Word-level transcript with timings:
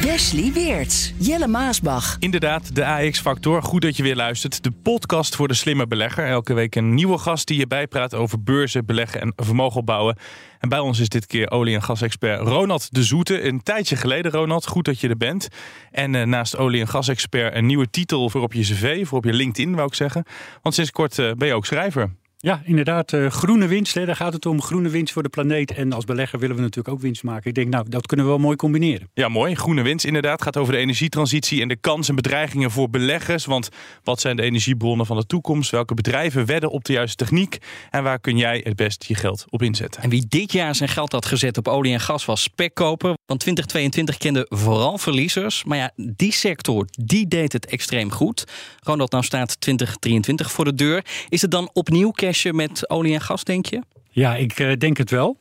Wesley 0.00 0.52
Weerts, 0.52 1.12
Jelle 1.18 1.46
Maasbach. 1.46 2.16
Inderdaad, 2.18 2.74
de 2.74 2.86
AX-factor. 2.86 3.62
Goed 3.62 3.82
dat 3.82 3.96
je 3.96 4.02
weer 4.02 4.16
luistert. 4.16 4.62
De 4.62 4.70
podcast 4.70 5.36
voor 5.36 5.48
de 5.48 5.54
slimme 5.54 5.86
belegger. 5.86 6.26
Elke 6.26 6.54
week 6.54 6.74
een 6.74 6.94
nieuwe 6.94 7.18
gast 7.18 7.46
die 7.46 7.58
je 7.58 7.66
bijpraat 7.66 8.14
over 8.14 8.42
beurzen, 8.42 8.86
beleggen 8.86 9.20
en 9.20 9.32
vermogen 9.36 9.80
opbouwen. 9.80 10.16
En 10.58 10.68
bij 10.68 10.78
ons 10.78 10.98
is 10.98 11.08
dit 11.08 11.26
keer 11.26 11.50
olie- 11.50 11.74
en 11.74 11.82
gasexpert 11.82 12.40
Ronald 12.40 12.94
de 12.94 13.02
Zoete. 13.02 13.42
Een 13.44 13.62
tijdje 13.62 13.96
geleden, 13.96 14.32
Ronald. 14.32 14.66
Goed 14.66 14.84
dat 14.84 15.00
je 15.00 15.08
er 15.08 15.16
bent. 15.16 15.48
En 15.90 16.14
uh, 16.14 16.22
naast 16.22 16.56
olie- 16.56 16.80
en 16.80 16.88
gasexpert 16.88 17.54
een 17.54 17.66
nieuwe 17.66 17.90
titel 17.90 18.30
voor 18.30 18.42
op 18.42 18.52
je 18.52 18.62
cv, 18.62 19.06
voor 19.06 19.18
op 19.18 19.24
je 19.24 19.32
LinkedIn, 19.32 19.74
wou 19.74 19.86
ik 19.86 19.94
zeggen. 19.94 20.24
Want 20.62 20.74
sinds 20.74 20.90
kort 20.90 21.18
uh, 21.18 21.32
ben 21.32 21.48
je 21.48 21.54
ook 21.54 21.66
schrijver. 21.66 22.10
Ja, 22.44 22.62
inderdaad. 22.64 23.12
Uh, 23.12 23.30
groene 23.30 23.66
winst, 23.66 23.94
hè, 23.94 24.06
daar 24.06 24.16
gaat 24.16 24.32
het 24.32 24.46
om. 24.46 24.62
Groene 24.62 24.88
winst 24.88 25.12
voor 25.12 25.22
de 25.22 25.28
planeet. 25.28 25.72
En 25.72 25.92
als 25.92 26.04
belegger 26.04 26.38
willen 26.38 26.56
we 26.56 26.62
natuurlijk 26.62 26.94
ook 26.94 27.00
winst 27.00 27.22
maken. 27.22 27.48
Ik 27.48 27.54
denk, 27.54 27.68
nou, 27.68 27.88
dat 27.88 28.06
kunnen 28.06 28.26
we 28.26 28.32
wel 28.32 28.40
mooi 28.40 28.56
combineren. 28.56 29.10
Ja, 29.14 29.28
mooi. 29.28 29.54
Groene 29.54 29.82
winst 29.82 30.04
inderdaad 30.04 30.42
gaat 30.42 30.56
over 30.56 30.72
de 30.72 30.78
energietransitie 30.78 31.62
en 31.62 31.68
de 31.68 31.76
kansen 31.76 32.08
en 32.08 32.22
bedreigingen 32.22 32.70
voor 32.70 32.90
beleggers. 32.90 33.44
Want 33.44 33.68
wat 34.02 34.20
zijn 34.20 34.36
de 34.36 34.42
energiebronnen 34.42 35.06
van 35.06 35.16
de 35.16 35.26
toekomst? 35.26 35.70
Welke 35.70 35.94
bedrijven 35.94 36.46
wedden 36.46 36.70
op 36.70 36.84
de 36.84 36.92
juiste 36.92 37.16
techniek? 37.16 37.58
En 37.90 38.02
waar 38.02 38.20
kun 38.20 38.36
jij 38.36 38.60
het 38.64 38.76
best 38.76 39.04
je 39.04 39.14
geld 39.14 39.44
op 39.48 39.62
inzetten? 39.62 40.02
En 40.02 40.10
wie 40.10 40.26
dit 40.28 40.52
jaar 40.52 40.74
zijn 40.74 40.88
geld 40.88 41.12
had 41.12 41.26
gezet 41.26 41.58
op 41.58 41.68
olie 41.68 41.92
en 41.92 42.00
gas 42.00 42.24
was 42.24 42.42
spekkoper. 42.42 43.14
Want 43.26 43.40
2022 43.40 44.16
kende 44.16 44.46
vooral 44.48 44.98
verliezers. 44.98 45.64
Maar 45.64 45.78
ja, 45.78 45.90
die 45.96 46.32
sector, 46.32 46.86
die 46.90 47.28
deed 47.28 47.52
het 47.52 47.66
extreem 47.66 48.10
goed. 48.10 48.44
Ronald, 48.80 49.10
nou 49.10 49.24
staat 49.24 49.60
2023 49.60 50.52
voor 50.52 50.64
de 50.64 50.74
deur. 50.74 51.04
Is 51.28 51.42
het 51.42 51.50
dan 51.50 51.70
opnieuw 51.72 52.10
met 52.52 52.90
olie 52.90 53.14
en 53.14 53.20
gas, 53.20 53.44
denk 53.44 53.66
je? 53.66 53.80
Ja, 54.10 54.36
ik 54.36 54.58
uh, 54.58 54.72
denk 54.78 54.96
het 54.96 55.10
wel. 55.10 55.36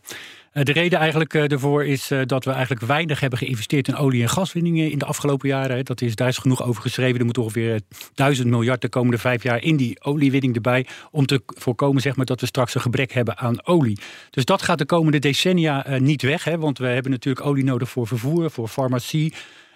Uh, 0.54 0.64
de 0.64 0.72
reden 0.72 1.00
eigenlijk 1.00 1.34
uh, 1.34 1.48
daarvoor 1.48 1.86
is 1.86 2.12
dat 2.26 2.46
we 2.46 2.52
eigenlijk 2.52 2.86
weinig 2.86 3.20
hebben 3.20 3.40
geïnvesteerd 3.40 3.88
in 3.88 3.96
olie- 3.96 4.22
en 4.22 4.30
gaswinningen 4.30 4.92
in 4.92 4.98
de 4.98 5.06
afgelopen 5.06 5.48
jaren. 5.50 5.86
Dat 5.86 6.02
is, 6.02 6.16
daar 6.16 6.28
is 6.28 6.38
genoeg 6.38 6.64
over 6.64 6.82
geschreven. 6.82 7.20
Er 7.20 7.26
moet 7.26 7.38
ongeveer 7.38 7.82
duizend 8.14 8.48
miljard 8.48 8.82
de 8.82 8.90
komende 8.90 9.18
vijf 9.18 9.44
jaar 9.44 9.64
in 9.64 9.78
die 9.78 10.04
oliewinning 10.04 10.56
erbij. 10.56 10.86
Om 11.12 11.26
te 11.26 11.42
voorkomen 11.46 12.02
zeg 12.02 12.16
maar, 12.16 12.26
dat 12.26 12.42
we 12.42 12.46
straks 12.46 12.76
een 12.76 12.82
gebrek 12.82 13.12
hebben 13.12 13.38
aan 13.38 13.66
olie. 13.66 14.00
Dus 14.30 14.46
dat 14.46 14.62
gaat 14.62 14.78
de 14.78 14.86
komende 14.86 15.20
decennia 15.20 15.86
niet 15.98 16.22
weg. 16.22 16.44
Hè, 16.44 16.58
want 16.58 16.78
we 16.78 16.88
hebben 16.88 17.12
natuurlijk 17.12 17.46
olie 17.46 17.64
nodig 17.64 17.90
voor 17.90 18.08
vervoer, 18.08 18.52
voor 18.52 18.68
farmacie. 18.68 19.34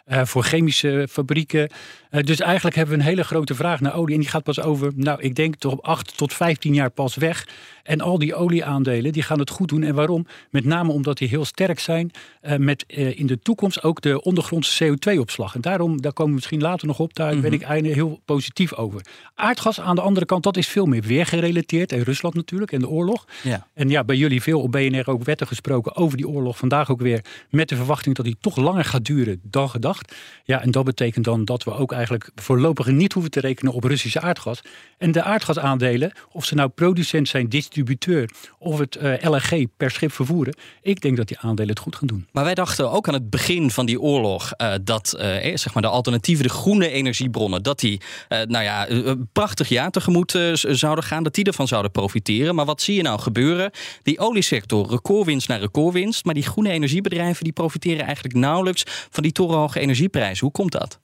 Voor 0.08 0.44
chemische 0.44 1.08
fabrieken. 1.10 1.70
Uh, 2.16 2.24
dus 2.24 2.40
eigenlijk 2.40 2.76
hebben 2.76 2.96
we 2.96 3.02
een 3.02 3.08
hele 3.08 3.24
grote 3.24 3.56
vraag 3.56 3.80
naar 3.80 3.96
olie. 3.96 4.16
En 4.16 4.22
die 4.22 4.30
gaat 4.30 4.44
pas 4.44 4.62
over, 4.62 4.92
nou, 4.96 5.22
ik 5.22 5.36
denk 5.36 5.56
toch 5.56 5.72
op 5.72 5.86
8 5.86 6.18
tot 6.18 6.34
15 6.34 6.74
jaar 6.74 6.90
pas 6.90 7.16
weg. 7.16 7.48
En 7.84 8.02
al 8.02 8.20
die 8.20 8.36
olieaandelen, 8.36 9.12
die 9.12 9.24
gaan 9.24 9.40
het 9.40 9.50
goed 9.50 9.70
doen. 9.70 9.84
En 9.84 9.96
waarom? 9.96 10.28
Met 10.50 10.66
name 10.66 10.92
omdat 10.92 11.18
die 11.18 11.28
heel 11.28 11.46
sterk 11.46 11.80
zijn 11.80 12.12
uh, 12.42 12.56
met 12.56 12.84
in 12.88 13.28
de 13.28 13.40
toekomst 13.40 13.84
ook 13.84 14.02
de 14.02 14.22
ondergrondse 14.22 14.98
CO2-opslag. 14.98 15.56
En 15.56 15.62
daarom, 15.62 16.02
daar 16.02 16.14
komen 16.14 16.32
we 16.32 16.36
misschien 16.36 16.62
later 16.62 16.88
nog 16.88 17.00
op, 17.00 17.14
daar 17.14 17.28
mm 17.28 17.34
-hmm. 17.34 17.42
ben 17.42 17.54
ik 17.54 17.62
eigenlijk 17.62 17.96
heel 17.96 18.20
positief 18.26 18.74
over. 18.74 19.02
Aardgas 19.36 19.80
aan 19.80 19.96
de 19.96 20.02
andere 20.02 20.26
kant, 20.26 20.44
dat 20.44 20.58
is 20.58 20.68
veel 20.68 20.86
meer 20.86 21.02
weergerelateerd. 21.02 21.92
En 21.92 22.04
Rusland 22.04 22.36
natuurlijk, 22.36 22.72
en 22.72 22.80
de 22.80 22.90
oorlog. 22.90 23.26
Ja. 23.44 23.68
En 23.74 23.90
ja, 23.90 24.04
bij 24.04 24.16
jullie 24.16 24.42
veel 24.42 24.62
op 24.62 24.72
BNR 24.72 25.10
ook 25.10 25.24
wetten 25.24 25.48
gesproken 25.48 25.96
over 25.96 26.18
die 26.18 26.28
oorlog. 26.28 26.58
Vandaag 26.58 26.92
ook 26.92 27.02
weer 27.02 27.22
met 27.50 27.70
de 27.70 27.76
verwachting 27.76 28.16
dat 28.16 28.26
die 28.26 28.38
toch 28.42 28.56
langer 28.56 28.86
gaat 28.86 29.06
duren 29.06 29.40
dan 29.44 29.70
gedacht. 29.70 30.16
Ja, 30.44 30.62
en 30.62 30.72
dat 30.72 30.86
betekent 30.86 31.26
dan 31.26 31.46
dat 31.46 31.64
we 31.64 31.72
ook 31.72 31.92
eigenlijk 31.92 32.05
voorlopig 32.36 32.88
niet 32.88 33.14
hoeven 33.14 33.32
te 33.32 33.40
rekenen 33.40 33.74
op 33.74 33.84
Russische 33.84 34.22
aardgas. 34.22 34.62
En 34.98 35.12
de 35.12 35.24
aardgasaandelen, 35.24 36.12
of 36.32 36.46
ze 36.46 36.56
nou 36.56 36.70
producent 36.70 37.28
zijn, 37.28 37.50
distributeur 37.50 38.30
of 38.60 38.80
het 38.80 38.98
uh, 39.02 39.14
LNG 39.20 39.68
per 39.78 39.92
schip 39.92 40.12
vervoeren, 40.12 40.56
ik 40.82 41.02
denk 41.02 41.18
dat 41.18 41.28
die 41.28 41.40
aandelen 41.40 41.70
het 41.70 41.80
goed 41.80 41.96
gaan 41.96 42.08
doen. 42.08 42.28
Maar 42.32 42.44
wij 42.44 42.56
dachten 42.56 42.92
ook 42.92 43.08
aan 43.08 43.14
het 43.14 43.30
begin 43.30 43.72
van 43.72 43.86
die 43.86 44.02
oorlog 44.02 44.52
uh, 44.58 44.74
dat 44.84 45.16
uh, 45.18 45.56
zeg 45.56 45.74
maar 45.74 45.84
de 45.84 45.90
alternatieven, 45.90 46.44
de 46.44 46.50
groene 46.50 46.90
energiebronnen, 46.90 47.64
dat 47.64 47.80
die 47.80 48.02
nou 48.28 48.64
ja, 48.64 48.90
een 48.90 49.30
prachtig 49.34 49.70
jaar 49.70 49.92
tegemoet 49.92 50.40
zouden 50.54 51.04
gaan, 51.04 51.24
dat 51.24 51.36
die 51.36 51.44
ervan 51.44 51.68
zouden 51.68 51.92
profiteren. 51.92 52.56
Maar 52.56 52.66
wat 52.66 52.82
zie 52.82 52.96
je 52.96 53.02
nou 53.02 53.20
gebeuren? 53.20 53.72
Die 54.04 54.20
oliesector, 54.20 54.90
recordwinst 54.90 55.48
naar 55.48 55.60
recordwinst, 55.60 56.26
maar 56.26 56.34
die 56.34 56.44
groene 56.44 56.70
energiebedrijven 56.70 57.44
die 57.44 57.54
profiteren 57.54 58.06
eigenlijk 58.06 58.36
nauwelijks 58.36 58.84
van 59.10 59.24
die 59.24 59.32
torenhoge 59.32 59.80
energieprijzen. 59.80 60.44
Hoe 60.44 60.52
komt 60.52 60.72
dat? 60.72 61.00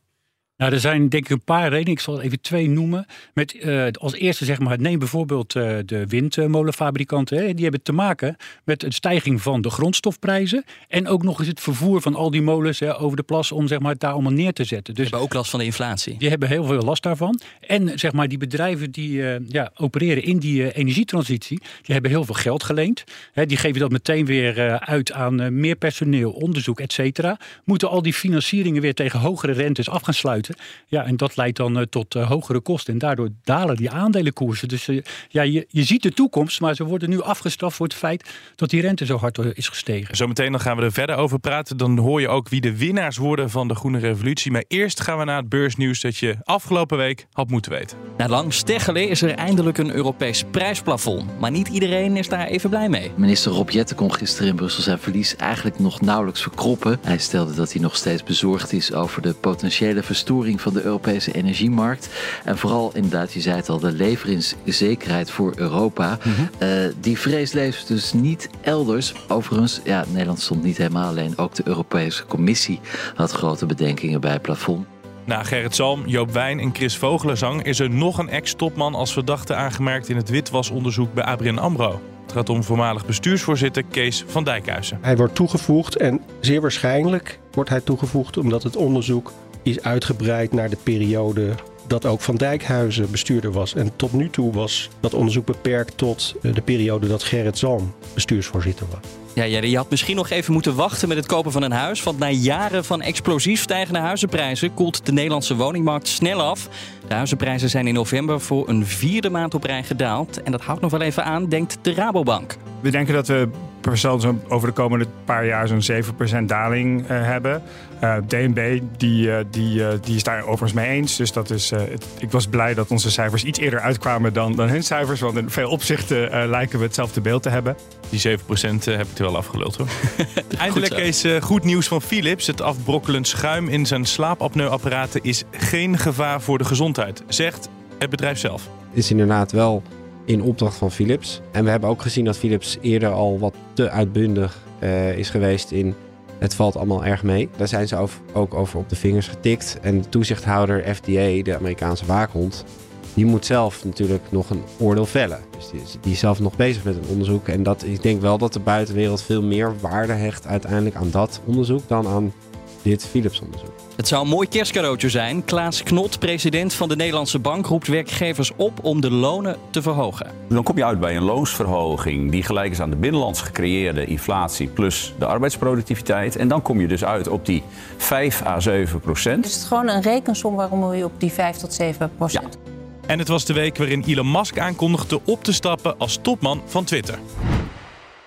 Nou, 0.62 0.74
er 0.74 0.80
zijn 0.80 1.10
denk 1.10 1.24
ik 1.24 1.30
een 1.30 1.44
paar 1.44 1.70
redenen. 1.70 1.92
Ik 1.94 2.00
zal 2.00 2.18
er 2.18 2.24
even 2.24 2.42
twee 2.42 2.70
noemen. 2.70 3.06
Met 3.34 3.54
uh, 3.54 3.86
als 4.00 4.14
eerste 4.14 4.46
zeg 4.46 4.60
maar, 4.60 4.80
neem 4.80 5.00
bijvoorbeeld 5.00 5.56
uh, 5.56 5.78
de 5.86 6.08
windmolenfabrikanten. 6.08 7.38
Hè, 7.38 7.54
die 7.54 7.64
hebben 7.64 7.82
te 7.84 7.92
maken 7.92 8.36
met 8.64 8.80
de 8.80 8.94
stijging 8.94 9.42
van 9.42 9.62
de 9.62 9.70
grondstofprijzen. 9.70 10.64
En 10.88 11.08
ook 11.08 11.24
nog 11.24 11.40
eens 11.40 11.48
het 11.48 11.60
vervoer 11.60 12.02
van 12.02 12.16
al 12.16 12.32
die 12.32 12.42
molens 12.42 12.80
hè, 12.80 13.00
over 13.00 13.18
de 13.18 13.24
plas 13.24 13.52
om 13.52 13.68
zeg 13.68 13.80
maar, 13.80 13.92
het 13.92 14.00
daar 14.00 14.12
allemaal 14.12 14.32
neer 14.32 14.54
te 14.54 14.64
zetten. 14.64 14.94
Dus, 14.94 15.04
hebben 15.04 15.22
ook 15.22 15.34
last 15.34 15.50
van 15.50 15.60
de 15.60 15.66
inflatie. 15.66 16.18
Die 16.18 16.30
hebben 16.30 16.48
heel 16.48 16.64
veel 16.64 16.82
last 16.82 17.04
daarvan. 17.04 17.40
En 17.68 18.00
zeg 18.00 18.12
maar, 18.12 18.28
die 18.28 18.38
bedrijven 18.38 18.92
die 18.92 19.12
uh, 19.12 19.36
ja, 19.48 19.72
opereren 19.76 20.24
in 20.24 20.38
die 20.38 20.74
energietransitie, 20.74 21.58
die 21.58 21.94
hebben 21.94 22.12
heel 22.12 22.26
veel 22.26 22.36
geld 22.36 22.64
geleend. 22.64 23.04
Hè, 23.32 23.46
die 23.46 23.58
geven 23.58 23.80
dat 23.80 23.92
meteen 23.92 24.26
weer 24.26 24.80
uit 24.80 25.12
aan 25.12 25.60
meer 25.60 25.76
personeel, 25.76 26.32
onderzoek, 26.32 26.80
et 26.80 26.94
cetera. 26.94 27.38
Moeten 27.64 27.90
al 27.90 28.02
die 28.02 28.14
financieringen 28.14 28.82
weer 28.82 28.94
tegen 28.94 29.20
hogere 29.20 29.52
rentes 29.52 29.90
af 29.90 30.02
gaan 30.02 30.14
sluiten. 30.14 30.51
Ja, 30.88 31.06
en 31.06 31.18
dat 31.18 31.36
leidt 31.36 31.58
dan 31.58 31.78
uh, 31.78 31.84
tot 31.90 32.16
uh, 32.16 32.28
hogere 32.28 32.60
kosten. 32.60 32.94
En 32.94 33.00
daardoor 33.00 33.30
dalen 33.44 33.76
die 33.76 33.90
aandelenkoersen. 33.90 34.68
Dus 34.68 34.88
uh, 34.88 35.02
ja, 35.30 35.42
je, 35.42 35.66
je 35.70 35.84
ziet 35.84 36.04
de 36.04 36.14
toekomst, 36.14 36.62
maar 36.62 36.76
ze 36.76 36.84
worden 36.84 37.10
nu 37.10 37.22
afgestraft 37.22 37.76
voor 37.76 37.86
het 37.86 37.96
feit 37.96 38.30
dat 38.56 38.70
die 38.70 38.82
rente 38.82 39.06
zo 39.06 39.18
hard 39.18 39.38
is 39.38 39.68
gestegen. 39.68 40.16
Zometeen 40.16 40.52
dan 40.52 40.62
gaan 40.62 40.78
we 40.78 40.84
er 40.84 40.92
verder 40.92 41.16
over 41.16 41.40
praten. 41.40 41.78
Dan 41.78 41.98
hoor 41.98 42.22
je 42.22 42.28
ook 42.28 42.50
wie 42.50 42.62
de 42.62 42.78
winnaars 42.78 43.18
worden 43.18 43.50
van 43.50 43.68
de 43.68 43.76
Groene 43.76 44.00
Revolutie. 44.00 44.52
Maar 44.52 44.64
eerst 44.68 45.02
gaan 45.02 45.18
we 45.18 45.24
naar 45.24 45.38
het 45.38 45.50
beursnieuws 45.50 46.02
dat 46.02 46.18
je 46.18 46.38
afgelopen 46.44 46.98
week 46.98 47.26
had 47.32 47.50
moeten 47.50 47.72
weten. 47.72 47.98
Na 48.18 48.28
lang 48.28 48.54
steggelen 48.54 49.10
is 49.10 49.22
er 49.22 49.32
eindelijk 49.32 49.78
een 49.78 49.94
Europees 49.94 50.44
prijsplafond. 50.52 51.40
Maar 51.40 51.52
niet 51.52 51.68
iedereen 51.68 52.18
is 52.18 52.30
daar 52.30 52.48
even 52.48 52.70
blij 52.70 52.90
mee. 52.90 53.12
Minister 53.16 53.52
Rob 53.52 53.70
Jetten 53.70 53.96
kon 53.96 54.14
gisteren 54.14 54.50
in 54.50 54.56
Brussel 54.56 54.84
zijn 54.84 55.00
verlies 55.00 55.36
eigenlijk 55.36 55.80
nog 55.80 56.02
nauwelijks 56.02 56.42
verkroppen. 56.42 57.00
Hij 57.02 57.18
stelde 57.18 57.54
dat 57.54 57.74
hij 57.74 57.82
nog 57.82 57.96
steeds 57.96 58.24
bezorgd 58.24 58.74
is 58.74 58.94
over 58.94 59.22
de 59.22 59.34
potentiële 59.34 60.04
verstoring 60.04 60.30
van 60.40 60.74
de 60.74 60.84
Europese 60.84 61.32
energiemarkt. 61.32 62.10
En 62.44 62.58
vooral 62.58 62.92
inderdaad, 62.94 63.34
je 63.34 63.42
zei 63.42 63.56
het 63.56 63.70
al, 63.70 63.80
de 63.80 63.92
leveringszekerheid 63.92 65.32
voor 65.32 65.54
Europa. 65.56 66.18
Mm 66.24 66.34
-hmm. 66.34 66.50
uh, 66.68 66.94
die 67.00 67.20
vrees 67.20 67.52
leeft 67.52 67.88
dus 67.88 68.14
niet 68.14 68.50
elders. 68.62 69.14
Overigens, 69.28 69.82
ja, 69.84 70.06
Nederland 70.12 70.42
stond 70.42 70.64
niet 70.64 70.78
helemaal 70.78 71.08
alleen. 71.08 71.38
Ook 71.38 71.56
de 71.56 71.64
Europese 71.66 72.26
Commissie 72.26 72.80
had 73.16 73.32
grote 73.32 73.66
bedenkingen 73.66 74.22
bij 74.22 74.32
het 74.32 74.42
plafond. 74.42 74.86
Na 75.26 75.44
Gerrit 75.44 75.76
Salm, 75.76 76.08
Joop 76.08 76.32
Wijn 76.32 76.60
en 76.60 76.70
Chris 76.74 76.98
Vogelenzang 76.98 77.64
is 77.64 77.80
er 77.80 77.90
nog 77.90 78.18
een 78.18 78.30
ex-topman 78.30 78.96
als 78.96 79.14
verdachte 79.14 79.56
aangemerkt 79.56 80.10
in 80.10 80.16
het 80.16 80.30
witwasonderzoek 80.30 81.14
bij 81.14 81.24
ABN 81.24 81.58
AMRO. 81.58 82.02
Het 82.22 82.32
gaat 82.32 82.50
om 82.50 82.64
voormalig 82.64 83.06
bestuursvoorzitter 83.06 83.84
Kees 83.84 84.24
van 84.28 84.44
Dijkhuizen. 84.44 84.98
Hij 85.02 85.18
wordt 85.18 85.36
toegevoegd 85.36 85.96
en 85.96 86.22
zeer 86.40 86.62
waarschijnlijk 86.62 87.40
wordt 87.52 87.70
hij 87.70 87.82
toegevoegd 87.82 88.38
omdat 88.38 88.64
het 88.64 88.76
onderzoek 88.76 89.32
is 89.64 89.82
uitgebreid 89.82 90.52
naar 90.52 90.70
de 90.70 90.78
periode 90.84 91.56
dat 91.88 92.06
ook 92.06 92.22
Van 92.22 92.36
Dijkhuizen 92.36 93.12
bestuurder 93.12 93.52
was. 93.52 93.76
En 93.76 93.92
tot 93.96 94.14
nu 94.14 94.30
toe 94.30 94.54
was 94.54 94.90
dat 95.00 95.14
onderzoek 95.14 95.46
beperkt 95.46 95.98
tot 95.98 96.36
de 96.42 96.62
periode 96.62 97.08
dat 97.08 97.24
Gerrit 97.24 97.58
Zalm 97.58 97.94
bestuursvoorzitter 98.14 98.86
was. 98.92 99.00
Ja, 99.34 99.44
je 99.44 99.78
had 99.78 99.90
misschien 99.90 100.16
nog 100.16 100.30
even 100.30 100.54
moeten 100.54 100.76
wachten 100.76 101.08
met 101.08 101.18
het 101.18 101.26
kopen 101.26 101.52
van 101.52 101.62
een 101.62 101.72
huis. 101.72 102.04
Want 102.04 102.20
na 102.20 102.30
jaren 102.30 102.86
van 102.86 103.02
explosief 103.02 103.62
stijgende 103.62 104.00
huizenprijzen 104.00 104.74
koelt 104.74 105.06
de 105.06 105.12
Nederlandse 105.12 105.56
woningmarkt 105.56 106.08
snel 106.08 106.42
af. 106.42 106.70
De 107.08 107.14
huizenprijzen 107.14 107.70
zijn 107.70 107.88
in 107.88 107.94
november 107.94 108.42
voor 108.42 108.70
een 108.70 108.86
vierde 108.86 109.30
maand 109.30 109.54
op 109.54 109.64
rij 109.64 109.84
gedaald. 109.84 110.44
En 110.44 110.52
dat 110.52 110.62
houdt 110.62 110.82
nog 110.82 110.92
wel 110.92 111.02
even 111.02 111.24
aan, 111.24 111.50
denkt 111.50 111.78
de 111.82 111.94
Rabobank. 111.94 112.58
We 112.82 112.92
denken 112.92 113.14
dat 113.14 113.28
we 113.28 113.50
zal 113.94 114.20
zo 114.20 114.40
over 114.48 114.68
de 114.68 114.74
komende 114.74 115.06
paar 115.26 115.46
jaar 115.46 115.68
zo'n 115.68 116.04
7% 116.42 116.46
daling 116.46 117.02
uh, 117.02 117.08
hebben. 117.08 117.62
Uh, 118.04 118.16
DNB 118.28 118.80
die, 118.98 119.28
uh, 119.28 119.38
die, 119.50 120.00
die 120.00 120.16
is 120.16 120.24
daar 120.24 120.42
overigens 120.42 120.74
mee 120.74 120.90
eens. 120.90 121.16
Dus 121.16 121.32
dat 121.32 121.50
is, 121.50 121.70
het, 121.70 122.06
ik 122.20 122.32
was 122.32 122.48
blij 122.48 122.74
dat 122.74 122.92
onze 122.92 123.12
cijfers 123.12 123.44
iets 123.44 123.60
eerder 123.60 123.80
uitkwamen 123.80 124.34
dan, 124.34 124.56
dan 124.56 124.70
hun 124.70 124.84
cijfers. 124.84 125.20
Want 125.20 125.38
in 125.38 125.50
veel 125.50 125.70
opzichten 125.70 126.50
lijken 126.50 126.80
we 126.80 126.86
hetzelfde 126.86 127.22
beeld 127.22 127.44
te 127.44 127.50
hebben. 127.50 127.76
Die 128.10 128.38
7% 128.38 128.44
heb 128.84 129.08
ik 129.12 129.18
er 129.18 129.24
wel 129.24 129.38
afgeluld 129.38 129.76
hoor. 129.76 129.88
Eindelijk 130.58 130.94
is 130.94 131.26
goed 131.42 131.64
nieuws 131.64 131.88
van 131.88 132.02
Philips. 132.02 132.48
Het 132.48 132.62
afbrokkelend 132.62 133.28
schuim 133.28 133.68
in 133.68 133.86
zijn 133.86 134.06
slaapapneuapparaten 134.06 135.24
is 135.24 135.44
geen 135.52 135.98
gevaar 135.98 136.42
voor 136.42 136.58
de 136.58 136.66
gezondheid, 136.66 137.24
zegt 137.28 137.70
het 138.00 138.10
bedrijf 138.10 138.38
zelf. 138.38 138.70
Het 138.90 138.98
is 138.98 139.12
inderdaad 139.12 139.52
wel 139.52 139.84
in 140.26 140.44
opdracht 140.44 140.78
van 140.78 140.92
Philips. 140.92 141.42
En 141.52 141.64
we 141.64 141.70
hebben 141.70 141.90
ook 141.90 142.02
gezien 142.02 142.26
dat 142.26 142.38
Philips 142.38 142.78
eerder 142.82 143.10
al 143.10 143.40
wat 143.40 143.54
te 143.74 143.90
uitbundig 143.90 144.58
uh, 144.84 145.18
is 145.18 145.30
geweest 145.30 145.72
in 145.72 145.96
het 146.42 146.56
valt 146.56 146.76
allemaal 146.76 147.06
erg 147.06 147.24
mee. 147.24 147.50
Daar 147.58 147.68
zijn 147.68 147.88
ze 147.88 148.08
ook 148.34 148.54
over 148.54 148.80
op 148.80 148.90
de 148.90 148.96
vingers 148.96 149.28
getikt. 149.28 149.78
En 149.82 150.02
de 150.02 150.10
toezichthouder 150.10 150.96
FDA, 150.96 151.44
de 151.44 151.56
Amerikaanse 151.58 152.06
waakhond, 152.06 152.66
die 153.14 153.26
moet 153.26 153.46
zelf 153.46 153.86
natuurlijk 153.86 154.24
nog 154.30 154.50
een 154.50 154.64
oordeel 154.80 155.06
vellen. 155.06 155.40
Dus 155.58 155.70
die 155.70 155.82
is, 155.82 155.98
die 156.02 156.12
is 156.12 156.20
zelf 156.20 156.40
nog 156.40 156.56
bezig 156.56 156.84
met 156.84 156.96
een 156.96 157.10
onderzoek. 157.10 157.48
En 157.48 157.64
dat, 157.64 157.84
ik 157.84 158.02
denk 158.02 158.22
wel 158.22 158.38
dat 158.38 158.54
de 158.54 158.60
buitenwereld 158.60 159.22
veel 159.22 159.42
meer 159.42 159.74
waarde 159.80 160.14
hecht 160.14 160.48
uiteindelijk 160.48 160.96
aan 160.96 161.12
dat 161.12 161.42
onderzoek 161.46 161.88
dan 161.88 162.08
aan 162.08 162.34
dit 162.82 163.06
Philips-onderzoek. 163.06 163.70
Het 163.96 164.08
zou 164.08 164.24
een 164.24 164.30
mooi 164.30 164.48
kerstcadeautje 164.48 165.10
zijn. 165.10 165.46
Klaas 165.46 165.84
Knot, 165.84 166.20
president 166.20 166.74
van 166.74 166.90
de 166.90 166.96
Nederlandse 166.96 167.40
Bank, 167.40 167.66
roept 167.66 167.88
werkgevers 167.88 168.52
op 168.56 168.84
om 168.84 169.02
de 169.02 169.12
lonen 169.12 169.58
te 169.70 169.82
verhogen. 169.82 170.32
Dan 170.50 170.64
kom 170.64 170.78
je 170.78 170.86
uit 170.86 171.00
bij 171.00 171.16
een 171.16 171.24
loonsverhoging 171.24 172.32
die 172.32 172.44
gelijk 172.44 172.72
is 172.72 172.80
aan 172.80 172.90
de 172.90 172.96
binnenlands 172.96 173.42
gecreëerde 173.42 174.06
inflatie 174.06 174.68
plus 174.68 175.14
de 175.20 175.26
arbeidsproductiviteit. 175.26 176.36
En 176.36 176.48
dan 176.48 176.62
kom 176.62 176.82
je 176.82 176.88
dus 176.88 177.04
uit 177.04 177.28
op 177.28 177.46
die 177.46 177.64
5 177.98 178.46
à 178.46 178.60
7 178.60 179.00
procent. 179.00 179.46
Is 179.46 179.56
het 179.56 179.64
gewoon 179.64 179.88
een 179.88 180.02
rekensom 180.02 180.56
waarom 180.56 180.94
je 180.94 181.06
op 181.06 181.20
die 181.20 181.32
5 181.32 181.58
tot 181.58 181.74
7 181.74 182.12
procent? 182.18 182.58
Ja. 182.64 182.72
En 183.08 183.20
het 183.20 183.28
was 183.28 183.46
de 183.46 183.54
week 183.54 183.78
waarin 183.78 184.04
Elon 184.08 184.32
Musk 184.32 184.60
aankondigde 184.60 185.20
op 185.26 185.44
te 185.44 185.54
stappen 185.54 185.98
als 185.98 186.20
topman 186.22 186.62
van 186.66 186.84
Twitter. 186.84 187.20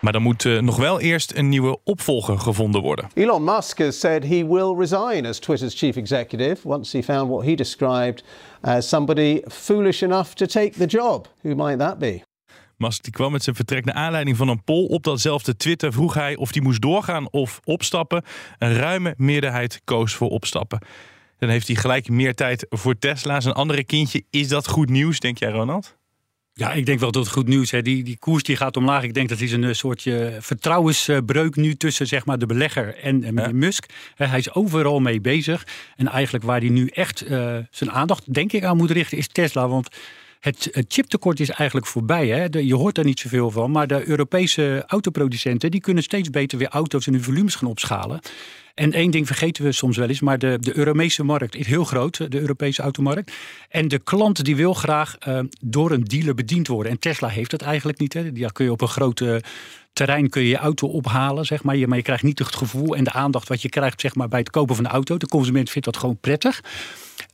Maar 0.05 0.13
dan 0.13 0.23
moet 0.23 0.45
uh, 0.45 0.61
nog 0.61 0.77
wel 0.77 1.01
eerst 1.01 1.33
een 1.35 1.49
nieuwe 1.49 1.79
opvolger 1.85 2.39
gevonden 2.39 2.83
worden. 2.83 3.09
Elon 3.15 3.45
Musk 3.45 3.79
has 3.79 3.99
said 3.99 4.23
he 4.25 4.47
will 4.47 4.75
resign 4.79 5.27
as 5.27 5.39
Twitter's 5.39 5.75
chief 5.75 5.97
executive 5.97 6.69
once 6.69 6.97
he 6.97 7.03
found 7.03 7.31
what 7.31 7.45
he 7.45 7.55
described 7.55 8.25
as 8.61 8.89
somebody 8.89 9.41
foolish 9.47 10.03
enough 10.03 10.33
to 10.33 10.47
take 10.47 10.71
the 10.71 10.87
job. 10.87 11.29
Who 11.41 11.55
might 11.55 11.79
that 11.79 11.99
be? 11.99 12.23
Musk 12.77 13.03
die 13.03 13.13
kwam 13.13 13.33
met 13.33 13.43
zijn 13.43 13.57
vertrek 13.57 13.85
naar 13.85 13.95
aanleiding 13.95 14.37
van 14.37 14.49
een 14.49 14.65
poll 14.65 14.87
op 14.87 15.03
datzelfde 15.03 15.57
Twitter. 15.57 15.93
Vroeg 15.93 16.15
hij 16.15 16.37
of 16.37 16.53
hij 16.53 16.63
moest 16.63 16.83
doorgaan 16.83 17.31
of 17.31 17.61
opstappen. 17.65 18.23
Een 18.59 18.75
ruime 18.75 19.15
meerderheid 19.17 19.81
koos 19.85 20.15
voor 20.15 20.29
opstappen. 20.29 20.79
Dan 21.39 21.49
heeft 21.49 21.67
hij 21.67 21.77
gelijk 21.77 22.09
meer 22.09 22.35
tijd 22.35 22.67
voor 22.71 22.99
Tesla. 22.99 23.41
Zijn 23.41 23.55
andere 23.55 23.85
kindje. 23.85 24.25
Is 24.31 24.49
dat 24.49 24.69
goed 24.69 24.91
nieuws, 24.91 25.21
denk 25.21 25.39
jij, 25.39 25.51
Ronald? 25.51 25.97
Ja, 26.57 26.73
ik 26.73 26.87
denk 26.87 27.01
wel 27.01 27.11
dat 27.13 27.25
het 27.25 27.33
goed 27.33 27.49
nieuws 27.49 27.73
is. 27.73 27.83
Die, 27.83 28.05
die 28.05 28.17
koers 28.19 28.43
die 28.43 28.57
gaat 28.57 28.77
omlaag. 28.77 29.03
Ik 29.03 29.15
denk 29.15 29.29
dat 29.29 29.41
is 29.41 29.53
een 29.53 29.65
eh, 29.65 29.73
soortje 29.73 30.37
vertrouwensbreuk 30.41 31.57
nu 31.57 31.75
tussen 31.75 32.07
zeg 32.07 32.25
maar, 32.25 32.39
de 32.39 32.47
belegger 32.47 32.97
en, 32.97 33.39
en 33.39 33.59
Musk. 33.59 33.87
hij 34.17 34.39
is 34.39 34.55
overal 34.55 35.01
mee 35.01 35.21
bezig. 35.21 35.67
En 35.97 36.09
eigenlijk 36.09 36.45
waar 36.45 36.61
hij 36.61 36.69
nu 36.69 36.87
echt 36.87 37.31
uh, 37.31 37.57
zijn 37.71 37.91
aandacht, 37.91 38.35
denk 38.35 38.53
ik, 38.53 38.65
aan 38.65 38.77
moet 38.77 38.91
richten, 38.91 39.19
is 39.19 39.29
Tesla. 39.29 39.69
Want 39.69 39.89
het, 40.45 40.69
het 40.73 40.85
chiptekort 40.89 41.41
is 41.41 41.51
eigenlijk 41.51 41.87
voorbij. 41.87 42.29
Hè? 42.29 42.59
je 42.59 42.75
hoort 42.75 42.99
er 42.99 43.05
niet 43.05 43.21
zoveel 43.21 43.51
van. 43.51 43.71
Maar 43.71 43.87
de 43.87 44.09
Europese 44.09 44.85
autoproducenten 44.87 45.71
die 45.71 45.81
kunnen 45.81 46.03
steeds 46.03 46.31
beter 46.31 46.59
weer 46.59 46.69
auto's 46.69 47.07
en 47.07 47.13
hun 47.13 47.23
volumes 47.23 47.55
gaan 47.55 47.69
opschalen. 47.69 48.21
En 48.75 48.93
één 48.93 49.11
ding 49.11 49.27
vergeten 49.27 49.65
we 49.65 49.73
soms 49.73 49.97
wel 49.97 50.09
eens, 50.09 50.21
maar 50.21 50.39
de, 50.39 50.57
de 50.61 50.77
Europese 50.77 51.25
markt 51.25 51.57
is 51.57 51.67
heel 51.67 51.85
groot, 51.85 52.31
de 52.31 52.41
Europese 52.41 52.83
automarkt. 52.83 53.33
En 53.69 53.89
de 53.89 53.99
klant 53.99 54.45
die 54.45 54.57
wil 54.57 54.75
graag 54.75 55.17
uh, 55.29 55.41
door 55.61 55.91
een 55.91 56.05
dealer 56.05 56.35
bediend 56.35 56.67
worden. 56.67 56.93
En 56.93 56.99
Tesla 56.99 57.29
heeft 57.29 57.51
dat 57.51 57.63
eigenlijk 57.63 57.99
niet. 57.99 58.13
Hè. 58.13 58.31
Ja, 58.35 58.49
kun 58.49 58.65
je 58.65 58.73
op 58.73 58.81
een 58.81 58.89
grote 58.89 59.43
terrein 59.93 60.29
kun 60.29 60.43
je 60.43 60.49
je 60.49 60.57
auto 60.57 60.87
ophalen, 60.87 61.45
zeg 61.45 61.63
maar. 61.63 61.89
maar 61.89 61.97
je 61.97 62.03
krijgt 62.03 62.23
niet 62.23 62.39
het 62.39 62.57
gevoel 62.57 62.97
en 62.97 63.05
de 63.05 63.13
aandacht 63.13 63.49
wat 63.49 63.63
je 63.63 63.69
krijgt 63.69 64.01
zeg 64.01 64.15
maar, 64.15 64.29
bij 64.29 64.39
het 64.39 64.51
kopen 64.51 64.75
van 64.75 64.85
de 64.85 64.91
auto. 64.91 65.17
De 65.17 65.29
consument 65.29 65.71
vindt 65.71 65.87
dat 65.87 65.97
gewoon 65.97 66.19
prettig. 66.21 66.61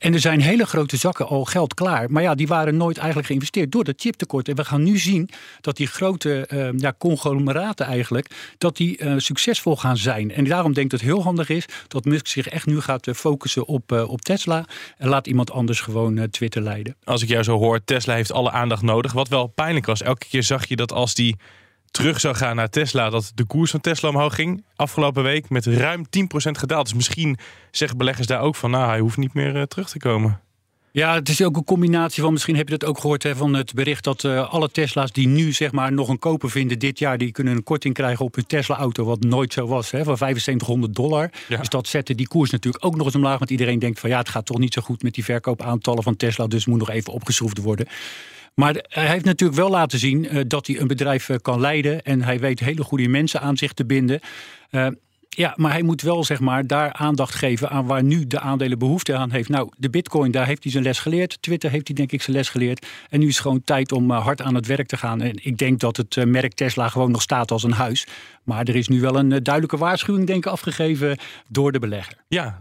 En 0.01 0.13
er 0.13 0.21
zijn 0.21 0.41
hele 0.41 0.67
grote 0.67 0.97
zakken 0.97 1.27
al 1.27 1.45
geld 1.45 1.75
klaar. 1.75 2.11
Maar 2.11 2.23
ja, 2.23 2.35
die 2.35 2.47
waren 2.47 2.77
nooit 2.77 2.97
eigenlijk 2.97 3.27
geïnvesteerd 3.27 3.73
door 3.73 3.85
dat 3.85 4.01
chiptekort. 4.01 4.49
En 4.49 4.57
we 4.57 4.65
gaan 4.65 4.83
nu 4.83 4.99
zien 4.99 5.31
dat 5.61 5.77
die 5.77 5.87
grote 5.87 6.49
uh, 6.53 6.69
ja, 6.77 6.95
conglomeraten 6.99 7.87
eigenlijk... 7.87 8.55
dat 8.59 8.77
die 8.77 9.03
uh, 9.03 9.15
succesvol 9.17 9.77
gaan 9.77 9.97
zijn. 9.97 10.33
En 10.33 10.45
daarom 10.45 10.73
denk 10.73 10.85
ik 10.85 10.91
dat 10.91 11.01
het 11.01 11.09
heel 11.09 11.23
handig 11.23 11.49
is... 11.49 11.67
dat 11.89 12.05
Musk 12.05 12.27
zich 12.27 12.49
echt 12.49 12.67
nu 12.67 12.81
gaat 12.81 13.07
uh, 13.07 13.15
focussen 13.15 13.67
op, 13.67 13.93
op 13.93 14.21
Tesla. 14.21 14.65
En 14.99 15.09
laat 15.09 15.27
iemand 15.27 15.51
anders 15.51 15.81
gewoon 15.81 16.31
Twitter 16.31 16.63
leiden. 16.63 16.97
Als 17.05 17.23
ik 17.23 17.29
jou 17.29 17.43
zo 17.43 17.59
hoor, 17.59 17.85
Tesla 17.85 18.15
heeft 18.15 18.33
alle 18.33 18.51
aandacht 18.51 18.83
nodig. 18.83 19.13
Wat 19.13 19.29
wel 19.29 19.47
pijnlijk 19.47 19.87
was, 19.87 20.03
elke 20.03 20.27
keer 20.29 20.43
zag 20.43 20.67
je 20.67 20.77
dat 20.77 20.93
als 20.93 21.15
die 21.15 21.37
terug 21.91 22.21
zou 22.21 22.35
gaan 22.35 22.57
naar 22.57 22.69
Tesla, 22.69 23.11
dat 23.11 23.33
de 23.35 23.45
koers 23.45 23.71
van 23.71 23.81
Tesla 23.81 24.09
omhoog 24.09 24.35
ging. 24.35 24.65
Afgelopen 24.77 25.23
week 25.23 25.49
met 25.49 25.67
ruim 25.67 26.05
10% 26.05 26.07
gedaald. 26.51 26.85
Dus 26.85 26.95
misschien 26.95 27.39
zeggen 27.71 27.99
beleggers 27.99 28.27
daar 28.27 28.41
ook 28.41 28.57
van, 28.57 28.71
nou, 28.71 28.89
hij 28.89 29.01
hoeft 29.01 29.17
niet 29.17 29.35
meer 29.35 29.57
uh, 29.57 29.63
terug 29.63 29.89
te 29.89 29.99
komen. 29.99 30.41
Ja, 30.93 31.15
het 31.15 31.29
is 31.29 31.43
ook 31.43 31.57
een 31.57 31.65
combinatie 31.65 32.23
van, 32.23 32.33
misschien 32.33 32.57
heb 32.57 32.69
je 32.69 32.79
dat 32.79 32.89
ook 32.89 32.99
gehoord 32.99 33.23
hè, 33.23 33.37
van 33.37 33.55
het 33.55 33.75
bericht 33.75 34.05
dat 34.05 34.23
uh, 34.23 34.53
alle 34.53 34.71
Tesla's 34.71 35.13
die 35.13 35.29
nu 35.29 35.53
zeg 35.53 35.73
maar 35.73 35.93
nog 35.93 36.09
een 36.09 36.19
koper 36.19 36.51
vinden 36.51 36.79
dit 36.79 36.99
jaar, 36.99 37.19
die 37.19 37.33
kunnen 37.33 37.57
een 37.57 37.63
korting 37.63 37.95
krijgen 37.95 38.25
op 38.25 38.35
hun 38.35 38.47
Tesla-auto, 38.47 39.05
wat 39.05 39.21
nooit 39.21 39.53
zo 39.53 39.67
was, 39.67 39.91
hè, 39.91 40.05
van 40.05 40.17
7500 40.17 40.95
dollar. 40.95 41.31
Ja. 41.49 41.57
Dus 41.57 41.69
dat 41.69 41.89
zette 41.89 42.15
die 42.15 42.29
koers 42.29 42.51
natuurlijk 42.51 42.85
ook 42.85 42.97
nog 42.97 43.07
eens 43.07 43.15
omlaag, 43.15 43.39
want 43.39 43.51
iedereen 43.51 43.79
denkt 43.79 44.01
van 44.01 44.11
ja, 44.11 44.19
het 44.19 44.29
gaat 44.29 44.47
toch 44.47 44.59
niet 44.59 44.73
zo 44.73 44.83
goed 44.83 45.03
met 45.03 45.15
die 45.15 45.25
verkoopaantallen 45.25 46.03
van 46.03 46.17
Tesla, 46.17 46.47
dus 46.47 46.67
moet 46.67 46.79
nog 46.79 46.91
even 46.91 47.13
opgeschroefd 47.13 47.59
worden. 47.59 47.87
Maar 48.55 48.85
hij 48.89 49.07
heeft 49.07 49.25
natuurlijk 49.25 49.59
wel 49.59 49.71
laten 49.71 49.99
zien 49.99 50.25
uh, 50.25 50.41
dat 50.47 50.67
hij 50.67 50.81
een 50.81 50.87
bedrijf 50.87 51.29
uh, 51.29 51.37
kan 51.43 51.61
leiden. 51.61 52.03
En 52.03 52.23
hij 52.23 52.39
weet 52.39 52.61
hele 52.61 52.83
goede 52.83 53.09
mensen 53.09 53.41
aan 53.41 53.57
zich 53.57 53.73
te 53.73 53.87
binden. 53.87 54.21
Ja, 55.37 55.55
maar 55.57 55.73
hij 55.73 55.83
moet 55.83 56.03
wel 56.03 56.25
zeg 56.25 56.41
maar 56.41 56.67
daar 56.67 56.93
aandacht 56.93 57.35
geven 57.35 57.71
aan 57.71 57.87
waar 57.87 58.03
nu 58.03 58.27
de 58.27 58.41
aandelen 58.41 58.79
behoefte 58.79 59.15
aan 59.15 59.31
heeft. 59.31 59.49
Nou, 59.49 59.69
de 59.77 59.91
bitcoin, 59.91 60.31
daar 60.31 60.47
heeft 60.47 60.63
hij 60.63 60.73
zijn 60.73 60.85
les 60.85 60.99
geleerd. 60.99 61.43
Twitter 61.43 61.71
heeft 61.71 61.87
hij 61.87 61.97
denk 61.97 62.13
ik 62.13 62.23
zijn 62.23 62.37
les 62.37 62.49
geleerd. 62.49 62.87
En 63.09 63.19
nu 63.19 63.27
is 63.27 63.33
het 63.33 63.43
gewoon 63.43 63.63
tijd 63.65 63.93
om 63.93 64.11
uh, 64.11 64.23
hard 64.23 64.43
aan 64.43 64.55
het 64.55 64.67
werk 64.67 64.87
te 64.87 64.97
gaan. 64.97 65.21
En 65.21 65.45
ik 65.45 65.59
denk 65.59 65.81
dat 65.81 65.97
het 65.97 66.17
uh, 66.17 66.25
merk 66.25 66.55
Tesla 66.55 66.89
gewoon 66.89 67.11
nog 67.11 67.23
staat 67.23 67.51
als 67.51 67.63
een 67.63 67.73
huis. 67.73 68.07
Maar 68.45 68.65
er 68.65 68.77
is 68.77 68.89
nu 68.89 69.01
wel 69.01 69.17
een 69.17 69.31
uh, 69.31 69.39
duidelijke 69.43 69.77
waarschuwing 69.77 70.27
denk 70.27 70.45
ik 70.45 70.53
afgegeven 70.53 71.19
door 71.49 71.73
de 71.73 71.79
belegger. 71.79 72.15
Ja, 72.29 72.59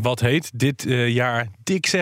wat 0.00 0.20
heet 0.20 0.50
dit 0.58 0.84
jaar 1.06 1.48
dik 1.62 1.94
60% 1.96 2.00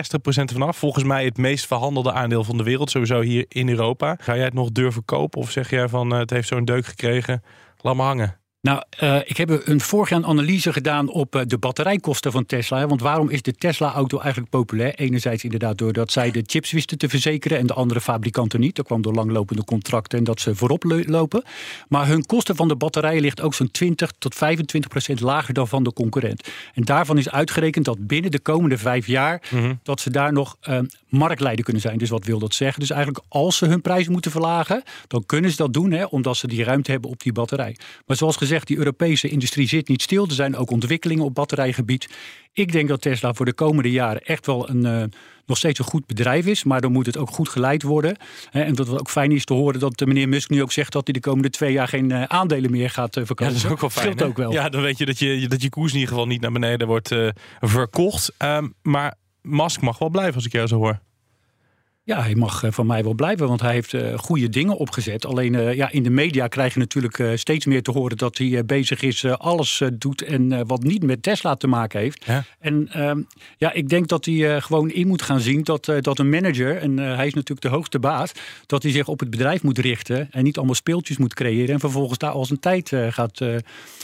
vanaf. 0.53 0.77
Volgens 0.77 1.03
mij 1.03 1.25
het 1.25 1.37
meest 1.37 1.67
verhandelde 1.67 2.11
aandeel 2.11 2.43
van 2.43 2.57
de 2.57 2.63
wereld, 2.63 2.89
sowieso 2.89 3.21
hier 3.21 3.45
in 3.47 3.69
Europa. 3.69 4.17
Ga 4.19 4.35
jij 4.35 4.45
het 4.45 4.53
nog 4.53 4.71
durven 4.71 5.05
kopen 5.05 5.41
of 5.41 5.51
zeg 5.51 5.69
jij 5.69 5.87
van 5.87 6.09
het 6.09 6.29
heeft 6.29 6.47
zo'n 6.47 6.65
deuk 6.65 6.85
gekregen? 6.85 7.43
Laat 7.77 7.95
maar 7.95 8.05
hangen. 8.05 8.42
Nou, 8.63 8.81
uh, 9.03 9.19
ik 9.25 9.37
heb 9.37 9.67
een 9.67 9.81
voorgaande 9.81 10.27
analyse 10.27 10.73
gedaan 10.73 11.09
op 11.09 11.35
uh, 11.35 11.41
de 11.47 11.57
batterijkosten 11.57 12.31
van 12.31 12.45
Tesla. 12.45 12.87
Want 12.87 13.01
waarom 13.01 13.29
is 13.29 13.41
de 13.41 13.53
Tesla-auto 13.53 14.19
eigenlijk 14.19 14.49
populair? 14.49 14.95
Enerzijds 14.95 15.43
inderdaad 15.43 15.77
doordat 15.77 16.11
zij 16.11 16.31
de 16.31 16.43
chips 16.45 16.71
wisten 16.71 16.97
te 16.97 17.09
verzekeren 17.09 17.57
en 17.57 17.67
de 17.67 17.73
andere 17.73 18.01
fabrikanten 18.01 18.59
niet. 18.59 18.75
Dat 18.75 18.85
kwam 18.85 19.01
door 19.01 19.13
langlopende 19.13 19.63
contracten 19.63 20.17
en 20.17 20.23
dat 20.23 20.39
ze 20.39 20.55
voorop 20.55 20.83
lopen. 21.05 21.43
Maar 21.87 22.07
hun 22.07 22.25
kosten 22.25 22.55
van 22.55 22.67
de 22.67 22.75
batterijen 22.75 23.21
ligt 23.21 23.41
ook 23.41 23.53
zo'n 23.53 23.71
20 23.71 24.11
tot 24.17 24.35
25 24.35 24.89
procent 24.89 25.19
lager 25.19 25.53
dan 25.53 25.67
van 25.67 25.83
de 25.83 25.93
concurrent. 25.93 26.47
En 26.73 26.83
daarvan 26.83 27.17
is 27.17 27.29
uitgerekend 27.29 27.85
dat 27.85 28.07
binnen 28.07 28.31
de 28.31 28.39
komende 28.39 28.77
vijf 28.77 29.07
jaar 29.07 29.41
mm 29.49 29.59
-hmm. 29.59 29.79
dat 29.83 29.99
ze 29.99 30.09
daar 30.09 30.33
nog 30.33 30.57
uh, 30.69 30.79
marktleider 31.09 31.63
kunnen 31.63 31.81
zijn. 31.81 31.97
Dus 31.97 32.09
wat 32.09 32.25
wil 32.25 32.39
dat 32.39 32.53
zeggen? 32.53 32.79
Dus 32.79 32.89
eigenlijk 32.89 33.25
als 33.27 33.57
ze 33.57 33.65
hun 33.65 33.81
prijs 33.81 34.07
moeten 34.07 34.31
verlagen, 34.31 34.83
dan 35.07 35.25
kunnen 35.25 35.51
ze 35.51 35.57
dat 35.57 35.73
doen, 35.73 35.91
hè, 35.91 36.03
omdat 36.03 36.37
ze 36.37 36.47
die 36.47 36.63
ruimte 36.63 36.91
hebben 36.91 37.09
op 37.09 37.21
die 37.21 37.31
batterij. 37.31 37.75
Maar 38.05 38.17
zoals 38.17 38.35
gezegd 38.35 38.51
die 38.61 38.77
Europese 38.77 39.29
industrie 39.29 39.67
zit 39.67 39.87
niet 39.87 40.01
stil. 40.01 40.25
Er 40.27 40.33
zijn 40.33 40.55
ook 40.55 40.71
ontwikkelingen 40.71 41.23
op 41.23 41.33
batterijgebied. 41.33 42.09
Ik 42.53 42.71
denk 42.71 42.87
dat 42.87 43.01
Tesla 43.01 43.33
voor 43.33 43.45
de 43.45 43.53
komende 43.53 43.91
jaren 43.91 44.21
echt 44.21 44.45
wel 44.45 44.69
een, 44.69 44.85
uh, 44.85 45.03
nog 45.45 45.57
steeds 45.57 45.79
een 45.79 45.85
goed 45.85 46.05
bedrijf 46.05 46.45
is. 46.45 46.63
Maar 46.63 46.81
dan 46.81 46.91
moet 46.91 47.05
het 47.05 47.17
ook 47.17 47.29
goed 47.29 47.49
geleid 47.49 47.83
worden. 47.83 48.17
en 48.51 48.73
dat 48.73 48.87
het 48.87 48.99
ook 48.99 49.09
fijn 49.09 49.31
is 49.31 49.45
te 49.45 49.53
horen 49.53 49.79
dat 49.79 49.97
de 49.97 50.05
meneer 50.05 50.29
Musk 50.29 50.49
nu 50.49 50.61
ook 50.61 50.71
zegt 50.71 50.91
dat 50.91 51.03
hij 51.03 51.13
de 51.13 51.19
komende 51.19 51.49
twee 51.49 51.71
jaar 51.71 51.87
geen 51.87 52.09
uh, 52.09 52.23
aandelen 52.23 52.71
meer 52.71 52.89
gaat 52.89 53.17
uh, 53.17 53.25
verkopen. 53.25 53.53
Ja, 53.53 53.59
dat 53.59 53.69
is 53.69 53.71
ook 53.71 53.81
wel 53.81 53.89
fijn. 53.89 54.21
ook 54.21 54.37
wel. 54.37 54.51
Ja, 54.51 54.69
dan 54.69 54.81
weet 54.81 54.97
je 54.97 55.05
dat, 55.05 55.19
je 55.19 55.47
dat 55.47 55.61
je 55.61 55.69
koers 55.69 55.91
in 55.91 55.99
ieder 55.99 56.13
geval 56.13 56.27
niet 56.27 56.41
naar 56.41 56.51
beneden 56.51 56.87
wordt 56.87 57.15
verkocht. 57.59 58.33
Um, 58.37 58.73
maar 58.81 59.15
Musk 59.41 59.81
mag 59.81 59.97
wel 59.97 60.09
blijven 60.09 60.35
als 60.35 60.45
ik 60.45 60.51
jou 60.51 60.67
zo 60.67 60.75
hoor. 60.75 60.99
Ja, 62.05 62.21
hij 62.21 62.35
mag 62.35 62.63
eh, 62.63 62.71
van 62.71 62.85
mij 62.85 63.03
wel 63.03 63.13
blijven, 63.13 63.47
want 63.47 63.61
hij 63.61 63.73
heeft 63.73 63.93
uh, 63.93 64.17
goede 64.17 64.49
dingen 64.49 64.77
opgezet. 64.77 65.25
Alleen 65.25 65.53
uh, 65.53 65.73
ja, 65.73 65.91
in 65.91 66.03
de 66.03 66.09
media 66.09 66.47
krijg 66.47 66.73
je 66.73 66.79
natuurlijk 66.79 67.17
uh, 67.17 67.31
steeds 67.35 67.65
meer 67.65 67.83
te 67.83 67.91
horen 67.91 68.17
dat 68.17 68.37
hij 68.37 68.65
bezig 68.65 69.01
is, 69.01 69.25
alles 69.25 69.81
doet 69.93 70.21
en 70.21 70.67
wat 70.67 70.83
niet 70.83 71.03
met 71.03 71.23
Tesla 71.23 71.55
te 71.55 71.67
maken 71.67 71.99
heeft. 71.99 72.25
Ja. 72.25 72.43
En 72.59 72.87
ehm, 72.91 73.21
ja, 73.57 73.73
ik 73.73 73.89
denk 73.89 74.07
dat 74.07 74.25
hij 74.25 74.61
gewoon 74.61 74.91
in 74.91 75.07
moet 75.07 75.21
gaan 75.21 75.39
zien 75.39 75.63
dat, 75.63 75.91
dat 75.99 76.19
een 76.19 76.29
manager, 76.29 76.77
en 76.77 76.97
hij 76.97 77.27
is 77.27 77.33
natuurlijk 77.33 77.61
de 77.61 77.67
hoogste 77.67 77.99
baas, 77.99 78.31
dat 78.65 78.83
hij 78.83 78.91
zich 78.91 79.07
op 79.07 79.19
het 79.19 79.29
bedrijf 79.29 79.63
moet 79.63 79.77
richten 79.77 80.27
en 80.31 80.43
niet 80.43 80.57
allemaal 80.57 80.75
speeltjes 80.75 81.17
moet 81.17 81.33
creëren 81.33 81.73
en 81.73 81.79
vervolgens 81.79 82.17
daar 82.17 82.31
al 82.31 82.45
zijn 82.45 82.59
tijd 82.59 82.91
gaat 83.09 83.41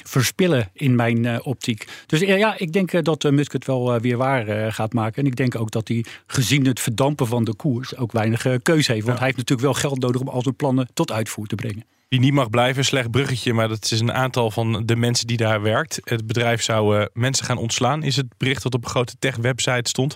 verspillen 0.03 0.69
in 0.73 0.95
mijn 0.95 1.43
optiek. 1.43 1.87
Dus 2.05 2.19
ja, 2.19 2.57
ik 2.57 2.73
denk 2.73 3.03
dat 3.03 3.31
Musk 3.31 3.51
het 3.51 3.65
wel 3.65 3.99
weer 3.99 4.17
waar 4.17 4.73
gaat 4.73 4.93
maken. 4.93 5.21
En 5.21 5.27
ik 5.27 5.35
denk 5.35 5.55
ook 5.55 5.71
dat 5.71 5.87
hij 5.87 6.05
gezien 6.27 6.65
het 6.65 6.79
verdampen 6.79 7.27
van 7.27 7.43
de 7.43 7.55
koers 7.55 7.88
ook 7.97 8.11
weinig 8.11 8.45
uh, 8.45 8.55
keuze 8.61 8.91
heeft. 8.91 9.05
Want 9.05 9.17
hij 9.17 9.25
heeft 9.25 9.37
natuurlijk 9.37 9.67
wel 9.67 9.81
geld 9.81 9.99
nodig 9.99 10.21
om 10.21 10.27
al 10.27 10.41
zijn 10.41 10.55
plannen 10.55 10.87
tot 10.93 11.11
uitvoer 11.11 11.47
te 11.47 11.55
brengen. 11.55 11.85
Die 12.09 12.19
niet 12.19 12.33
mag 12.33 12.49
blijven, 12.49 12.85
slecht 12.85 13.11
bruggetje, 13.11 13.53
maar 13.53 13.67
dat 13.67 13.91
is 13.91 13.99
een 13.99 14.13
aantal 14.13 14.51
van 14.51 14.85
de 14.85 14.95
mensen 14.95 15.27
die 15.27 15.37
daar 15.37 15.61
werkt. 15.61 15.99
Het 16.03 16.27
bedrijf 16.27 16.61
zou 16.61 16.99
uh, 16.99 17.05
mensen 17.13 17.45
gaan 17.45 17.57
ontslaan, 17.57 18.03
is 18.03 18.15
het 18.15 18.37
bericht 18.37 18.63
dat 18.63 18.73
op 18.73 18.83
een 18.83 18.89
grote 18.89 19.15
tech-website 19.19 19.89
stond. 19.89 20.15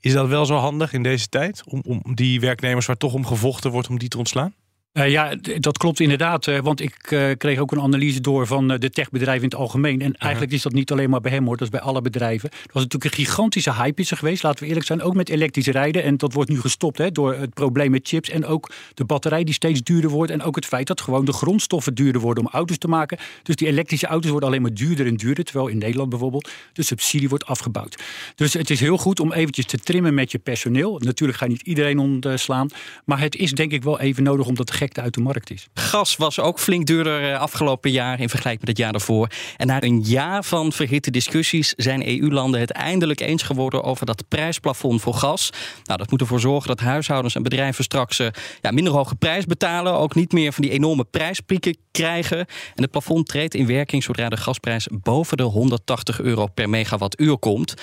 Is 0.00 0.12
dat 0.12 0.28
wel 0.28 0.46
zo 0.46 0.54
handig 0.54 0.92
in 0.92 1.02
deze 1.02 1.28
tijd? 1.28 1.62
Om, 1.66 1.82
om 1.86 2.14
die 2.14 2.40
werknemers 2.40 2.86
waar 2.86 2.96
toch 2.96 3.12
om 3.14 3.26
gevochten 3.26 3.70
wordt, 3.70 3.88
om 3.88 3.98
die 3.98 4.08
te 4.08 4.18
ontslaan? 4.18 4.54
Uh, 4.96 5.10
ja, 5.10 5.34
dat 5.58 5.78
klopt 5.78 6.00
inderdaad. 6.00 6.46
Uh, 6.46 6.58
want 6.58 6.80
ik 6.80 7.10
uh, 7.10 7.30
kreeg 7.36 7.58
ook 7.58 7.72
een 7.72 7.80
analyse 7.80 8.20
door 8.20 8.46
van 8.46 8.68
de 8.68 8.90
techbedrijven 8.90 9.42
in 9.42 9.48
het 9.48 9.58
algemeen. 9.58 10.00
En 10.00 10.14
eigenlijk 10.14 10.52
is 10.52 10.62
dat 10.62 10.72
niet 10.72 10.92
alleen 10.92 11.10
maar 11.10 11.20
bij 11.20 11.32
hem 11.32 11.44
hoor, 11.46 11.56
dat 11.56 11.66
is 11.66 11.72
bij 11.72 11.80
alle 11.80 12.00
bedrijven. 12.00 12.50
Er 12.50 12.70
was 12.72 12.82
natuurlijk 12.82 13.04
een 13.04 13.24
gigantische 13.24 13.74
hype 13.74 14.00
is 14.00 14.10
er 14.10 14.16
geweest, 14.16 14.42
laten 14.42 14.62
we 14.62 14.66
eerlijk 14.66 14.86
zijn. 14.86 15.02
Ook 15.02 15.14
met 15.14 15.28
elektrisch 15.28 15.66
rijden. 15.66 16.02
En 16.02 16.16
dat 16.16 16.32
wordt 16.32 16.50
nu 16.50 16.60
gestopt 16.60 16.98
hè, 16.98 17.12
door 17.12 17.34
het 17.34 17.54
probleem 17.54 17.90
met 17.90 18.08
chips. 18.08 18.30
En 18.30 18.46
ook 18.46 18.70
de 18.94 19.04
batterij 19.04 19.44
die 19.44 19.54
steeds 19.54 19.82
duurder 19.82 20.10
wordt. 20.10 20.32
En 20.32 20.42
ook 20.42 20.56
het 20.56 20.66
feit 20.66 20.86
dat 20.86 21.00
gewoon 21.00 21.24
de 21.24 21.32
grondstoffen 21.32 21.94
duurder 21.94 22.20
worden 22.20 22.44
om 22.44 22.50
auto's 22.52 22.78
te 22.78 22.88
maken. 22.88 23.18
Dus 23.42 23.56
die 23.56 23.68
elektrische 23.68 24.06
auto's 24.06 24.30
worden 24.30 24.48
alleen 24.48 24.62
maar 24.62 24.74
duurder 24.74 25.06
en 25.06 25.16
duurder. 25.16 25.44
Terwijl 25.44 25.68
in 25.68 25.78
Nederland 25.78 26.10
bijvoorbeeld 26.10 26.50
de 26.72 26.82
subsidie 26.82 27.28
wordt 27.28 27.46
afgebouwd. 27.46 28.02
Dus 28.34 28.52
het 28.52 28.70
is 28.70 28.80
heel 28.80 28.98
goed 28.98 29.20
om 29.20 29.32
eventjes 29.32 29.66
te 29.66 29.78
trimmen 29.78 30.14
met 30.14 30.30
je 30.30 30.38
personeel. 30.38 31.00
Natuurlijk 31.04 31.38
ga 31.38 31.44
je 31.44 31.50
niet 31.50 31.66
iedereen 31.66 31.98
ontslaan. 31.98 32.68
Maar 33.04 33.20
het 33.20 33.36
is 33.36 33.52
denk 33.52 33.72
ik 33.72 33.82
wel 33.82 34.00
even 34.00 34.22
nodig 34.22 34.46
om 34.46 34.54
dat 34.54 34.70
uit 34.94 35.14
de 35.14 35.20
markt 35.20 35.50
is. 35.50 35.68
Gas 35.74 36.16
was 36.16 36.40
ook 36.40 36.60
flink 36.60 36.86
duurder 36.86 37.32
eh, 37.32 37.40
afgelopen 37.40 37.90
jaar 37.90 38.20
in 38.20 38.28
vergelijking 38.28 38.60
met 38.60 38.68
het 38.68 38.78
jaar 38.78 38.92
daarvoor. 38.92 39.28
En 39.56 39.66
na 39.66 39.82
een 39.82 40.00
jaar 40.00 40.44
van 40.44 40.72
verhitte 40.72 41.10
discussies 41.10 41.72
zijn 41.76 42.08
EU-landen 42.08 42.60
het 42.60 42.70
eindelijk 42.70 43.20
eens 43.20 43.42
geworden 43.42 43.82
over 43.82 44.06
dat 44.06 44.28
prijsplafond 44.28 45.00
voor 45.00 45.14
gas. 45.14 45.50
Nou, 45.84 45.98
dat 45.98 46.10
moet 46.10 46.20
ervoor 46.20 46.40
zorgen 46.40 46.68
dat 46.68 46.80
huishoudens 46.80 47.34
en 47.34 47.42
bedrijven 47.42 47.84
straks 47.84 48.18
uh, 48.18 48.26
ja, 48.60 48.70
minder 48.70 48.92
hoge 48.92 49.14
prijs 49.14 49.44
betalen. 49.44 49.92
Ook 49.92 50.14
niet 50.14 50.32
meer 50.32 50.52
van 50.52 50.62
die 50.62 50.72
enorme 50.72 51.04
prijspieken 51.04 51.76
krijgen. 51.90 52.38
En 52.38 52.82
het 52.82 52.90
plafond 52.90 53.28
treedt 53.28 53.54
in 53.54 53.66
werking 53.66 54.02
zodra 54.02 54.28
de 54.28 54.36
gasprijs 54.36 54.88
boven 54.92 55.36
de 55.36 55.42
180 55.42 56.20
euro 56.20 56.46
per 56.46 56.68
megawattuur 56.68 57.38
komt. 57.38 57.74
Uh, 57.76 57.78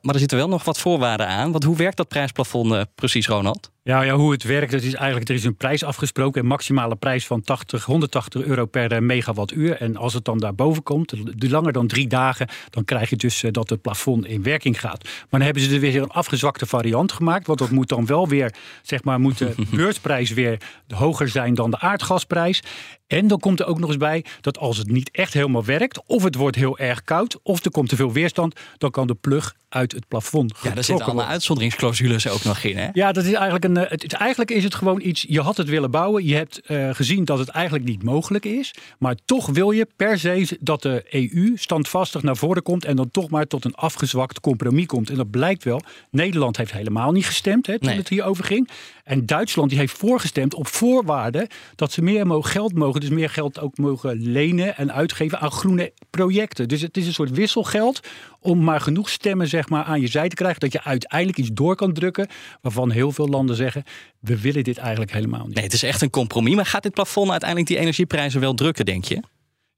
maar 0.00 0.14
er 0.14 0.20
zitten 0.20 0.38
wel 0.38 0.48
nog 0.48 0.64
wat 0.64 0.78
voorwaarden 0.78 1.28
aan. 1.28 1.52
Want 1.52 1.64
hoe 1.64 1.76
werkt 1.76 1.96
dat 1.96 2.08
prijsplafond 2.08 2.94
precies, 2.94 3.26
Ronald? 3.26 3.74
Ja, 3.86 4.02
ja, 4.02 4.14
hoe 4.14 4.32
het 4.32 4.42
werkt, 4.42 4.72
dat 4.72 4.82
is 4.82 4.94
eigenlijk, 4.94 5.28
er 5.28 5.34
is 5.34 5.44
een 5.44 5.56
prijs 5.56 5.84
afgesproken. 5.84 6.40
Een 6.40 6.46
maximale 6.46 6.96
prijs 6.96 7.26
van 7.26 7.40
80, 7.40 7.84
180 7.84 8.42
euro 8.42 8.64
per 8.64 8.92
eh, 8.92 9.00
megawattuur. 9.00 9.76
En 9.76 9.96
als 9.96 10.14
het 10.14 10.24
dan 10.24 10.38
daarboven 10.38 10.82
komt, 10.82 11.12
langer 11.38 11.72
dan 11.72 11.86
drie 11.86 12.06
dagen, 12.06 12.48
dan 12.70 12.84
krijg 12.84 13.10
je 13.10 13.16
dus 13.16 13.42
eh, 13.42 13.52
dat 13.52 13.70
het 13.70 13.82
plafond 13.82 14.26
in 14.26 14.42
werking 14.42 14.80
gaat. 14.80 15.04
Maar 15.04 15.26
dan 15.30 15.40
hebben 15.40 15.62
ze 15.62 15.74
er 15.74 15.80
weer 15.80 16.02
een 16.02 16.10
afgezwakte 16.10 16.66
variant 16.66 17.12
gemaakt. 17.12 17.46
Want 17.46 17.58
dat 17.58 17.70
moet 17.70 17.88
dan 17.88 18.06
wel 18.06 18.28
weer, 18.28 18.54
zeg 18.82 19.04
maar, 19.04 19.20
moet 19.20 19.38
de 19.38 19.54
beursprijs 19.70 20.30
weer 20.30 20.60
hoger 20.88 21.28
zijn 21.28 21.54
dan 21.54 21.70
de 21.70 21.78
aardgasprijs. 21.78 22.62
En 23.06 23.26
dan 23.26 23.38
komt 23.38 23.60
er 23.60 23.66
ook 23.66 23.78
nog 23.78 23.88
eens 23.88 23.98
bij 23.98 24.24
dat 24.40 24.58
als 24.58 24.76
het 24.76 24.90
niet 24.90 25.10
echt 25.10 25.32
helemaal 25.32 25.64
werkt, 25.64 26.02
of 26.06 26.22
het 26.22 26.34
wordt 26.34 26.56
heel 26.56 26.78
erg 26.78 27.04
koud, 27.04 27.38
of 27.42 27.64
er 27.64 27.70
komt 27.70 27.88
te 27.88 27.96
veel 27.96 28.12
weerstand, 28.12 28.60
dan 28.78 28.90
kan 28.90 29.06
de 29.06 29.14
plug 29.14 29.54
uit 29.68 29.92
het 29.92 30.08
plafond. 30.08 30.54
Ja, 30.62 30.70
daar 30.70 30.84
zitten 30.84 31.06
allemaal 31.06 31.26
uitzonderingsclausules 31.26 32.28
ook 32.28 32.44
nog 32.44 32.58
in. 32.58 32.76
Hè? 32.76 32.88
Ja, 32.92 33.12
dat 33.12 33.24
is 33.24 33.32
eigenlijk 33.32 33.64
een. 33.64 33.76
Het, 33.76 34.02
het, 34.02 34.12
eigenlijk 34.12 34.50
is 34.50 34.64
het 34.64 34.74
gewoon 34.74 35.00
iets. 35.00 35.24
Je 35.28 35.40
had 35.40 35.56
het 35.56 35.68
willen 35.68 35.90
bouwen. 35.90 36.24
Je 36.24 36.34
hebt 36.34 36.60
uh, 36.70 36.94
gezien 36.94 37.24
dat 37.24 37.38
het 37.38 37.48
eigenlijk 37.48 37.84
niet 37.84 38.02
mogelijk 38.02 38.44
is. 38.44 38.74
Maar 38.98 39.16
toch 39.24 39.46
wil 39.46 39.70
je 39.70 39.88
per 39.96 40.18
se 40.18 40.58
dat 40.60 40.82
de 40.82 41.04
EU 41.08 41.52
standvastig 41.54 42.22
naar 42.22 42.36
voren 42.36 42.62
komt. 42.62 42.84
En 42.84 42.96
dan 42.96 43.10
toch 43.10 43.30
maar 43.30 43.46
tot 43.46 43.64
een 43.64 43.74
afgezwakt 43.74 44.40
compromis 44.40 44.86
komt. 44.86 45.10
En 45.10 45.16
dat 45.16 45.30
blijkt 45.30 45.64
wel. 45.64 45.80
Nederland 46.10 46.56
heeft 46.56 46.72
helemaal 46.72 47.12
niet 47.12 47.26
gestemd 47.26 47.66
hè, 47.66 47.78
toen 47.78 47.88
nee. 47.88 47.98
het 47.98 48.08
hierover 48.08 48.44
ging. 48.44 48.70
En 49.04 49.26
Duitsland 49.26 49.70
die 49.70 49.78
heeft 49.78 49.98
voorgestemd 49.98 50.54
op 50.54 50.66
voorwaarde 50.66 51.48
dat 51.74 51.92
ze 51.92 52.02
meer 52.02 52.26
geld 52.44 52.74
mogen, 52.74 52.95
dus 53.00 53.10
meer 53.10 53.30
geld 53.30 53.60
ook 53.60 53.78
mogen 53.78 54.16
lenen 54.22 54.76
en 54.76 54.92
uitgeven 54.92 55.40
aan 55.40 55.50
groene 55.50 55.92
projecten. 56.10 56.68
Dus 56.68 56.80
het 56.80 56.96
is 56.96 57.06
een 57.06 57.12
soort 57.12 57.30
wisselgeld 57.30 58.00
om 58.40 58.64
maar 58.64 58.80
genoeg 58.80 59.08
stemmen 59.08 59.48
zeg 59.48 59.68
maar, 59.68 59.84
aan 59.84 60.00
je 60.00 60.06
zij 60.06 60.28
te 60.28 60.34
krijgen 60.34 60.60
dat 60.60 60.72
je 60.72 60.84
uiteindelijk 60.84 61.38
iets 61.38 61.50
door 61.52 61.74
kan 61.74 61.92
drukken 61.92 62.28
waarvan 62.60 62.90
heel 62.90 63.12
veel 63.12 63.28
landen 63.28 63.56
zeggen 63.56 63.84
we 64.20 64.40
willen 64.40 64.64
dit 64.64 64.78
eigenlijk 64.78 65.12
helemaal 65.12 65.46
niet. 65.46 65.54
Nee, 65.54 65.64
het 65.64 65.72
is 65.72 65.82
echt 65.82 66.02
een 66.02 66.10
compromis. 66.10 66.54
Maar 66.54 66.66
gaat 66.66 66.82
dit 66.82 66.94
plafond 66.94 67.30
uiteindelijk 67.30 67.68
die 67.70 67.78
energieprijzen 67.78 68.40
wel 68.40 68.54
drukken, 68.54 68.84
denk 68.84 69.04
je? 69.04 69.22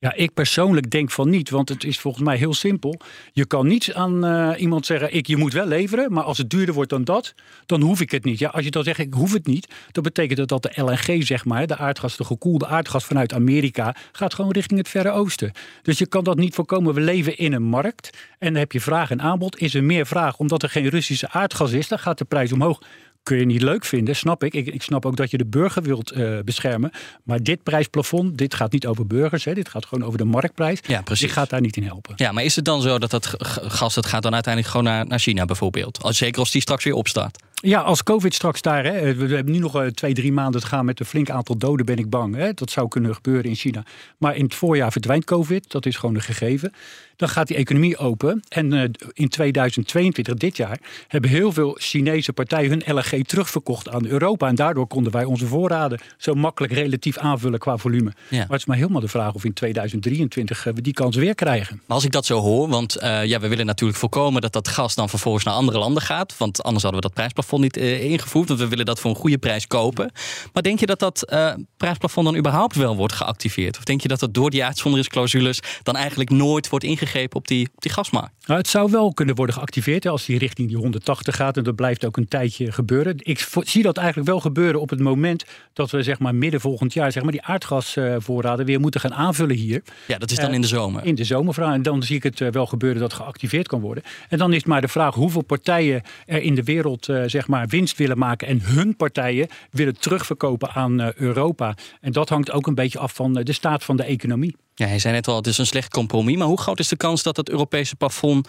Ja, 0.01 0.15
ik 0.15 0.35
persoonlijk 0.35 0.91
denk 0.91 1.11
van 1.11 1.29
niet, 1.29 1.51
want 1.51 1.69
het 1.69 1.85
is 1.85 1.99
volgens 1.99 2.25
mij 2.25 2.37
heel 2.37 2.55
simpel. 2.55 3.01
Je 3.33 3.47
kan 3.47 3.67
niet 3.67 3.95
aan 3.95 4.25
uh, 4.25 4.61
iemand 4.61 4.87
zeggen, 4.87 5.15
ik, 5.15 5.27
je 5.27 5.37
moet 5.37 5.53
wel 5.53 5.67
leveren, 5.67 6.13
maar 6.13 6.25
als 6.25 6.39
het 6.39 6.51
duurder 6.51 6.75
wordt 6.75 6.91
dan 6.91 7.05
dat, 7.05 7.35
dan 7.67 7.81
hoef 7.81 8.01
ik 8.01 8.11
het 8.11 8.25
niet. 8.25 8.39
Ja, 8.39 8.49
als 8.49 8.65
je 8.65 8.71
dan 8.71 8.83
zegt, 8.85 8.99
ik 8.99 9.15
hoef 9.15 9.33
het 9.33 9.47
niet, 9.47 9.75
dan 9.93 10.03
betekent 10.03 10.39
dat 10.39 10.49
dat 10.49 10.63
de 10.63 10.83
LNG, 10.83 11.27
zeg 11.27 11.45
maar, 11.45 11.67
de 11.67 11.77
aardgas, 11.77 12.17
de 12.17 12.25
gekoelde 12.25 12.67
aardgas 12.67 13.05
vanuit 13.05 13.33
Amerika, 13.33 13.95
gaat 14.13 14.35
gewoon 14.35 14.51
richting 14.51 14.79
het 14.79 14.89
Verre 14.89 15.11
Oosten. 15.11 15.53
Dus 15.83 15.99
je 15.99 16.07
kan 16.07 16.25
dat 16.25 16.37
niet 16.37 16.55
voorkomen. 16.55 16.95
We 16.95 17.01
leven 17.01 17.39
in 17.39 17.53
een 17.53 17.63
markt 17.63 18.11
en 18.39 18.53
dan 18.53 18.61
heb 18.61 18.73
je 18.73 18.81
vraag 18.81 19.11
en 19.11 19.21
aanbod. 19.21 19.59
Is 19.61 19.75
er 19.75 19.85
meer 19.85 20.07
vraag 20.07 20.39
omdat 20.39 20.63
er 20.63 20.71
geen 20.71 20.89
Russische 20.89 21.31
aardgas 21.31 21.73
is, 21.73 21.89
dan 21.89 21.99
gaat 21.99 22.19
de 22.19 22.25
prijs 22.25 22.53
omhoog 22.53 22.81
kun 23.23 23.39
je 23.39 23.45
niet 23.45 23.63
leuk 23.63 23.85
vinden, 23.85 24.17
snap 24.17 24.45
ik. 24.45 24.55
Ik, 24.55 24.67
ik 24.67 24.83
snap 24.83 25.07
ook 25.07 25.17
dat 25.17 25.31
je 25.31 25.39
de 25.39 25.47
burger 25.47 25.83
wilt 25.83 26.17
uh, 26.17 26.39
beschermen. 26.45 26.91
Maar 27.25 27.43
dit 27.43 27.63
prijsplafond, 27.63 28.39
dit 28.39 28.55
gaat 28.55 28.73
niet 28.73 28.87
over 28.87 29.07
burgers. 29.07 29.45
Hè, 29.45 29.55
dit 29.55 29.69
gaat 29.69 29.87
gewoon 29.87 30.07
over 30.07 30.19
de 30.19 30.25
marktprijs. 30.25 30.81
Ja, 30.87 31.03
precies. 31.03 31.27
Dit 31.27 31.35
gaat 31.35 31.51
daar 31.51 31.61
niet 31.61 31.77
in 31.77 31.83
helpen. 31.83 32.13
Ja, 32.17 32.33
maar 32.33 32.45
is 32.45 32.57
het 32.57 32.65
dan 32.65 32.83
zo 32.83 32.99
dat 32.99 33.11
dat 33.11 33.35
gas 33.63 33.95
dat 33.95 34.07
gaat 34.07 34.23
dan 34.23 34.35
uiteindelijk 34.35 34.73
gewoon 34.73 34.93
naar, 34.93 35.07
naar 35.07 35.19
China 35.19 35.45
bijvoorbeeld? 35.45 35.99
Zeker 36.03 36.41
als 36.41 36.51
die 36.51 36.61
straks 36.61 36.85
weer 36.85 36.95
opstaat. 36.95 37.39
Ja, 37.61 37.81
als 37.81 38.03
COVID 38.03 38.35
straks 38.35 38.63
daar, 38.63 38.85
hè, 38.85 39.15
we 39.15 39.35
hebben 39.35 39.53
nu 39.53 39.59
nog 39.59 39.77
uh, 39.77 39.87
twee, 39.87 40.15
drie 40.15 40.33
maanden 40.33 40.61
te 40.61 40.67
gaan 40.67 40.85
met 40.85 41.01
een 41.01 41.07
flink 41.07 41.31
aantal 41.31 41.57
doden, 41.57 41.87
ben 41.87 41.97
ik 41.97 42.11
bang. 42.11 42.35
Hè. 42.35 42.53
Dat 42.53 42.71
zou 42.71 42.89
kunnen 42.89 43.15
gebeuren 43.15 43.45
in 43.45 43.55
China. 43.55 43.83
Maar 44.19 44.37
in 44.37 44.45
het 44.45 44.55
voorjaar 44.55 44.93
verdwijnt 44.93 45.25
COVID, 45.25 45.71
dat 45.71 45.87
is 45.87 45.97
gewoon 45.97 46.15
een 46.15 46.21
gegeven. 46.21 46.73
Dan 47.17 47.29
gaat 47.29 47.47
die 47.47 47.57
economie 47.57 47.97
open. 47.97 48.43
En 48.49 48.73
uh, 48.73 48.83
in 49.13 49.29
2022, 49.29 50.35
dit 50.35 50.57
jaar, 50.57 50.79
hebben 51.09 51.31
heel 51.31 51.53
veel 51.53 51.77
Chinese 51.81 52.33
partijen 52.33 52.71
hun 52.71 52.97
LNG 52.97 53.27
terugverkocht 53.27 53.89
aan 53.89 54.07
Europa. 54.07 54.49
En 54.49 54.55
daardoor 54.55 54.87
konden 54.87 55.13
wij 55.13 55.25
onze 55.25 55.47
voorraden 55.47 56.01
zo 56.17 56.35
makkelijk 56.35 56.73
relatief 56.73 57.19
aanvullen 57.19 57.59
qua 57.59 57.77
volume. 57.77 58.13
Ja. 58.29 58.39
Maar 58.39 58.49
het 58.49 58.59
is 58.59 58.67
maar 58.67 58.77
helemaal 58.77 59.01
de 59.01 59.09
vraag 59.09 59.35
of 59.35 59.45
in 59.45 59.53
2023 59.53 60.67
uh, 60.67 60.75
we 60.75 60.81
die 60.81 60.93
kans 60.93 61.17
weer 61.17 61.35
krijgen. 61.35 61.83
Maar 61.87 61.97
als 61.97 62.05
ik 62.05 62.13
dat 62.13 62.27
zo 62.27 62.41
hoor, 62.41 62.69
want 62.69 62.97
ja, 63.01 63.41
we 63.41 63.49
willen 63.49 63.67
natuurlijk 63.67 63.99
voorkomen 63.99 64.41
dat 64.41 64.53
dat 64.53 64.69
gas 64.69 64.95
dan 64.95 65.09
vervolgens 65.09 65.45
naar 65.45 65.55
andere 65.55 65.79
landen 65.79 66.03
gaat. 66.03 66.37
Want 66.37 66.63
anders 66.63 66.83
hadden 66.83 67.01
we 67.01 67.07
dat 67.07 67.17
prijsplafond 67.17 67.47
niet 67.57 67.77
uh, 67.77 68.05
ingevoerd. 68.05 68.49
Want 68.49 68.61
we 68.61 68.69
willen 68.69 68.85
dat 68.85 69.01
voor 69.01 69.11
een 69.11 69.17
goede 69.17 69.39
prijs 69.39 69.67
kopen. 69.67 70.13
Maar 70.53 70.63
denk 70.63 70.81
je 70.81 70.87
dat 70.87 70.99
dat 70.99 71.25
uh, 71.33 71.53
prijsplafond 71.77 72.27
dan 72.27 72.37
überhaupt 72.37 72.77
wel 72.77 72.97
wordt 72.97 73.13
geactiveerd? 73.13 73.79
Of 73.79 73.85
denk 73.85 74.01
je 74.01 74.09
dat 74.09 74.21
dat 74.21 74.35
door 74.35 74.51
die 74.51 74.65
uitzonderingsclausules 74.65 75.61
dan 75.83 75.97
eigenlijk 75.97 76.31
nooit 76.31 76.69
wordt 76.69 76.85
ingegrepen 76.85 77.37
op 77.37 77.49
die, 77.49 77.69
op 77.75 77.83
die 77.83 77.93
gasmarkt? 77.93 78.33
Nou, 78.47 78.61
het 78.61 78.69
zou 78.69 78.91
wel 78.91 79.13
kunnen 79.13 79.35
worden 79.35 79.55
geactiveerd 79.55 80.07
als 80.07 80.25
die 80.25 80.39
richting 80.39 80.69
die 80.69 80.77
180 80.77 81.37
gaat. 81.37 81.57
En 81.57 81.63
dat 81.63 81.77
blijft 81.77 82.05
ook 82.05 82.17
een 82.17 82.29
tijdje 82.29 82.73
gebeuren. 82.73 83.15
Ik 83.19 83.49
zie 83.61 83.83
dat 83.83 83.97
eigenlijk 83.97 84.29
wel 84.29 84.41
gebeuren 84.41 84.81
op 84.81 84.91
het 84.91 85.01
moment 85.01 85.45
dat 85.73 85.91
we 85.91 86.03
zeg 86.03 86.19
maar 86.19 86.35
midden 86.35 86.61
volgend 86.61 86.93
jaar 86.93 87.13
zeg 87.13 87.23
maar, 87.23 87.33
die 87.33 87.43
aardgasvoorraden 87.43 88.67
weer 88.67 88.81
moeten 88.81 89.01
gaan 89.01 89.15
aanvullen 89.15 89.57
hier. 89.57 89.83
Ja, 90.07 90.19
dat 90.19 90.31
is 90.31 90.37
dan 90.37 90.53
in 90.53 90.61
de 90.61 90.67
zomer. 90.67 91.05
In 91.05 91.15
de 91.15 91.25
zomer. 91.25 91.63
En 91.63 91.83
dan 91.83 92.03
zie 92.03 92.17
ik 92.17 92.23
het 92.23 92.39
wel 92.51 92.67
gebeuren 92.67 93.01
dat 93.01 93.13
geactiveerd 93.13 93.69
kan 93.69 93.81
worden. 93.81 94.03
En 94.29 94.39
dan 94.39 94.53
is 94.53 94.65
maar 94.65 94.81
de 94.81 94.89
vraag 94.89 95.15
hoeveel 95.15 95.43
partijen 95.43 96.03
er 96.27 96.43
in 96.43 96.55
de 96.55 96.63
wereld 96.63 97.09
zeg 97.27 97.38
maar 97.47 97.67
winst 97.67 97.97
willen 97.97 98.19
maken 98.19 98.49
en 98.49 98.61
hun 98.63 98.97
partijen 98.97 99.49
willen 99.71 100.01
terugverkopen 100.01 100.71
aan 100.71 101.01
uh, 101.01 101.13
Europa. 101.13 101.75
En 102.01 102.13
dat 102.13 102.29
hangt 102.29 102.51
ook 102.51 102.67
een 102.67 102.75
beetje 102.75 102.99
af 102.99 103.15
van 103.15 103.39
uh, 103.39 103.45
de 103.45 103.53
staat 103.53 103.85
van 103.85 103.97
de 103.97 104.03
economie. 104.05 104.57
Ja, 104.75 104.87
hij 104.87 104.99
zei 104.99 105.15
net 105.15 105.29
al, 105.29 105.37
het 105.37 105.47
is 105.47 105.59
een 105.59 105.67
slecht 105.67 105.93
compromis. 105.93 106.37
Maar 106.37 106.47
hoe 106.47 106.61
groot 106.61 106.79
is 106.79 106.89
de 106.89 106.97
kans 106.97 107.23
dat 107.23 107.37
het 107.37 107.51
Europese 107.51 107.97
plafond 107.97 108.49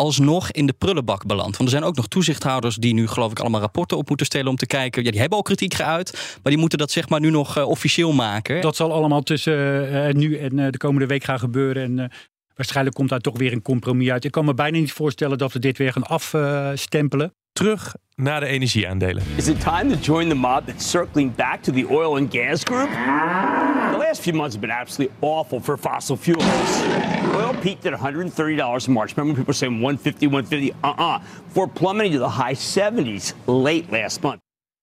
alsnog 0.00 0.50
in 0.50 0.66
de 0.66 0.72
prullenbak 0.72 1.26
belandt. 1.26 1.56
Want 1.56 1.70
er 1.70 1.76
zijn 1.76 1.88
ook 1.88 1.96
nog 1.96 2.08
toezichthouders 2.08 2.76
die 2.76 2.94
nu 2.94 3.06
geloof 3.06 3.30
ik 3.30 3.40
allemaal 3.40 3.60
rapporten 3.60 3.96
op 3.96 4.08
moeten 4.08 4.26
stellen 4.26 4.48
om 4.48 4.56
te 4.56 4.66
kijken. 4.66 5.04
Ja, 5.04 5.10
die 5.10 5.20
hebben 5.20 5.38
al 5.38 5.44
kritiek 5.44 5.74
geuit, 5.74 6.38
maar 6.42 6.52
die 6.52 6.60
moeten 6.60 6.78
dat 6.78 6.90
zeg 6.90 7.08
maar 7.08 7.20
nu 7.20 7.30
nog 7.30 7.58
uh, 7.58 7.68
officieel 7.68 8.12
maken. 8.12 8.60
Dat 8.60 8.76
zal 8.76 8.92
allemaal 8.92 9.22
tussen 9.22 9.92
uh, 9.92 10.14
nu 10.14 10.38
en 10.38 10.58
uh, 10.58 10.70
de 10.70 10.78
komende 10.78 11.06
week 11.06 11.24
gaan 11.24 11.38
gebeuren. 11.38 11.82
En 11.82 12.10
waarschijnlijk 12.54 12.96
komt 12.96 13.08
daar 13.08 13.20
toch 13.20 13.38
weer 13.38 13.52
een 13.52 13.62
compromis 13.62 14.10
uit. 14.10 14.24
Ik 14.24 14.30
kan 14.30 14.44
me 14.44 14.54
bijna 14.54 14.78
niet 14.78 14.92
voorstellen 14.92 15.38
dat 15.38 15.52
we 15.52 15.58
dit 15.58 15.78
weer 15.78 15.92
gaan 15.92 16.06
afstempelen. 16.06 17.32
Terug 17.52 17.94
naar 18.14 18.40
de 18.40 18.46
energieaandelen. 18.46 19.22
Is 19.36 19.48
it 19.48 19.60
time 19.60 19.94
to 19.94 20.00
join 20.00 20.28
the 20.28 20.34
mob 20.34 20.66
that's 20.66 20.90
circling 20.90 21.34
back 21.34 21.62
to 21.62 21.72
the 21.72 21.86
oil 21.90 22.16
and 22.16 22.34
gas 22.34 22.62
group? 22.62 22.88
The 23.90 23.98
last 23.98 24.20
few 24.20 24.36
months 24.36 24.54
have 24.54 24.66
been 24.66 24.76
absolutely 24.76 25.16
awful 25.20 25.60
for 25.60 25.78
fossil 25.78 26.16
fuels. 26.16 26.82
Oil 27.34 27.54
peaked 27.60 27.92
at 27.92 28.00
$130 28.00 28.86
in 28.86 28.92
March. 28.92 29.16
Remember 29.16 29.34
people 29.34 29.54
saying 29.54 29.80
150, 29.80 30.26
150? 30.26 30.74
Uh-uh. 30.84 31.18
Before 31.46 31.68
plummeting 31.68 32.12
to 32.12 32.18
the 32.18 32.28
high 32.28 32.54
70s 32.54 33.34
late 33.46 33.84
last 33.90 34.22
month. 34.22 34.38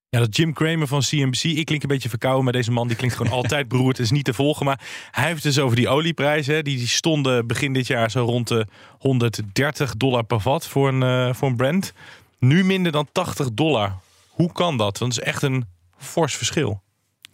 Ja, 0.10 0.20
dat 0.20 0.36
Jim 0.36 0.54
Cramer 0.54 0.88
van 0.88 1.02
CNBC. 1.02 1.44
Ik 1.44 1.66
klink 1.66 1.82
een 1.82 1.88
beetje 1.88 2.10
verkouden, 2.10 2.44
maar 2.44 2.54
deze 2.54 2.72
man 2.72 2.88
die 2.88 2.98
klinkt 2.98 3.16
gewoon 3.16 3.34
altijd 3.42 3.68
beroerd. 3.68 3.98
Het 3.98 4.06
is 4.06 4.12
niet 4.12 4.26
te 4.26 4.34
volgen. 4.34 4.66
Maar 4.66 4.80
hij 5.12 5.24
heeft 5.24 5.44
het 5.44 5.54
dus 5.54 5.64
over 5.64 5.76
die 5.76 5.88
olieprijzen. 5.88 6.64
Die 6.64 6.88
stonden 6.88 7.48
begin 7.48 7.74
dit 7.74 7.88
jaar 7.88 8.12
zo 8.12 8.26
rond 8.26 8.48
de 8.48 8.68
130 8.98 9.96
dollar 9.98 10.24
per 10.24 10.40
vat 10.40 10.68
voor 10.68 10.88
een, 10.88 11.02
uh, 11.02 11.34
voor 11.34 11.48
een 11.48 11.56
Brent. 11.56 11.94
Nu 12.40 12.64
minder 12.64 12.92
dan 12.92 13.08
80 13.12 13.52
dollar. 13.54 13.96
Hoe 14.28 14.52
kan 14.52 14.78
dat? 14.78 14.98
Want 14.98 15.16
dat 15.16 15.24
is 15.24 15.32
echt 15.32 15.42
een 15.42 15.66
fors 15.98 16.36
verschil. 16.36 16.82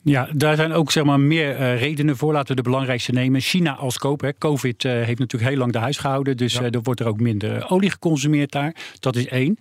Ja, 0.04 0.30
daar 0.34 0.56
zijn 0.56 0.74
ook 0.74 0.92
zeg 0.92 1.04
maar, 1.04 1.20
meer 1.20 1.60
uh, 1.60 1.80
redenen 1.80 2.18
voor. 2.18 2.34
Laten 2.34 2.56
we 2.56 2.62
de 2.62 2.70
belangrijkste 2.70 3.12
nemen. 3.12 3.42
China 3.42 3.76
als 3.76 3.98
koop. 3.98 4.22
Hè. 4.22 4.34
Covid 4.34 4.84
uh, 4.84 4.92
heeft 4.92 5.20
natuurlijk 5.20 5.52
heel 5.52 5.60
lang 5.60 5.72
de 5.72 5.78
huis 5.78 5.98
gehouden. 5.98 6.38
Dus 6.38 6.54
ja. 6.54 6.62
uh, 6.62 6.74
er 6.74 6.82
wordt 6.82 7.00
er 7.00 7.08
ook 7.08 7.20
minder 7.20 7.70
olie 7.70 7.90
geconsumeerd 7.90 8.52
daar. 8.52 8.76
Dat 9.00 9.16
is 9.16 9.28
één. 9.28 9.58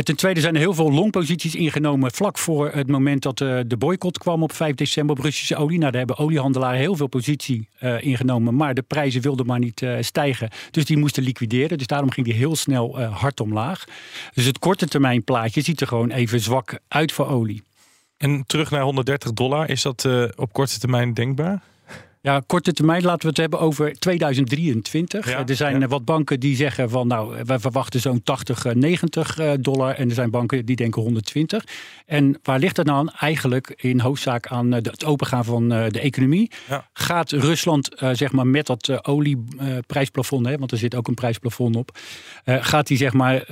Ten 0.00 0.16
tweede 0.16 0.40
zijn 0.40 0.54
er 0.54 0.60
heel 0.60 0.74
veel 0.74 0.92
longposities 0.92 1.54
ingenomen 1.54 2.12
vlak 2.12 2.38
voor 2.38 2.70
het 2.70 2.88
moment 2.88 3.22
dat 3.22 3.38
de 3.38 3.76
boycott 3.78 4.18
kwam 4.18 4.42
op 4.42 4.52
5 4.52 4.74
december 4.74 5.16
op 5.16 5.22
Russische 5.22 5.56
olie. 5.56 5.78
Nou, 5.78 5.90
daar 5.90 6.00
hebben 6.06 6.18
oliehandelaren 6.18 6.78
heel 6.78 6.96
veel 6.96 7.06
positie 7.06 7.68
ingenomen, 8.00 8.54
maar 8.54 8.74
de 8.74 8.82
prijzen 8.82 9.22
wilden 9.22 9.46
maar 9.46 9.58
niet 9.58 9.86
stijgen. 10.00 10.50
Dus 10.70 10.84
die 10.84 10.96
moesten 10.96 11.22
liquideren. 11.22 11.78
Dus 11.78 11.86
daarom 11.86 12.10
ging 12.10 12.26
die 12.26 12.34
heel 12.34 12.56
snel 12.56 13.00
hard 13.02 13.40
omlaag. 13.40 13.84
Dus 14.34 14.44
het 14.44 14.58
korte 14.58 14.86
termijn 14.86 15.24
plaatje 15.24 15.60
ziet 15.60 15.80
er 15.80 15.86
gewoon 15.86 16.10
even 16.10 16.40
zwak 16.40 16.78
uit 16.88 17.12
voor 17.12 17.28
olie. 17.28 17.62
En 18.16 18.44
terug 18.46 18.70
naar 18.70 18.82
130 18.82 19.32
dollar, 19.32 19.70
is 19.70 19.82
dat 19.82 20.08
op 20.36 20.52
korte 20.52 20.78
termijn 20.78 21.14
denkbaar? 21.14 21.62
Ja, 22.24 22.42
korte 22.46 22.72
termijn 22.72 23.02
laten 23.02 23.20
we 23.20 23.28
het 23.28 23.36
hebben 23.36 23.60
over 23.60 23.98
2023. 23.98 25.30
Ja, 25.30 25.46
er 25.46 25.56
zijn 25.56 25.80
ja. 25.80 25.86
wat 25.86 26.04
banken 26.04 26.40
die 26.40 26.56
zeggen 26.56 26.90
van 26.90 27.06
nou, 27.06 27.36
wij 27.44 27.58
verwachten 27.58 28.00
zo'n 28.00 28.22
80, 28.22 28.74
90 28.74 29.38
dollar. 29.60 29.94
En 29.94 30.08
er 30.08 30.14
zijn 30.14 30.30
banken 30.30 30.64
die 30.64 30.76
denken 30.76 31.02
120. 31.02 31.64
En 32.06 32.38
waar 32.42 32.58
ligt 32.58 32.76
dat 32.76 32.86
nou 32.86 32.98
aan? 32.98 33.10
Eigenlijk 33.10 33.74
in 33.76 34.00
hoofdzaak 34.00 34.46
aan 34.46 34.72
het 34.72 35.04
opengaan 35.04 35.44
van 35.44 35.68
de 35.68 36.00
economie. 36.00 36.50
Ja. 36.68 36.88
Gaat 36.92 37.30
Rusland 37.30 37.88
zeg 38.12 38.32
maar 38.32 38.46
met 38.46 38.66
dat 38.66 39.06
olieprijsplafond, 39.06 40.46
hè, 40.46 40.58
want 40.58 40.72
er 40.72 40.78
zit 40.78 40.94
ook 40.94 41.08
een 41.08 41.14
prijsplafond 41.14 41.76
op, 41.76 41.98
gaat 42.44 42.86
die 42.86 42.96
zeg 42.96 43.12
maar 43.12 43.44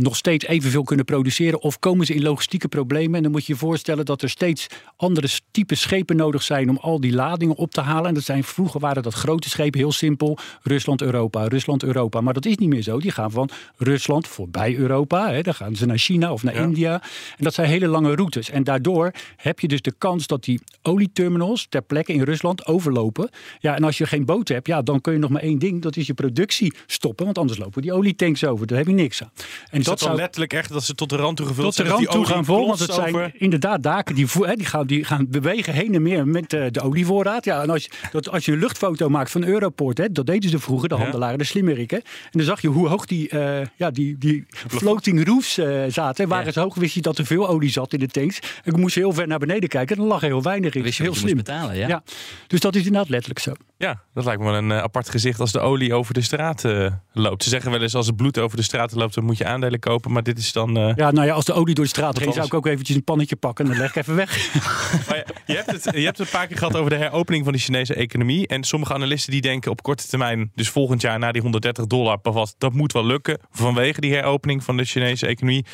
nog 0.00 0.16
steeds 0.16 0.46
evenveel 0.46 0.82
kunnen 0.82 1.04
produceren? 1.04 1.62
Of 1.62 1.78
komen 1.78 2.06
ze 2.06 2.14
in 2.14 2.22
logistieke 2.22 2.68
problemen? 2.68 3.14
En 3.14 3.22
dan 3.22 3.32
moet 3.32 3.46
je 3.46 3.52
je 3.52 3.58
voorstellen 3.58 4.04
dat 4.04 4.22
er 4.22 4.30
steeds 4.30 4.66
andere 4.96 5.28
type 5.50 5.74
schepen 5.74 6.16
nodig 6.16 6.42
zijn 6.42 6.68
om 6.70 6.76
al 6.76 7.00
die 7.00 7.12
ladingen 7.12 7.56
op 7.56 7.70
te 7.70 7.80
halen. 7.80 8.08
En 8.08 8.14
dat 8.14 8.22
zijn, 8.22 8.44
vroeger 8.44 8.80
waren 8.80 9.02
dat 9.02 9.14
grote 9.14 9.48
schepen, 9.48 9.80
heel 9.80 9.92
simpel. 9.92 10.38
Rusland, 10.62 11.02
Europa, 11.02 11.46
Rusland, 11.46 11.82
Europa. 11.82 12.20
Maar 12.20 12.34
dat 12.34 12.46
is 12.46 12.56
niet 12.56 12.68
meer 12.68 12.82
zo. 12.82 12.98
Die 12.98 13.10
gaan 13.10 13.30
van 13.30 13.48
Rusland 13.76 14.26
voorbij 14.28 14.76
Europa. 14.76 15.30
Hè. 15.32 15.42
Dan 15.42 15.54
gaan 15.54 15.76
ze 15.76 15.86
naar 15.86 15.98
China 15.98 16.32
of 16.32 16.42
naar 16.42 16.54
Ja. 16.54 16.62
India. 16.62 17.02
En 17.36 17.44
dat 17.44 17.54
zijn 17.54 17.68
hele 17.68 17.86
lange 17.86 18.14
routes. 18.14 18.50
En 18.50 18.64
daardoor 18.64 19.12
heb 19.36 19.60
je 19.60 19.68
dus 19.68 19.82
de 19.82 19.94
kans 19.98 20.26
dat 20.26 20.44
die 20.44 20.60
olieterminals 20.82 21.66
ter 21.68 21.82
plekke 21.82 22.12
in 22.12 22.22
Rusland 22.22 22.66
overlopen. 22.66 23.30
Ja, 23.58 23.74
en 23.76 23.84
als 23.84 23.98
je 23.98 24.06
geen 24.06 24.24
boot 24.24 24.48
hebt, 24.48 24.66
ja, 24.66 24.82
dan 24.82 25.00
kun 25.00 25.12
je 25.12 25.18
nog 25.18 25.30
maar 25.30 25.42
één 25.42 25.58
ding. 25.58 25.82
Dat 25.82 25.96
is 25.96 26.06
je 26.06 26.14
productie 26.14 26.74
stoppen. 26.86 27.24
Want 27.24 27.38
anders 27.38 27.58
lopen 27.58 27.82
die 27.82 27.92
olietanks 27.92 28.44
over. 28.44 28.66
Daar 28.66 28.78
heb 28.78 28.86
je 28.86 28.92
niks 28.92 29.22
aan. 29.22 29.30
En 29.70 29.82
dat, 29.86 29.98
dan 30.08 30.14
letterlijk 30.16 30.52
echt 30.52 30.72
dat 30.72 30.84
ze 30.84 30.94
tot 30.94 31.08
de 31.08 31.16
rand 31.16 31.36
toe 31.36 31.46
gevuld 31.46 31.66
tot 31.66 31.76
de 31.76 31.82
zijn? 31.90 31.94
rand 32.04 32.10
toe 32.10 32.26
gaan 32.26 32.44
vol. 32.44 32.66
Want 32.66 32.78
het 32.78 32.92
zijn 32.92 33.32
inderdaad 33.38 33.82
daken 33.82 34.14
die, 34.14 34.26
hè, 34.40 34.54
die, 34.54 34.66
gaan, 34.66 34.86
die 34.86 35.04
gaan 35.04 35.26
bewegen 35.30 35.72
heen 35.72 35.94
en 35.94 36.02
meer 36.02 36.28
met 36.28 36.52
eh, 36.52 36.64
de 36.70 36.80
olievoorraad. 36.80 37.44
Ja, 37.44 37.62
en 37.62 37.70
als, 37.70 37.82
je- 37.84 37.90
dat, 38.12 38.28
als 38.30 38.44
je 38.44 38.52
een 38.52 38.58
luchtfoto 38.58 39.08
maakt 39.08 39.30
van 39.30 39.44
Europort, 39.44 39.98
hè, 39.98 40.12
dat 40.12 40.26
deden 40.26 40.50
ze 40.50 40.58
vroeger, 40.58 40.88
de 40.88 40.94
handelaren, 40.94 41.38
de 41.38 41.44
slimmerikken. 41.44 41.98
En 42.02 42.30
dan 42.30 42.42
zag 42.42 42.60
je 42.60 42.68
hoe 42.68 42.88
hoog 42.88 43.06
die, 43.06 43.28
eh, 43.28 43.66
ja, 43.76 43.90
die, 43.90 44.18
die 44.18 44.44
floating 44.68 45.26
roofs 45.26 45.58
eh, 45.58 45.82
zaten. 45.88 46.24
En 46.24 46.30
waren 46.30 46.52
zo 46.52 46.60
hoog, 46.62 46.74
wist 46.74 46.94
je 46.94 47.00
dat 47.02 47.18
er 47.18 47.26
veel 47.26 47.48
olie 47.48 47.70
zat 47.70 47.92
in 47.92 47.98
de 47.98 48.06
tanks. 48.08 48.38
En 48.64 48.72
ik 48.72 48.76
moest 48.76 48.94
heel 48.94 49.12
ver 49.12 49.26
naar 49.26 49.38
beneden 49.38 49.68
kijken 49.68 49.96
en 49.96 50.02
dan 50.02 50.10
lag 50.10 50.20
er 50.22 50.28
heel 50.28 50.42
weinig 50.42 50.74
in. 50.74 50.82
Wist 50.82 50.96
je 50.96 51.02
heel 51.02 51.12
je 51.12 51.18
slim. 51.18 51.36
betalen, 51.36 51.76
ja? 51.76 52.02
Dus 52.46 52.60
dat 52.60 52.74
is 52.74 52.84
inderdaad 52.84 53.08
letterlijk 53.10 53.40
zo. 53.40 53.52
Ja, 53.78 54.02
dat 54.14 54.24
lijkt 54.24 54.40
me 54.40 54.46
wel 54.50 54.56
een 54.56 54.72
apart 54.72 55.08
gezicht 55.10 55.40
als 55.40 55.52
de 55.52 55.60
olie 55.60 55.94
over 55.94 56.14
de 56.14 56.20
straat 56.22 56.64
eh, 56.64 56.86
loopt. 57.12 57.42
Ze 57.42 57.48
zeggen 57.48 57.70
wel 57.70 57.82
eens 57.82 57.94
als 57.94 58.06
het 58.06 58.16
bloed 58.16 58.38
over 58.38 58.56
de 58.56 58.62
straat 58.62 58.92
loopt, 58.92 59.14
dan 59.14 59.24
moet 59.24 59.38
je 59.38 59.44
aandelen 59.46 59.75
kopen. 59.78 60.12
Maar 60.12 60.22
dit 60.22 60.38
is 60.38 60.52
dan... 60.52 60.76
eh, 60.76 60.92
Ja, 60.96 61.10
nou 61.10 61.26
ja, 61.26 61.32
als 61.34 61.44
de 61.44 61.52
olie 61.52 61.74
door 61.74 61.84
de 61.84 61.90
straat 61.90 62.12
Wat 62.14 62.22
ging, 62.22 62.34
zou 62.34 62.46
ik 62.46 62.54
ook 62.54 62.66
eventjes 62.66 62.96
een 62.96 63.04
pannetje 63.04 63.36
pakken 63.36 63.64
en 63.64 63.70
dan 63.70 63.80
leg 63.80 63.90
ik 63.90 63.96
even 63.96 64.14
weg. 64.16 64.54
Maar 65.08 65.24
je, 65.46 65.54
hebt 65.54 65.70
het, 65.70 65.84
je 65.84 66.04
hebt 66.04 66.18
het 66.18 66.26
een 66.26 66.38
paar 66.38 66.46
keer 66.46 66.56
gehad 66.58 66.76
over 66.76 66.90
de 66.90 66.96
heropening 66.96 67.44
van 67.44 67.52
de 67.52 67.58
Chinese 67.58 67.94
economie. 67.94 68.46
En 68.46 68.64
sommige 68.64 68.94
analisten 68.94 69.32
die 69.32 69.40
denken 69.40 69.70
op 69.70 69.82
korte 69.82 70.06
termijn, 70.08 70.50
dus 70.54 70.68
volgend 70.68 71.00
jaar 71.00 71.18
na 71.18 71.32
die 71.32 71.42
130 71.42 71.86
dollar 71.86 72.18
per 72.18 72.32
watt, 72.32 72.54
dat 72.58 72.72
moet 72.72 72.92
wel 72.92 73.04
lukken 73.06 73.38
vanwege 73.50 74.00
die 74.00 74.14
heropening 74.14 74.64
van 74.64 74.76
de 74.76 74.84
Chinese 74.84 75.26
economie. 75.26 75.64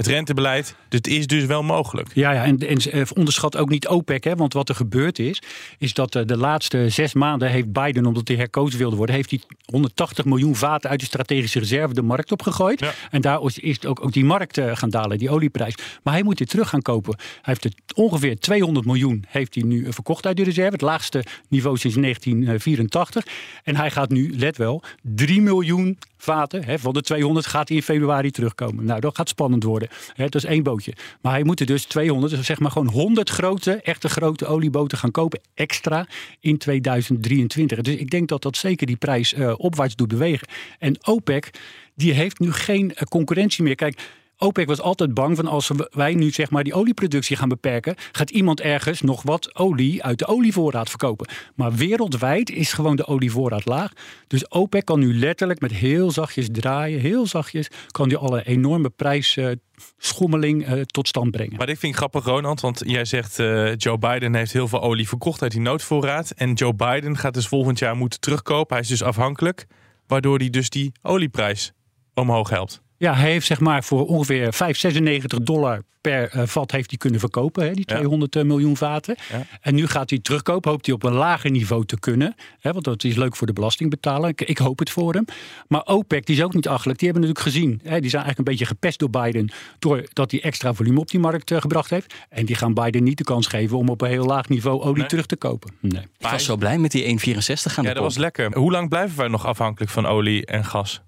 Het 0.00 0.08
rentebeleid, 0.08 0.74
dus 0.88 0.98
het 0.98 1.06
is 1.06 1.26
dus 1.26 1.44
wel 1.44 1.62
mogelijk. 1.62 2.08
Ja, 2.14 2.32
ja 2.32 2.44
en, 2.44 2.58
en 2.58 2.76
eh, 2.76 3.02
onderschat 3.14 3.56
ook 3.56 3.68
niet 3.68 3.88
OPEC. 3.88 4.24
Hè, 4.24 4.34
want 4.34 4.52
wat 4.52 4.68
er 4.68 4.74
gebeurd 4.74 5.18
is, 5.18 5.42
is 5.78 5.94
dat 5.94 6.14
eh, 6.14 6.22
de 6.26 6.36
laatste 6.36 6.88
zes 6.88 7.14
maanden 7.14 7.50
heeft 7.50 7.72
Biden, 7.72 8.06
omdat 8.06 8.28
hij 8.28 8.36
herkozen 8.36 8.78
wilde 8.78 8.96
worden, 8.96 9.14
heeft 9.14 9.30
hij 9.30 9.40
180 9.64 10.24
miljoen 10.24 10.56
vaten 10.56 10.90
uit 10.90 11.00
de 11.00 11.06
strategische 11.06 11.58
reserve 11.58 11.94
de 11.94 12.02
markt 12.02 12.32
opgegooid. 12.32 12.80
Ja. 12.80 12.92
En 13.10 13.20
daar 13.20 13.40
is- 13.54 13.86
ook, 13.86 14.04
ook 14.04 14.12
die 14.12 14.24
markt 14.24 14.58
eh, 14.58 14.76
gaan 14.76 14.90
dalen, 14.90 15.18
die 15.18 15.30
olieprijs. 15.30 15.74
Maar 16.02 16.14
hij 16.14 16.22
moet 16.22 16.38
dit 16.38 16.48
terug 16.48 16.68
gaan 16.68 16.82
kopen. 16.82 17.14
Hij 17.18 17.24
heeft 17.42 17.64
het 17.64 17.74
ongeveer 17.94 18.38
200 18.38 18.86
miljoen 18.86 19.24
heeft 19.28 19.54
hij 19.54 19.64
nu 19.64 19.92
verkocht 19.92 20.26
uit 20.26 20.36
de 20.36 20.44
reserve. 20.44 20.72
Het 20.72 20.80
laagste 20.80 21.24
niveau 21.48 21.76
sinds 21.76 21.96
1984. 21.96 23.26
En 23.64 23.76
hij 23.76 23.90
gaat 23.90 24.10
nu, 24.10 24.34
let 24.36 24.56
wel, 24.56 24.82
3 25.02 25.40
miljoen 25.40 25.98
vaten 26.22 26.64
hè, 26.64 26.78
van 26.78 26.92
de 26.92 27.00
200 27.00 27.46
gaat 27.46 27.68
hij 27.68 27.76
in 27.76 27.82
februari 27.82 28.30
terugkomen. 28.30 28.84
Nou, 28.84 29.00
dat 29.00 29.16
gaat 29.16 29.28
spannend 29.28 29.62
worden. 29.62 29.88
Hè, 30.14 30.24
dat 30.24 30.34
is 30.34 30.44
één 30.44 30.62
bootje. 30.62 30.92
Maar 31.20 31.32
hij 31.32 31.42
moet 31.42 31.60
er 31.60 31.66
dus 31.66 31.84
200, 31.84 32.34
dus 32.34 32.46
zeg 32.46 32.58
maar 32.58 32.70
gewoon 32.70 32.88
100 32.88 33.30
grote, 33.30 33.80
echte 33.82 34.08
grote 34.08 34.46
olieboten 34.46 34.98
gaan 34.98 35.10
kopen. 35.10 35.40
Extra 35.54 36.06
in 36.40 36.58
2023. 36.58 37.80
Dus 37.80 37.94
ik 37.94 38.10
denk 38.10 38.28
dat 38.28 38.42
dat 38.42 38.56
zeker 38.56 38.86
die 38.86 38.96
prijs 38.96 39.32
eh, 39.32 39.54
opwaarts 39.56 39.96
doet 39.96 40.08
bewegen. 40.08 40.48
En 40.78 41.06
OPEC, 41.06 41.50
die 41.94 42.12
heeft 42.12 42.38
nu 42.38 42.52
geen 42.52 42.94
eh, 42.94 43.02
concurrentie 43.02 43.64
meer. 43.64 43.74
Kijk. 43.74 44.18
OPEC 44.42 44.66
was 44.66 44.80
altijd 44.80 45.14
bang 45.14 45.36
van 45.36 45.46
als 45.46 45.70
wij 45.90 46.14
nu 46.14 46.30
zeg 46.30 46.50
maar 46.50 46.64
die 46.64 46.74
olieproductie 46.74 47.36
gaan 47.36 47.48
beperken, 47.48 47.94
gaat 48.12 48.30
iemand 48.30 48.60
ergens 48.60 49.00
nog 49.00 49.22
wat 49.22 49.56
olie 49.56 50.02
uit 50.02 50.18
de 50.18 50.26
olievoorraad 50.26 50.88
verkopen. 50.88 51.28
Maar 51.54 51.72
wereldwijd 51.72 52.50
is 52.50 52.72
gewoon 52.72 52.96
de 52.96 53.06
olievoorraad 53.06 53.64
laag. 53.64 53.92
Dus 54.26 54.50
OPEC 54.50 54.84
kan 54.84 54.98
nu 54.98 55.18
letterlijk 55.18 55.60
met 55.60 55.72
heel 55.72 56.10
zachtjes 56.10 56.48
draaien, 56.52 57.00
heel 57.00 57.26
zachtjes, 57.26 57.68
kan 57.86 58.08
die 58.08 58.18
alle 58.18 58.46
enorme 58.46 58.90
prijsschommeling 58.90 60.66
eh, 60.66 60.80
tot 60.80 61.08
stand 61.08 61.30
brengen. 61.30 61.56
Maar 61.56 61.66
dit 61.66 61.78
vind 61.78 61.92
ik 61.92 61.98
grappig, 61.98 62.24
Ronald, 62.24 62.60
want 62.60 62.82
jij 62.86 63.04
zegt 63.04 63.38
eh, 63.38 63.76
Joe 63.76 63.98
Biden 63.98 64.34
heeft 64.34 64.52
heel 64.52 64.68
veel 64.68 64.82
olie 64.82 65.08
verkocht 65.08 65.42
uit 65.42 65.52
die 65.52 65.60
noodvoorraad. 65.60 66.30
En 66.30 66.52
Joe 66.52 66.74
Biden 66.74 67.16
gaat 67.16 67.34
dus 67.34 67.48
volgend 67.48 67.78
jaar 67.78 67.96
moeten 67.96 68.20
terugkopen. 68.20 68.74
Hij 68.74 68.84
is 68.84 68.90
dus 68.90 69.02
afhankelijk, 69.02 69.66
waardoor 70.06 70.38
hij 70.38 70.50
dus 70.50 70.70
die 70.70 70.92
olieprijs 71.02 71.72
omhoog 72.14 72.50
helpt. 72.50 72.82
Ja, 73.00 73.14
hij 73.14 73.30
heeft 73.30 73.46
zeg 73.46 73.60
maar 73.60 73.84
voor 73.84 74.06
ongeveer 74.06 74.54
5,96 74.54 75.42
dollar 75.42 75.82
per 76.00 76.28
eh, 76.30 76.46
vat 76.46 76.70
heeft 76.70 76.90
hij 76.90 76.98
kunnen 76.98 77.20
verkopen, 77.20 77.64
hè, 77.66 77.72
die 77.72 77.84
Ja. 77.88 77.94
200 77.94 78.36
eh, 78.36 78.42
miljoen 78.42 78.76
vaten. 78.76 79.16
Ja. 79.30 79.46
En 79.60 79.74
nu 79.74 79.86
gaat 79.86 80.10
hij 80.10 80.18
terugkopen, 80.18 80.70
hoopt 80.70 80.86
hij 80.86 80.94
op 80.94 81.02
een 81.02 81.12
lager 81.12 81.50
niveau 81.50 81.84
te 81.84 81.98
kunnen. 81.98 82.34
Hè, 82.60 82.72
want 82.72 82.84
dat 82.84 83.04
is 83.04 83.16
leuk 83.16 83.36
voor 83.36 83.46
de 83.46 83.52
belastingbetaler. 83.52 84.28
Ik, 84.28 84.40
ik 84.40 84.58
hoop 84.58 84.78
het 84.78 84.90
voor 84.90 85.14
hem. 85.14 85.24
Maar 85.68 85.82
OPEC, 85.84 86.26
die 86.26 86.36
is 86.36 86.42
ook 86.42 86.54
niet 86.54 86.68
achterlijk. 86.68 86.98
Die 86.98 87.08
hebben 87.10 87.28
natuurlijk 87.28 87.54
gezien, 87.54 87.80
hè, 87.82 88.00
die 88.00 88.10
zijn 88.10 88.22
eigenlijk 88.22 88.38
een 88.38 88.44
beetje 88.44 88.66
gepest 88.66 88.98
door 88.98 89.10
Biden... 89.10 89.50
doordat 89.78 90.30
hij 90.30 90.42
extra 90.42 90.74
volume 90.74 91.00
op 91.00 91.10
die 91.10 91.20
markt 91.20 91.50
eh, 91.50 91.60
gebracht 91.60 91.90
heeft. 91.90 92.14
En 92.28 92.46
die 92.46 92.56
gaan 92.56 92.74
Biden 92.74 93.02
niet 93.02 93.18
de 93.18 93.24
kans 93.24 93.46
geven 93.46 93.76
om 93.76 93.88
op 93.88 94.00
een 94.00 94.08
heel 94.08 94.26
laag 94.26 94.48
niveau 94.48 94.80
olie 94.82 94.98
Nee. 94.98 95.06
terug 95.06 95.26
te 95.26 95.36
kopen. 95.36 95.72
Nee. 95.80 96.02
Ik 96.18 96.28
was 96.30 96.44
zo 96.44 96.56
blij 96.56 96.78
met 96.78 96.90
die 96.90 97.04
1,64 97.04 97.74
aan 97.76 97.84
Ja, 97.84 97.94
dat 97.94 98.02
was 98.02 98.16
lekker. 98.16 98.56
Hoe 98.58 98.70
lang 98.70 98.88
blijven 98.88 99.16
wij 99.18 99.28
nog 99.28 99.46
afhankelijk 99.46 99.90
van 99.90 100.06
olie 100.06 100.46
en 100.46 100.64
gas? 100.64 101.02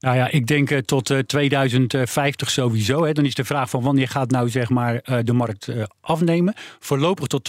Nou 0.00 0.16
ja, 0.16 0.30
ik 0.30 0.46
denk 0.46 0.70
eh, 0.70 0.78
tot 0.78 1.10
eh, 1.10 1.18
2050 1.18 2.50
sowieso. 2.50 3.04
Hè. 3.04 3.12
Dan 3.12 3.24
is 3.24 3.34
de 3.34 3.44
vraag 3.44 3.70
van 3.70 3.82
wanneer 3.82 4.08
gaat 4.08 4.30
nou 4.30 4.50
zeg 4.50 4.68
maar 4.68 4.94
eh, 4.94 5.18
de 5.22 5.32
markt 5.32 5.68
eh, 5.68 5.82
afnemen. 6.00 6.54
Voorlopig 6.78 7.26
tot 7.26 7.44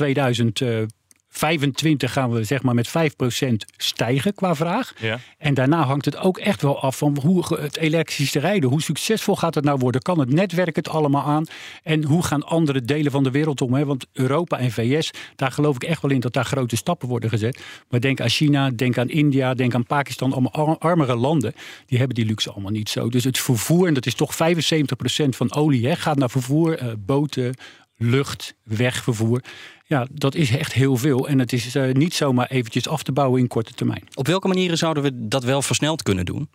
25 1.31 2.13
gaan 2.13 2.31
we 2.31 2.43
zeg 2.43 2.61
maar 2.63 2.75
met 2.75 2.87
5% 2.87 2.91
stijgen 3.77 4.33
qua 4.33 4.55
vraag. 4.55 4.93
Ja. 4.99 5.19
En 5.37 5.53
daarna 5.53 5.83
hangt 5.83 6.05
het 6.05 6.17
ook 6.17 6.37
echt 6.37 6.61
wel 6.61 6.81
af 6.81 6.97
van 6.97 7.17
hoe 7.21 7.59
het 7.59 7.77
elektrische 7.77 8.39
rijden. 8.39 8.69
Hoe 8.69 8.81
succesvol 8.81 9.35
gaat 9.35 9.55
het 9.55 9.63
nou 9.63 9.77
worden? 9.79 10.01
Kan 10.01 10.19
het 10.19 10.33
netwerk 10.33 10.75
het 10.75 10.89
allemaal 10.89 11.23
aan? 11.23 11.45
En 11.83 12.03
hoe 12.03 12.23
gaan 12.23 12.43
andere 12.43 12.81
delen 12.81 13.11
van 13.11 13.23
de 13.23 13.31
wereld 13.31 13.61
om? 13.61 13.73
Hè? 13.73 13.85
Want 13.85 14.05
Europa 14.13 14.57
en 14.57 14.71
VS, 14.71 15.11
daar 15.35 15.51
geloof 15.51 15.75
ik 15.75 15.83
echt 15.83 16.01
wel 16.01 16.11
in 16.11 16.19
dat 16.19 16.33
daar 16.33 16.45
grote 16.45 16.75
stappen 16.75 17.07
worden 17.07 17.29
gezet. 17.29 17.59
Maar 17.89 17.99
denk 17.99 18.21
aan 18.21 18.29
China, 18.29 18.69
denk 18.69 18.97
aan 18.97 19.09
India, 19.09 19.53
denk 19.53 19.75
aan 19.75 19.85
Pakistan. 19.85 20.31
Allemaal 20.31 20.53
ar- 20.53 20.77
armere 20.77 21.15
landen. 21.15 21.53
Die 21.85 21.97
hebben 21.97 22.15
die 22.15 22.25
luxe 22.25 22.51
allemaal 22.51 22.71
niet 22.71 22.89
zo. 22.89 23.09
Dus 23.09 23.23
het 23.23 23.39
vervoer, 23.39 23.87
en 23.87 23.93
dat 23.93 24.05
is 24.05 24.13
toch 24.15 24.35
75% 24.35 25.35
van 25.35 25.53
olie, 25.53 25.87
hè, 25.87 25.95
gaat 25.95 26.17
naar 26.17 26.29
vervoer, 26.29 26.77
eh, 26.77 26.87
boten, 26.99 27.53
lucht, 27.97 28.55
wegvervoer. 28.63 29.41
Ja, 29.89 30.07
dat 30.11 30.35
is 30.35 30.51
echt 30.51 30.73
heel 30.73 30.97
veel. 30.97 31.27
En 31.27 31.39
het 31.39 31.53
is 31.53 31.75
eh, 31.75 31.91
niet 31.91 32.13
zomaar 32.13 32.47
eventjes 32.47 32.87
af 32.87 33.03
te 33.03 33.11
bouwen 33.11 33.39
in 33.41 33.47
korte 33.47 33.73
termijn. 33.73 34.03
Op 34.13 34.27
welke 34.27 34.47
manieren 34.47 34.77
zouden 34.77 35.03
we 35.03 35.11
dat 35.27 35.43
wel 35.43 35.61
versneld 35.61 36.03
kunnen 36.03 36.25
doen? 36.25 36.49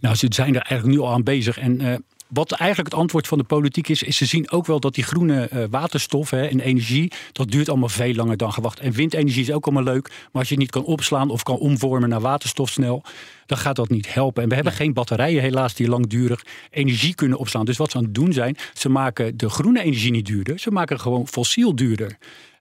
Nou, 0.00 0.14
ze 0.14 0.26
zijn 0.28 0.54
er 0.54 0.62
eigenlijk 0.62 0.98
nu 0.98 1.04
al 1.04 1.12
aan 1.12 1.22
bezig. 1.22 1.58
En 1.58 1.80
eh, 1.80 1.94
wat 2.28 2.52
eigenlijk 2.52 2.90
het 2.90 3.00
antwoord 3.00 3.26
van 3.26 3.38
de 3.38 3.44
politiek 3.44 3.88
is, 3.88 4.02
is 4.02 4.16
ze 4.16 4.26
zien 4.26 4.50
ook 4.50 4.66
wel 4.66 4.80
dat 4.80 4.94
die 4.94 5.04
groene 5.04 5.48
eh, 5.48 5.64
waterstof 5.70 6.30
hè, 6.30 6.46
en 6.46 6.60
energie, 6.60 7.12
dat 7.32 7.50
duurt 7.50 7.68
allemaal 7.68 7.88
veel 7.88 8.14
langer 8.14 8.36
dan 8.36 8.52
gewacht. 8.52 8.80
En 8.80 8.92
windenergie 8.92 9.42
is 9.42 9.52
ook 9.52 9.66
allemaal 9.66 9.94
leuk, 9.94 10.08
maar 10.08 10.28
als 10.32 10.48
je 10.48 10.54
het 10.54 10.62
niet 10.62 10.72
kan 10.72 10.84
opslaan 10.84 11.30
of 11.30 11.42
kan 11.42 11.58
omvormen 11.58 12.08
naar 12.08 12.20
waterstof 12.20 12.70
snel, 12.70 13.02
dan 13.46 13.58
gaat 13.58 13.76
dat 13.76 13.88
niet 13.88 14.14
helpen. 14.14 14.42
En 14.42 14.48
we 14.48 14.54
hebben 14.54 14.72
geen 14.72 14.92
batterijen 14.92 15.42
helaas 15.42 15.74
die 15.74 15.88
langdurig 15.88 16.44
energie 16.70 17.14
kunnen 17.14 17.38
opslaan. 17.38 17.64
Dus 17.64 17.76
wat 17.76 17.90
ze 17.90 17.96
aan 17.96 18.04
het 18.04 18.14
doen 18.14 18.32
zijn, 18.32 18.56
ze 18.74 18.88
maken 18.88 19.36
de 19.36 19.48
groene 19.48 19.82
energie 19.82 20.10
niet 20.10 20.26
duurder, 20.26 20.58
ze 20.58 20.70
maken 20.70 21.00
gewoon 21.00 21.28
fossiel 21.28 21.74
duurder. 21.74 22.18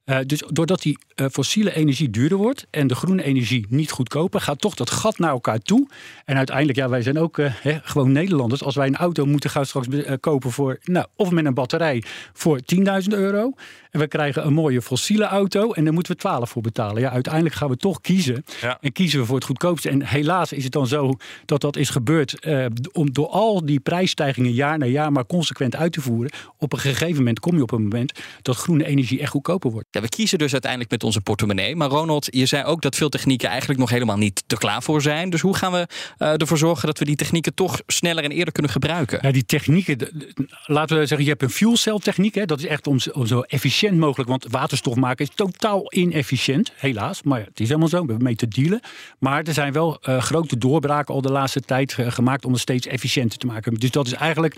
Eh, 0.08 0.18
dus 0.26 0.44
doordat 0.50 0.82
die 0.82 0.98
eh, 1.16 1.26
fossiele 1.32 1.76
energie 1.76 2.10
duurder 2.10 2.38
wordt 2.38 2.68
en 2.70 2.88
de 2.88 2.96
groene 2.96 3.24
energie 3.24 3.66
niet 3.70 3.92
goedkoper, 3.92 4.42
gaat 4.42 4.62
toch 4.62 4.76
dat 4.76 4.90
gat 4.90 5.18
naar 5.18 5.30
elkaar 5.30 5.60
toe. 5.60 5.88
En 6.26 6.38
uiteindelijk, 6.38 6.78
ja, 6.78 6.90
wij 6.90 7.02
zijn 7.02 7.20
ook 7.20 7.38
eh, 7.38 7.52
hè, 7.62 7.78
gewoon 7.84 8.12
Nederlanders. 8.12 8.64
Als 8.64 8.76
wij 8.76 8.88
een 8.88 8.96
auto 8.96 9.26
moeten 9.26 9.50
gaan 9.50 9.66
straks 9.66 9.88
kopen 10.20 10.52
voor, 10.52 10.80
nou, 10.84 11.06
of 11.16 11.32
met 11.32 11.46
een 11.46 11.54
batterij 11.54 12.04
voor 12.34 12.60
10.000 12.76 13.08
euro. 13.08 13.52
En 13.92 14.00
we 14.00 14.08
krijgen 14.08 14.46
een 14.46 14.54
mooie 14.54 14.82
fossiele 14.82 15.26
auto 15.26 15.72
en 15.72 15.84
daar 15.84 15.94
moeten 15.94 16.12
we 16.12 16.20
12 16.20 16.50
voor 16.50 16.62
betalen. 16.62 17.02
Ja, 17.02 17.10
uiteindelijk 17.10 17.56
gaan 17.56 17.70
we 17.70 17.78
toch 17.78 18.02
kiezen. 18.02 18.44
Ja. 18.62 18.78
En 18.82 18.92
kiezen 18.92 19.20
we 19.20 19.26
voor 19.26 19.36
het 19.36 19.46
goedkoopste. 19.46 19.90
En 19.90 20.06
helaas 20.06 20.52
is 20.52 20.64
het 20.64 20.74
dan 20.74 20.88
zo 20.88 21.14
dat 21.46 21.62
dat 21.62 21.76
is 21.76 21.90
gebeurd 21.90 22.48
om 22.92 23.14
door 23.14 23.28
al 23.28 23.66
die 23.66 23.80
prijsstijgingen 23.80 24.52
jaar 24.52 24.78
na 24.78 24.86
jaar 24.86 25.12
maar 25.12 25.26
consequent 25.26 25.76
uit 25.76 25.92
te 25.92 26.02
voeren. 26.02 26.32
Op 26.58 26.74
een 26.74 26.80
gegeven 26.80 27.18
moment 27.18 27.40
kom 27.40 27.56
je 27.56 27.62
op 27.62 27.72
een 27.72 27.82
moment 27.82 28.20
dat 28.42 28.56
groene 28.56 28.86
energie 28.86 29.20
echt 29.20 29.32
goedkoper 29.32 29.72
wordt. 29.72 29.88
We 30.02 30.10
kiezen 30.10 30.38
dus 30.38 30.52
uiteindelijk 30.52 30.92
met 30.92 31.04
onze 31.04 31.22
portemonnee. 31.22 31.76
Maar 31.76 31.90
Ronald, 31.90 32.28
je 32.30 32.46
zei 32.46 32.64
ook 32.64 32.82
dat 32.82 32.96
veel 32.96 33.10
technieken 33.10 33.50
eigenlijk 33.50 33.80
nog 33.80 33.90
helemaal 33.90 34.18
niet 34.18 34.44
te 34.48 34.58
klaar 34.58 34.84
voor 34.84 35.02
zijn. 35.02 35.30
Dus 35.30 35.42
hoe 35.42 35.56
gaan 35.56 35.72
we 35.72 35.88
eh, 36.18 36.42
ervoor 36.42 36.58
zorgen 36.58 36.88
dat 36.88 37.00
we 37.00 37.06
die 37.06 37.16
technieken 37.16 37.54
toch 37.54 37.82
sneller 37.88 38.24
en 38.24 38.32
eerder 38.32 38.54
kunnen 38.54 38.72
gebruiken? 38.72 39.20
Ja, 39.22 39.32
die 39.32 39.46
technieken, 39.46 39.98
laten 40.66 40.98
we 40.98 41.06
zeggen, 41.06 41.24
je 41.26 41.32
hebt 41.32 41.44
een 41.44 41.50
fuel 41.50 41.78
cell 41.78 42.00
techniek. 42.00 42.36
Hè, 42.36 42.46
dat 42.46 42.60
is 42.60 42.66
echt 42.66 42.88
om, 42.88 43.00
zo- 43.00 43.42
efficiënt 43.42 43.98
mogelijk, 43.98 44.30
want 44.30 44.46
waterstof 44.50 44.96
maken 44.96 45.26
is 45.26 45.32
totaal 45.36 45.94
inefficiënt, 45.94 46.72
helaas. 46.76 47.24
Maar 47.24 47.40
het 47.40 47.60
is 47.60 47.68
helemaal 47.68 47.88
zo, 47.90 48.02
we 48.02 48.06
hebben 48.08 48.24
mee 48.24 48.36
te 48.36 48.48
dealen. 48.48 48.80
Maar 49.20 49.44
er 49.44 49.54
zijn 49.54 49.74
wel 49.74 49.98
eh, 50.02 50.22
grote 50.22 50.58
doorbraken 50.58 51.14
al 51.14 51.22
de 51.22 51.32
laatste 51.32 51.62
tijd 51.62 51.96
eh, 51.98 52.12
gemaakt 52.12 52.46
om 52.46 52.52
het 52.52 52.62
steeds 52.62 52.88
efficiënter 52.88 53.40
te 53.40 53.46
maken. 53.46 53.74
Dus 53.74 53.92
dat 53.92 54.08
is 54.08 54.14
eigenlijk 54.14 54.56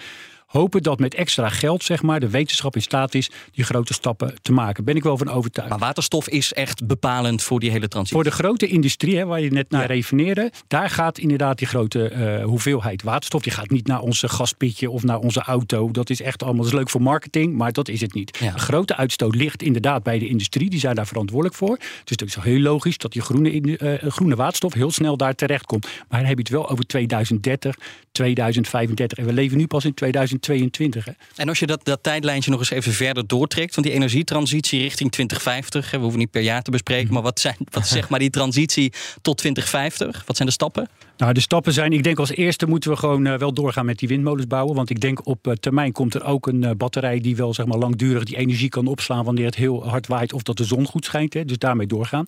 hopen 0.49 0.83
dat 0.83 0.99
met 0.99 1.13
extra 1.13 1.49
geld, 1.49 1.83
zeg 1.83 2.01
maar, 2.01 2.19
de 2.19 2.29
wetenschap 2.29 2.75
in 2.75 2.81
staat 2.81 3.15
is 3.15 3.29
die 3.51 3.63
grote 3.63 3.93
stappen 3.93 4.33
te 4.41 4.51
maken. 4.51 4.83
Ben 4.83 4.95
ik 4.95 5.03
wel 5.03 5.17
van 5.17 5.29
overtuigd. 5.29 5.69
Maar 5.69 5.79
waterstof 5.79 6.29
is 6.29 6.53
echt 6.53 6.87
bepalend 6.87 7.43
voor 7.43 7.59
die 7.59 7.71
hele 7.71 7.87
transitie. 7.87 8.15
Voor 8.15 8.31
de 8.31 8.35
grote 8.43 8.67
industrie, 8.67 9.17
hè, 9.17 9.25
waar 9.25 9.41
je 9.41 9.51
net 9.51 9.69
naar 9.69 9.85
refereerde, 9.85 10.51
daar 10.67 10.89
gaat 10.89 11.17
inderdaad 11.17 11.57
die 11.57 11.67
grote 11.67 12.07
eh, 12.07 12.43
hoeveelheid 12.43 13.03
waterstof. 13.03 13.41
Die 13.41 13.51
gaat 13.51 13.69
niet 13.69 13.87
naar 13.87 14.01
onze 14.01 14.29
gaspitje 14.29 14.89
of 14.89 15.03
naar 15.03 15.19
onze 15.19 15.41
auto. 15.41 15.91
Dat 15.91 16.09
is 16.09 16.21
echt 16.21 16.43
allemaal 16.43 16.63
dat 16.63 16.73
is 16.73 16.79
leuk 16.79 16.89
voor 16.89 17.01
marketing, 17.01 17.55
maar 17.55 17.71
dat 17.71 17.87
is 17.87 18.01
het 18.01 18.13
niet. 18.13 18.37
Ja. 18.39 18.53
De 18.53 18.59
grote 18.59 18.95
uitstoot 18.95 19.35
ligt 19.35 19.63
inderdaad 19.63 20.03
bij 20.03 20.19
de 20.19 20.27
industrie. 20.27 20.69
Die 20.69 20.79
zijn 20.79 20.95
daar 20.95 21.07
verantwoordelijk 21.07 21.57
voor. 21.57 21.77
Dus 21.77 21.87
het 22.05 22.21
is 22.21 22.35
heel 22.35 22.59
logisch 22.59 22.97
dat 22.97 23.11
die 23.11 23.21
groene, 23.21 23.77
eh, 23.77 24.09
groene 24.09 24.35
waterstof 24.35 24.73
heel 24.73 24.91
snel 24.91 25.17
daar 25.17 25.35
terecht 25.35 25.65
komt. 25.65 25.83
Maar 25.83 26.19
dan 26.19 26.29
heb 26.29 26.37
je 26.37 26.43
het 26.43 26.49
wel 26.49 26.69
over 26.69 26.85
2030, 26.85 27.75
2035. 28.11 29.17
En 29.17 29.25
we 29.25 29.33
leven 29.33 29.57
nu 29.57 29.67
pas 29.67 29.85
in 29.85 29.93
2022. 30.39 31.05
Hè. 31.05 31.11
En 31.35 31.49
als 31.49 31.59
je 31.59 31.65
dat, 31.65 31.85
dat 31.85 32.03
tijdlijntje 32.03 32.51
nog 32.51 32.59
eens 32.59 32.69
even 32.69 32.93
verder 32.93 33.27
doortrekt, 33.27 33.73
van 33.73 33.83
die 33.83 33.91
energietransitie 33.91 34.81
richting 34.81 35.11
2050, 35.11 35.91
hè, 35.91 35.97
we 35.97 36.03
hoeven 36.03 36.19
niet 36.19 36.31
per 36.31 36.41
jaar 36.41 36.61
te 36.61 36.71
bespreken, 36.71 37.13
maar 37.13 37.21
wat, 37.21 37.39
zijn, 37.39 37.55
wat 37.69 37.83
is 37.83 37.89
zeg 37.89 38.09
maar 38.09 38.19
die 38.19 38.29
transitie 38.29 38.93
tot 39.21 39.37
2050? 39.37 40.23
Wat 40.25 40.35
zijn 40.35 40.47
de 40.47 40.53
stappen? 40.53 40.89
Nou, 41.17 41.33
de 41.33 41.39
stappen 41.39 41.73
zijn, 41.73 41.93
ik 41.93 42.03
denk 42.03 42.19
als 42.19 42.31
eerste 42.31 42.65
moeten 42.65 42.91
we 42.91 42.97
gewoon 42.97 43.25
eh, 43.25 43.37
wel 43.37 43.53
doorgaan 43.53 43.85
met 43.85 43.99
die 43.99 44.07
windmolens 44.07 44.47
bouwen. 44.47 44.75
Want 44.75 44.89
ik 44.89 44.99
denk 44.99 45.27
op 45.27 45.47
eh, 45.47 45.53
termijn 45.53 45.91
komt 45.91 46.13
er 46.13 46.23
ook 46.23 46.47
een 46.47 46.63
eh, 46.63 46.71
batterij 46.77 47.19
die 47.19 47.35
wel 47.35 47.53
zeg 47.53 47.65
maar 47.65 47.77
langdurig 47.77 48.23
die 48.23 48.37
energie 48.37 48.69
kan 48.69 48.87
opslaan 48.87 49.23
wanneer 49.23 49.45
het 49.45 49.55
heel 49.55 49.87
hard 49.87 50.07
waait 50.07 50.33
of 50.33 50.43
dat 50.43 50.57
de 50.57 50.63
zon 50.63 50.85
goed 50.85 51.05
schijnt. 51.05 51.33
Hè, 51.33 51.45
dus 51.45 51.57
daarmee 51.57 51.87
doorgaan. 51.87 52.25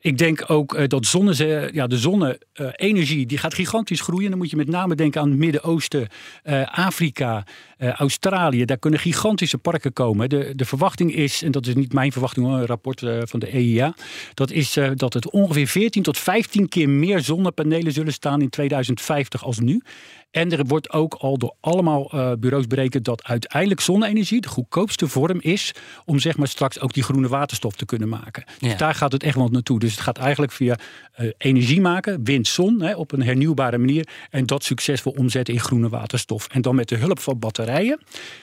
Ik 0.00 0.18
denk 0.18 0.44
ook 0.46 0.74
eh, 0.74 0.86
dat 0.88 1.06
zonne, 1.06 1.70
ja, 1.72 1.86
de 1.86 1.98
zonne-energie 1.98 3.26
die 3.26 3.38
gaat 3.38 3.54
gigantisch 3.54 4.00
groeien. 4.00 4.30
Dan 4.30 4.38
moet 4.38 4.50
je 4.50 4.56
met 4.56 4.68
name 4.68 4.94
denken 4.94 5.20
aan 5.20 5.28
het 5.28 5.38
Midden-Oosten, 5.38 6.08
eh, 6.42 6.78
Afrika, 6.78 7.44
eh, 7.80 7.92
Australië. 7.92 8.64
Daar 8.64 8.78
kunnen 8.78 9.00
gigantische 9.00 9.58
parken 9.58 9.92
komen. 9.92 10.28
De, 10.28 10.52
de 10.56 10.64
verwachting 10.64 11.14
is, 11.14 11.42
en 11.42 11.50
dat 11.50 11.66
is 11.66 11.74
niet 11.74 11.92
mijn 11.92 12.12
verwachting, 12.12 12.46
een 12.46 12.66
rapport 12.66 13.02
eh, 13.02 13.18
van 13.24 13.40
de 13.40 13.46
EIA. 13.46 13.94
Dat 14.34 14.50
is 14.50 14.76
eh, 14.76 14.90
dat 14.94 15.12
het 15.12 15.30
ongeveer 15.30 15.66
14 15.66 16.02
tot 16.02 16.18
15 16.18 16.68
keer 16.68 16.88
meer 16.88 17.20
zonnepanelen 17.20 17.92
zullen 17.92 18.12
staan 18.12 18.40
in 18.40 18.50
2050 18.50 19.44
als 19.44 19.58
nu. 19.58 19.82
En 20.30 20.52
er 20.52 20.64
wordt 20.64 20.90
ook 20.92 21.14
al 21.14 21.38
door 21.38 21.54
allemaal 21.60 22.10
eh, 22.10 22.32
bureaus 22.38 22.66
berekend 22.66 23.04
dat 23.04 23.24
uiteindelijk 23.24 23.80
zonne-energie 23.80 24.40
de 24.40 24.48
goedkoopste 24.48 25.08
vorm 25.08 25.40
is 25.40 25.74
om 26.04 26.18
zeg 26.18 26.36
maar 26.36 26.48
straks 26.48 26.80
ook 26.80 26.92
die 26.92 27.02
groene 27.02 27.28
waterstof 27.28 27.74
te 27.74 27.84
kunnen 27.84 28.08
maken. 28.08 28.44
Ja. 28.58 28.68
Dus 28.68 28.76
daar 28.76 28.94
gaat 28.94 29.12
het 29.12 29.22
echt 29.22 29.36
wel 29.36 29.48
naartoe. 29.48 29.78
Dus 29.78 29.90
het 29.90 30.00
gaat 30.00 30.18
eigenlijk 30.18 30.52
via 30.52 30.78
eh, 31.12 31.30
energie 31.38 31.80
maken, 31.80 32.24
wind, 32.24 32.48
zon, 32.48 32.80
hè, 32.82 32.94
op 32.94 33.12
een 33.12 33.22
hernieuwbare 33.22 33.78
manier. 33.78 34.08
En 34.30 34.46
dat 34.46 34.64
succesvol 34.64 35.12
omzetten 35.12 35.54
in 35.54 35.60
groene 35.60 35.88
waterstof. 35.88 36.46
En 36.46 36.62
dan 36.62 36.74
met 36.74 36.88
de 36.88 36.96
hulp 36.96 37.18
van 37.18 37.38
batterijen. 37.38 38.00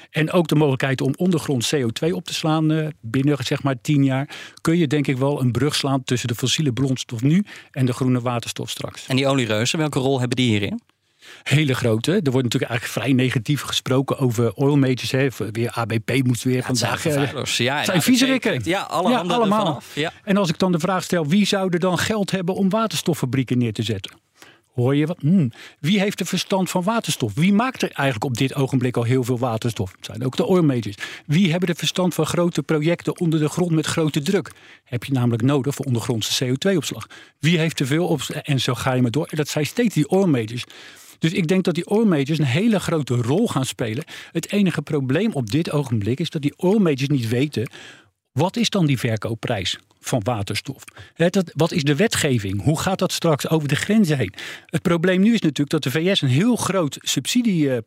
En 0.09 0.31
ook 0.31 0.47
de 0.47 0.55
mogelijkheid 0.55 1.01
om 1.01 1.13
ondergrond 1.17 1.75
CO2 1.75 2.11
op 2.11 2.25
te 2.25 2.33
slaan 2.33 2.71
eh, 2.71 2.87
binnen 3.01 3.37
zeg 3.45 3.63
maar 3.63 3.81
10 3.81 4.03
jaar. 4.03 4.29
Kun 4.61 4.77
je 4.77 4.87
denk 4.87 5.07
ik 5.07 5.17
wel 5.17 5.41
een 5.41 5.51
brug 5.51 5.75
slaan 5.75 6.03
tussen 6.03 6.27
de 6.27 6.35
fossiele 6.35 6.73
bronstof 6.73 7.21
nu 7.21 7.45
en 7.71 7.85
de 7.85 7.93
groene 7.93 8.21
waterstof 8.21 8.69
straks. 8.69 9.07
En 9.07 9.15
die 9.15 9.27
oliereuzen, 9.27 9.79
welke 9.79 9.99
rol 9.99 10.19
hebben 10.19 10.37
die 10.37 10.49
hierin? 10.49 10.81
Hele 11.43 11.75
grote. 11.75 12.11
Er 12.11 12.31
wordt 12.31 12.43
natuurlijk 12.43 12.71
eigenlijk 12.71 12.99
vrij 12.99 13.13
negatief 13.13 13.61
gesproken 13.61 14.17
over 14.17 14.53
oil 14.53 14.77
majors. 14.77 15.11
Hè. 15.11 15.27
Weer 15.51 15.71
ABP 15.71 16.23
moest 16.23 16.43
weer 16.43 16.63
zijn 16.63 16.75
vandaag... 16.77 17.01
vervuilers. 17.01 17.57
Ja, 17.57 17.83
zijn 17.83 17.97
ABP 17.97 18.03
viezerikken. 18.05 18.51
trekt- 18.51 18.65
ja, 18.65 18.81
alle. 18.81 19.09
Ja. 19.93 20.13
En 20.23 20.37
als 20.37 20.49
ik 20.49 20.59
dan 20.59 20.71
de 20.71 20.79
vraag 20.79 21.03
stel, 21.03 21.27
wie 21.27 21.45
zou 21.45 21.69
er 21.73 21.79
dan 21.79 21.97
geld 21.97 22.31
hebben 22.31 22.55
om 22.55 22.69
waterstoffabrieken 22.69 23.57
neer 23.57 23.73
te 23.73 23.83
zetten? 23.83 24.11
Hoor 24.77 24.95
je 24.95 25.05
wat? 25.05 25.17
Hmm. 25.19 25.51
Wie 25.79 25.99
heeft 25.99 26.19
er 26.19 26.25
verstand 26.25 26.69
van 26.69 26.83
waterstof? 26.83 27.33
Wie 27.33 27.53
maakt 27.53 27.81
er 27.81 27.91
eigenlijk 27.91 28.23
op 28.25 28.37
dit 28.37 28.55
ogenblik 28.55 28.97
al 28.97 29.03
heel 29.03 29.23
veel 29.23 29.37
waterstof? 29.37 29.91
Het 29.95 30.05
zijn 30.05 30.25
ook 30.25 30.35
de 30.35 30.45
oil 30.45 30.63
majors. 30.63 30.95
Wie 31.25 31.51
hebben 31.51 31.69
er 31.69 31.75
verstand 31.75 32.13
van 32.13 32.25
grote 32.25 32.63
projecten 32.63 33.19
onder 33.19 33.39
de 33.39 33.49
grond 33.49 33.71
met 33.71 33.85
grote 33.85 34.21
druk? 34.21 34.51
Heb 34.83 35.03
je 35.03 35.13
namelijk 35.13 35.41
nodig 35.41 35.75
voor 35.75 35.85
ondergrondse 35.85 36.45
CO2-opslag. 36.45 37.07
Wie 37.39 37.57
heeft 37.57 37.75
te 37.75 37.85
veel 37.85 38.07
op 38.07 38.21
En 38.21 38.59
zo 38.59 38.73
ga 38.73 38.93
je 38.93 39.01
maar 39.01 39.11
door. 39.11 39.25
En 39.25 39.37
dat 39.37 39.47
zijn 39.47 39.65
steeds 39.65 39.93
die 39.95 40.09
oil 40.09 40.27
majors. 40.27 40.63
Dus 41.19 41.33
ik 41.33 41.47
denk 41.47 41.63
dat 41.63 41.75
die 41.75 41.87
oil 41.87 42.05
majors 42.05 42.39
een 42.39 42.45
hele 42.45 42.79
grote 42.79 43.15
rol 43.15 43.47
gaan 43.47 43.65
spelen. 43.65 44.03
Het 44.31 44.51
enige 44.51 44.81
probleem 44.81 45.31
op 45.33 45.51
dit 45.51 45.71
ogenblik 45.71 46.19
is 46.19 46.29
dat 46.29 46.41
die 46.41 46.57
oil 46.57 46.79
majors 46.79 47.07
niet 47.07 47.27
weten 47.27 47.69
wat 48.37 48.57
is 48.57 48.69
dan 48.69 48.85
die 48.85 48.99
verkoopprijs 48.99 49.77
van 49.99 50.21
waterstof? 50.23 50.83
Wat 51.55 51.71
is 51.71 51.83
de 51.83 51.95
wetgeving? 51.95 52.63
Hoe 52.63 52.79
gaat 52.79 52.99
dat 52.99 53.11
straks 53.11 53.49
over 53.49 53.67
de 53.67 53.75
grenzen 53.75 54.17
heen? 54.17 54.33
Het 54.65 54.81
probleem 54.81 55.21
nu 55.21 55.33
is 55.33 55.41
natuurlijk 55.41 55.69
dat 55.69 55.83
de 55.83 55.91
VS 55.91 56.21
een 56.21 56.29
heel 56.29 56.55
groot 56.55 56.97
subsidie. 57.01 57.71
eh, 57.71 57.77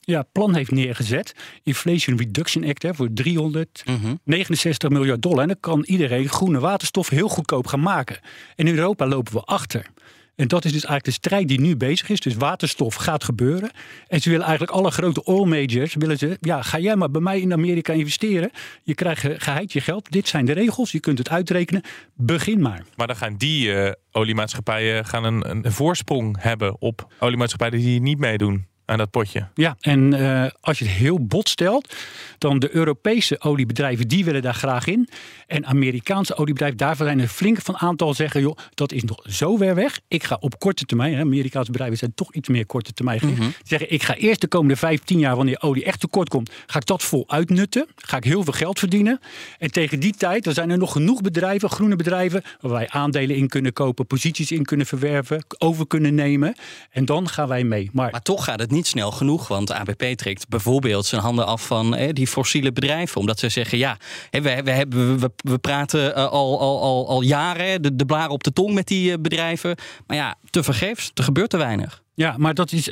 ja, 0.00 0.26
heeft 0.32 0.70
neergezet. 0.70 1.34
Inflation 1.62 2.18
Reduction 2.18 2.64
Act 2.64 2.82
hè, 2.82 2.94
voor 2.94 3.12
369 3.12 4.90
miljard 4.90 5.22
dollar. 5.22 5.40
En 5.40 5.48
dan 5.48 5.60
kan 5.60 5.84
iedereen 5.86 6.28
groene 6.28 6.60
waterstof 6.60 7.08
heel 7.08 7.28
goedkoop 7.28 7.66
gaan 7.66 7.80
maken. 7.80 8.18
En 8.56 8.66
in 8.66 8.74
Europa 8.74 9.06
lopen 9.06 9.32
we 9.32 9.40
achter. 9.40 9.86
En 10.36 10.48
dat 10.48 10.64
is 10.64 10.72
dus 10.72 10.84
eigenlijk 10.84 11.04
de 11.04 11.10
strijd 11.28 11.48
die 11.48 11.60
nu 11.60 11.76
bezig 11.76 12.08
is. 12.08 12.20
Dus 12.20 12.34
waterstof 12.34 12.94
gaat 12.94 13.24
gebeuren. 13.24 13.70
En 14.08 14.20
ze 14.20 14.30
willen 14.30 14.46
eigenlijk 14.46 14.76
alle 14.78 14.90
grote 14.90 15.24
oil 15.24 15.44
majors... 15.44 15.94
willen 15.94 16.18
ze, 16.18 16.36
ja, 16.40 16.62
ga 16.62 16.78
jij 16.78 16.96
maar 16.96 17.10
bij 17.10 17.20
mij 17.20 17.40
in 17.40 17.52
Amerika 17.52 17.92
investeren. 17.92 18.50
Je 18.82 18.94
krijgt 18.94 19.20
ge- 19.20 19.34
geheid 19.40 19.72
je 19.72 19.80
geld. 19.80 20.10
Dit 20.12 20.28
zijn 20.28 20.44
de 20.44 20.52
regels. 20.52 20.92
Je 20.92 21.00
kunt 21.00 21.18
het 21.18 21.28
uitrekenen. 21.28 21.82
Begin 22.14 22.60
maar. 22.60 22.84
Maar 22.96 23.06
dan 23.06 23.16
gaan 23.16 23.36
die 23.36 23.72
eh, 23.74 23.92
oliemaatschappijen 24.12 25.04
gaan 25.06 25.24
een, 25.24 25.50
een 25.50 25.72
voorsprong 25.72 26.42
hebben 26.42 26.80
op 26.80 27.12
oliemaatschappijen 27.18 27.78
die 27.78 28.00
niet 28.00 28.18
meedoen 28.18 28.68
aan 28.90 28.98
dat 28.98 29.10
potje. 29.10 29.46
Ja, 29.54 29.76
en 29.80 30.14
eh, 30.14 30.50
als 30.60 30.78
je 30.78 30.84
het 30.84 30.94
heel 30.94 31.26
bot 31.26 31.48
stelt, 31.48 31.94
dan 32.38 32.58
de 32.58 32.74
Europese 32.74 33.40
oliebedrijven, 33.40 34.08
die 34.08 34.24
willen 34.24 34.42
daar 34.42 34.54
graag 34.54 34.86
in. 34.86 35.08
En 35.46 35.66
Amerikaanse 35.66 36.36
oliebedrijven, 36.36 36.78
daarvan 36.78 37.06
zijn 37.06 37.20
er 37.20 37.28
flink 37.28 37.60
van 37.60 37.76
aantal 37.76 38.14
zeggen, 38.14 38.40
joh, 38.40 38.56
dat 38.74 38.92
is 38.92 39.02
nog 39.02 39.20
zo 39.28 39.56
ver 39.56 39.74
weg. 39.74 40.00
Ik 40.08 40.24
ga 40.24 40.36
op 40.40 40.58
korte 40.58 40.84
termijn, 40.84 41.14
hè, 41.14 41.20
Amerikaanse 41.20 41.70
bedrijven 41.70 41.98
zijn 41.98 42.14
toch 42.14 42.34
iets 42.34 42.48
meer 42.48 42.66
korte 42.66 42.92
termijn. 42.92 43.20
Mhm. 43.22 43.48
Zeggen, 43.62 43.92
ik 43.92 44.02
ga 44.02 44.14
eerst 44.14 44.40
de 44.40 44.48
komende 44.48 44.76
15 44.76 45.18
jaar, 45.18 45.36
wanneer 45.36 45.62
olie 45.62 45.84
echt 45.84 46.00
tekort 46.00 46.28
komt, 46.28 46.50
ga 46.66 46.78
ik 46.78 46.86
dat 46.86 47.02
vol 47.02 47.24
uitnutten. 47.26 47.86
Ga 47.96 48.16
ik 48.16 48.24
heel 48.24 48.44
veel 48.44 48.52
geld 48.52 48.78
verdienen. 48.78 49.20
En 49.58 49.70
tegen 49.70 50.00
die 50.00 50.12
tijd, 50.12 50.44
dan 50.44 50.54
zijn 50.54 50.70
er 50.70 50.78
nog 50.78 50.92
genoeg 50.92 51.20
bedrijven, 51.20 51.70
groene 51.70 51.96
bedrijven, 51.96 52.42
waar 52.60 52.72
wij 52.72 52.88
aandelen 52.88 53.36
in 53.36 53.48
kunnen 53.48 53.72
kopen, 53.72 54.06
posities 54.06 54.52
in 54.52 54.64
kunnen 54.64 54.86
verwerven, 54.86 55.44
over 55.58 55.86
kunnen 55.86 56.14
nemen. 56.14 56.54
En 56.90 57.04
dan 57.04 57.28
gaan 57.28 57.48
wij 57.48 57.64
mee. 57.64 57.90
Maar, 57.92 58.10
Maar 58.10 58.22
toch 58.22 58.44
gaat 58.44 58.60
het 58.60 58.70
niet 58.70 58.79
snel 58.86 59.10
genoeg, 59.10 59.48
want 59.48 59.72
ABP 59.72 60.02
trekt 60.02 60.48
bijvoorbeeld 60.48 61.06
zijn 61.06 61.20
handen 61.20 61.46
af 61.46 61.66
van 61.66 61.94
eh, 61.94 62.08
die 62.12 62.26
fossiele 62.26 62.72
bedrijven. 62.72 63.20
Omdat 63.20 63.38
ze 63.38 63.48
zeggen, 63.48 63.78
ja, 63.78 63.96
hè, 64.30 64.40
we, 64.40 64.62
we, 64.62 64.70
hebben, 64.70 65.18
we, 65.36 65.58
praten 65.58 66.14
eh, 66.14 66.26
al, 66.26 66.60
al, 66.60 66.80
al, 66.80 67.08
al 67.08 67.22
jaren 67.22 67.96
de, 67.96 68.06
blaren 68.06 68.30
op 68.30 68.44
de 68.44 68.52
tong 68.52 68.74
met 68.74 68.86
die 68.86 69.12
eh, 69.12 69.18
bedrijven. 69.20 69.76
Maar 70.06 70.16
ja, 70.16 70.34
te 70.50 70.62
vergeefs, 70.62 71.10
er 71.14 71.24
gebeurt 71.24 71.50
te 71.50 71.56
weinig. 71.56 72.02
Ja, 72.14 72.34
maar 72.38 72.54
dat 72.54 72.72
is. 72.72 72.88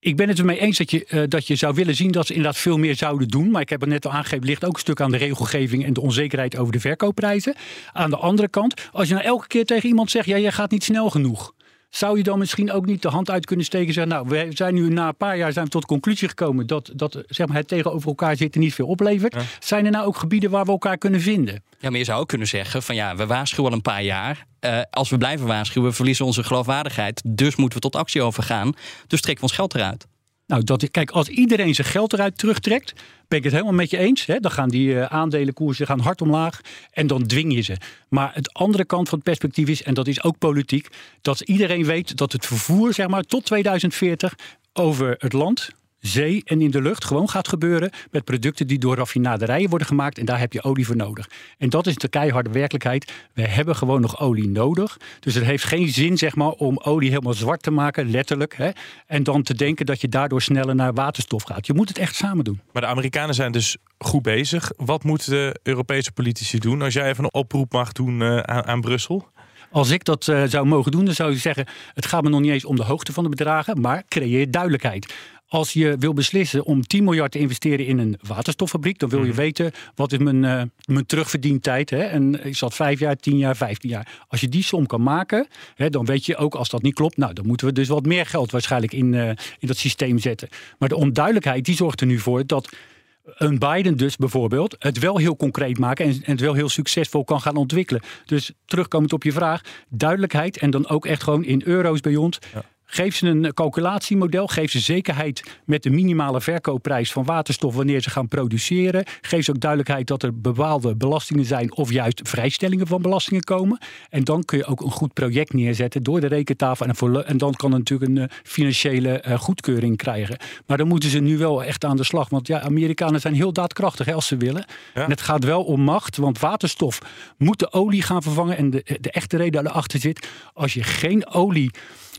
ik 0.00 0.16
ben 0.16 0.28
het 0.28 0.38
ermee 0.38 0.58
eens 0.58 0.78
dat 0.78 0.90
je, 0.90 1.26
dat 1.28 1.46
je 1.46 1.56
zou 1.56 1.74
willen 1.74 1.94
zien 1.94 2.10
dat 2.10 2.26
ze 2.26 2.34
inderdaad 2.34 2.60
veel 2.60 2.78
meer 2.78 2.96
zouden 2.96 3.28
doen. 3.28 3.50
Maar 3.50 3.60
ik 3.60 3.68
heb 3.68 3.80
het 3.80 3.90
net 3.90 4.06
al 4.06 4.12
aangegeven, 4.12 4.46
ligt 4.46 4.64
ook 4.64 4.74
een 4.74 4.80
stuk 4.80 5.00
aan 5.00 5.10
de 5.10 5.16
regelgeving 5.16 5.84
en 5.84 5.92
de 5.92 6.00
onzekerheid 6.00 6.56
over 6.56 6.72
de 6.72 6.80
verkoopprijzen. 6.80 7.54
Aan 7.92 8.10
de 8.10 8.16
andere 8.16 8.48
kant, 8.48 8.88
als 8.92 9.08
je 9.08 9.14
nou 9.14 9.26
elke 9.26 9.46
keer 9.46 9.64
tegen 9.64 9.88
iemand 9.88 10.10
zegt, 10.10 10.26
ja, 10.26 10.38
jij 10.38 10.52
gaat 10.52 10.70
niet 10.70 10.84
snel 10.84 11.10
genoeg. 11.10 11.52
Zou 11.94 12.16
je 12.16 12.22
dan 12.22 12.38
misschien 12.38 12.72
ook 12.72 12.86
niet 12.86 13.02
de 13.02 13.08
hand 13.08 13.30
uit 13.30 13.46
kunnen 13.46 13.64
steken 13.64 13.86
en 13.86 13.92
zeggen, 13.92 14.12
nou, 14.12 14.28
we 14.28 14.46
zijn 14.50 14.74
nu 14.74 14.88
na 14.88 15.08
een 15.08 15.16
paar 15.16 15.36
jaar 15.36 15.52
zijn 15.52 15.64
we 15.64 15.70
tot 15.70 15.80
de 15.80 15.86
conclusie 15.86 16.28
gekomen 16.28 16.66
dat, 16.66 16.90
dat 16.94 17.22
zeg 17.26 17.46
maar, 17.46 17.56
het 17.56 17.68
tegenover 17.68 18.08
elkaar 18.08 18.36
zitten 18.36 18.60
niet 18.60 18.74
veel 18.74 18.86
oplevert. 18.86 19.36
Zijn 19.58 19.84
er 19.84 19.90
nou 19.90 20.06
ook 20.06 20.16
gebieden 20.16 20.50
waar 20.50 20.64
we 20.64 20.70
elkaar 20.70 20.98
kunnen 20.98 21.20
vinden? 21.20 21.62
Ja, 21.78 21.90
maar 21.90 21.98
je 21.98 22.04
zou 22.04 22.20
ook 22.20 22.28
kunnen 22.28 22.46
zeggen 22.46 22.82
van 22.82 22.94
ja, 22.94 23.16
we 23.16 23.26
waarschuwen 23.26 23.70
al 23.70 23.76
een 23.76 23.82
paar 23.82 24.02
jaar. 24.02 24.46
Eh, 24.60 24.80
als 24.90 25.10
we 25.10 25.18
blijven 25.18 25.46
waarschuwen, 25.46 25.88
we 25.88 25.96
verliezen 25.96 26.24
onze 26.24 26.44
geloofwaardigheid. 26.44 27.22
Dus 27.26 27.56
moeten 27.56 27.78
we 27.78 27.90
tot 27.90 28.00
actie 28.00 28.22
overgaan. 28.22 28.72
Dus 29.06 29.20
trekken 29.20 29.44
we 29.44 29.50
ons 29.50 29.58
geld 29.58 29.74
eruit. 29.74 30.06
Nou, 30.46 30.64
dat, 30.64 30.90
kijk, 30.90 31.10
als 31.10 31.28
iedereen 31.28 31.74
zijn 31.74 31.86
geld 31.86 32.12
eruit 32.12 32.38
terugtrekt, 32.38 32.92
ben 33.28 33.38
ik 33.38 33.44
het 33.44 33.52
helemaal 33.52 33.74
met 33.74 33.90
je 33.90 33.98
eens. 33.98 34.26
Hè? 34.26 34.40
Dan 34.40 34.50
gaan 34.50 34.68
die 34.68 35.00
eh, 35.00 35.12
aandelenkoersen 35.12 35.86
gaan 35.86 36.00
hard 36.00 36.20
omlaag 36.22 36.60
en 36.90 37.06
dan 37.06 37.26
dwing 37.26 37.54
je 37.54 37.60
ze. 37.60 37.76
Maar 38.08 38.30
het 38.34 38.52
andere 38.52 38.84
kant 38.84 39.08
van 39.08 39.18
het 39.18 39.26
perspectief 39.26 39.68
is, 39.68 39.82
en 39.82 39.94
dat 39.94 40.06
is 40.06 40.22
ook 40.22 40.38
politiek, 40.38 40.88
dat 41.20 41.40
iedereen 41.40 41.84
weet 41.84 42.16
dat 42.16 42.32
het 42.32 42.46
vervoer, 42.46 42.94
zeg 42.94 43.08
maar, 43.08 43.22
tot 43.22 43.44
2040 43.44 44.34
over 44.72 45.14
het 45.18 45.32
land, 45.32 45.70
zee 46.06 46.42
en 46.44 46.60
in 46.60 46.70
de 46.70 46.82
lucht 46.82 47.04
gewoon 47.04 47.28
gaat 47.28 47.48
gebeuren 47.48 47.90
met 48.10 48.24
producten 48.24 48.66
die 48.66 48.78
door 48.78 48.96
raffinaderijen 48.96 49.68
worden 49.68 49.86
gemaakt 49.86 50.18
en 50.18 50.24
daar 50.24 50.38
heb 50.38 50.52
je 50.52 50.62
olie 50.62 50.86
voor 50.86 50.96
nodig. 50.96 51.30
En 51.58 51.68
dat 51.68 51.86
is 51.86 51.94
de 51.94 52.08
keiharde 52.08 52.50
werkelijkheid. 52.50 53.12
We 53.32 53.42
hebben 53.42 53.76
gewoon 53.76 54.00
nog 54.00 54.20
olie 54.20 54.48
nodig. 54.48 54.96
Dus 55.20 55.34
het 55.34 55.44
heeft 55.44 55.64
geen 55.64 55.88
zin 55.88 56.18
zeg 56.18 56.34
maar 56.34 56.50
om 56.50 56.78
olie 56.78 57.10
helemaal 57.10 57.34
zwart 57.34 57.62
te 57.62 57.70
maken, 57.70 58.10
letterlijk, 58.10 58.56
hè, 58.56 58.70
en 59.06 59.22
dan 59.22 59.42
te 59.42 59.54
denken 59.54 59.86
dat 59.86 60.00
je 60.00 60.08
daardoor 60.08 60.42
sneller 60.42 60.74
naar 60.74 60.92
waterstof 60.92 61.42
gaat. 61.42 61.66
Je 61.66 61.74
moet 61.74 61.88
het 61.88 61.98
echt 61.98 62.14
samen 62.14 62.44
doen. 62.44 62.60
Maar 62.72 62.82
de 62.82 62.88
Amerikanen 62.88 63.34
zijn 63.34 63.52
dus 63.52 63.76
goed 63.98 64.22
bezig. 64.22 64.70
Wat 64.76 65.04
moeten 65.04 65.30
de 65.30 65.60
Europese 65.62 66.12
politici 66.12 66.58
doen? 66.58 66.82
Als 66.82 66.94
jij 66.94 67.08
even 67.08 67.24
een 67.24 67.32
oproep 67.32 67.72
mag 67.72 67.92
doen 67.92 68.22
eh, 68.22 68.38
aan, 68.38 68.64
aan 68.64 68.80
Brussel. 68.80 69.32
Als 69.74 69.90
ik 69.90 70.04
dat 70.04 70.28
eh, 70.28 70.42
zou 70.46 70.66
mogen 70.66 70.92
doen, 70.92 71.04
dan 71.04 71.14
zou 71.14 71.32
ik 71.32 71.38
zeggen: 71.38 71.66
het 71.94 72.06
gaat 72.06 72.22
me 72.22 72.28
nog 72.28 72.40
niet 72.40 72.50
eens 72.50 72.64
om 72.64 72.76
de 72.76 72.84
hoogte 72.84 73.12
van 73.12 73.24
de 73.24 73.30
bedragen, 73.30 73.80
maar 73.80 74.02
creëer 74.08 74.50
duidelijkheid. 74.50 75.14
Als 75.48 75.72
je 75.72 75.96
wil 75.98 76.12
beslissen 76.12 76.64
om 76.64 76.86
10 76.86 77.04
miljard 77.04 77.32
te 77.32 77.38
investeren 77.38 77.86
in 77.86 77.98
een 77.98 78.18
waterstoffabriek, 78.26 78.98
dan 78.98 79.08
wil 79.08 79.24
je 79.24 79.32
weten 79.32 79.72
wat 79.94 80.12
is 80.12 80.18
mijn, 80.18 80.44
eh, 80.44 80.62
mijn 80.84 81.06
terugverdientijd. 81.06 81.90
Hè? 81.90 82.02
En 82.02 82.44
is 82.44 82.58
dat 82.58 82.74
5 82.74 82.98
jaar, 82.98 83.16
10 83.16 83.38
jaar, 83.38 83.56
15 83.56 83.90
jaar? 83.90 84.24
Als 84.28 84.40
je 84.40 84.48
die 84.48 84.62
som 84.62 84.86
kan 84.86 85.02
maken, 85.02 85.46
hè, 85.74 85.90
dan 85.90 86.04
weet 86.04 86.26
je 86.26 86.36
ook 86.36 86.54
als 86.54 86.68
dat 86.68 86.82
niet 86.82 86.94
klopt, 86.94 87.16
nou 87.16 87.32
dan 87.32 87.46
moeten 87.46 87.66
we 87.66 87.72
dus 87.72 87.88
wat 87.88 88.06
meer 88.06 88.26
geld 88.26 88.50
waarschijnlijk 88.50 88.92
in, 88.92 89.14
eh, 89.14 89.28
in 89.28 89.66
dat 89.66 89.76
systeem 89.76 90.18
zetten. 90.18 90.48
Maar 90.78 90.88
de 90.88 90.96
onduidelijkheid 90.96 91.64
die 91.64 91.76
zorgt 91.76 92.00
er 92.00 92.06
nu 92.06 92.18
voor 92.18 92.46
dat 92.46 92.76
een 93.24 93.58
Biden 93.58 93.96
dus 93.96 94.16
bijvoorbeeld 94.16 94.76
het 94.78 94.98
wel 94.98 95.16
heel 95.16 95.36
concreet 95.36 95.78
maken 95.78 96.04
en, 96.04 96.10
en 96.10 96.30
het 96.30 96.40
wel 96.40 96.54
heel 96.54 96.68
succesvol 96.68 97.24
kan 97.24 97.40
gaan 97.40 97.56
ontwikkelen. 97.56 98.02
Dus 98.24 98.52
terugkomend 98.64 99.12
op 99.12 99.22
je 99.22 99.32
vraag, 99.32 99.60
duidelijkheid 99.88 100.58
en 100.58 100.70
dan 100.70 100.88
ook 100.88 101.06
echt 101.06 101.22
gewoon 101.22 101.44
in 101.44 101.62
euro's 101.64 102.00
bij 102.00 102.16
ons. 102.16 102.38
Geef 102.86 103.16
ze 103.16 103.26
een 103.26 103.54
calculatiemodel, 103.54 104.46
geef 104.46 104.70
ze 104.70 104.78
zekerheid 104.78 105.42
met 105.64 105.82
de 105.82 105.90
minimale 105.90 106.40
verkoopprijs 106.40 107.12
van 107.12 107.24
waterstof 107.24 107.74
wanneer 107.74 108.00
ze 108.00 108.10
gaan 108.10 108.28
produceren. 108.28 109.04
Geef 109.20 109.44
ze 109.44 109.50
ook 109.50 109.60
duidelijkheid 109.60 110.06
dat 110.06 110.22
er 110.22 110.40
bepaalde 110.40 110.96
belastingen 110.96 111.44
zijn 111.44 111.76
of 111.76 111.90
juist 111.90 112.20
vrijstellingen 112.24 112.86
van 112.86 113.02
belastingen 113.02 113.42
komen. 113.42 113.78
En 114.10 114.24
dan 114.24 114.44
kun 114.44 114.58
je 114.58 114.64
ook 114.64 114.80
een 114.80 114.90
goed 114.90 115.12
project 115.12 115.52
neerzetten 115.52 116.02
door 116.02 116.20
de 116.20 116.26
rekentafel. 116.26 116.86
En, 117.24 117.38
dan 117.38 117.54
kan 117.54 117.70
het 117.70 117.78
natuurlijk 117.78 118.10
een 118.10 118.18
eh, 118.18 118.36
financiële 118.42 119.20
eh, 119.20 119.38
goedkeuring 119.38 119.96
krijgen. 119.96 120.36
Maar 120.66 120.76
dan 120.76 120.88
moeten 120.88 121.10
ze 121.10 121.18
nu 121.18 121.38
wel 121.38 121.64
echt 121.64 121.84
aan 121.84 121.96
de 121.96 122.04
slag. 122.04 122.28
Want 122.28 122.46
ja, 122.46 122.60
Amerikanen 122.60 123.20
zijn 123.20 123.34
heel 123.34 123.52
daadkrachtig 123.52 124.06
hè, 124.06 124.14
als 124.14 124.26
ze 124.26 124.36
willen. 124.36 124.64
En 124.94 125.10
het 125.10 125.20
gaat 125.20 125.44
wel 125.44 125.64
om 125.64 125.80
macht, 125.80 126.16
want 126.16 126.38
waterstof 126.38 126.98
moet 127.38 127.58
de 127.58 127.72
olie 127.72 128.02
gaan 128.02 128.22
vervangen. 128.22 128.56
En 128.56 128.70
de, 128.70 128.98
de 129.00 129.10
echte 129.10 129.36
reden 129.36 129.64
daarachter 129.64 130.00
zit, 130.00 130.28
als 130.52 130.74
je 130.74 130.82
geen 130.82 131.26
olie 131.26 131.70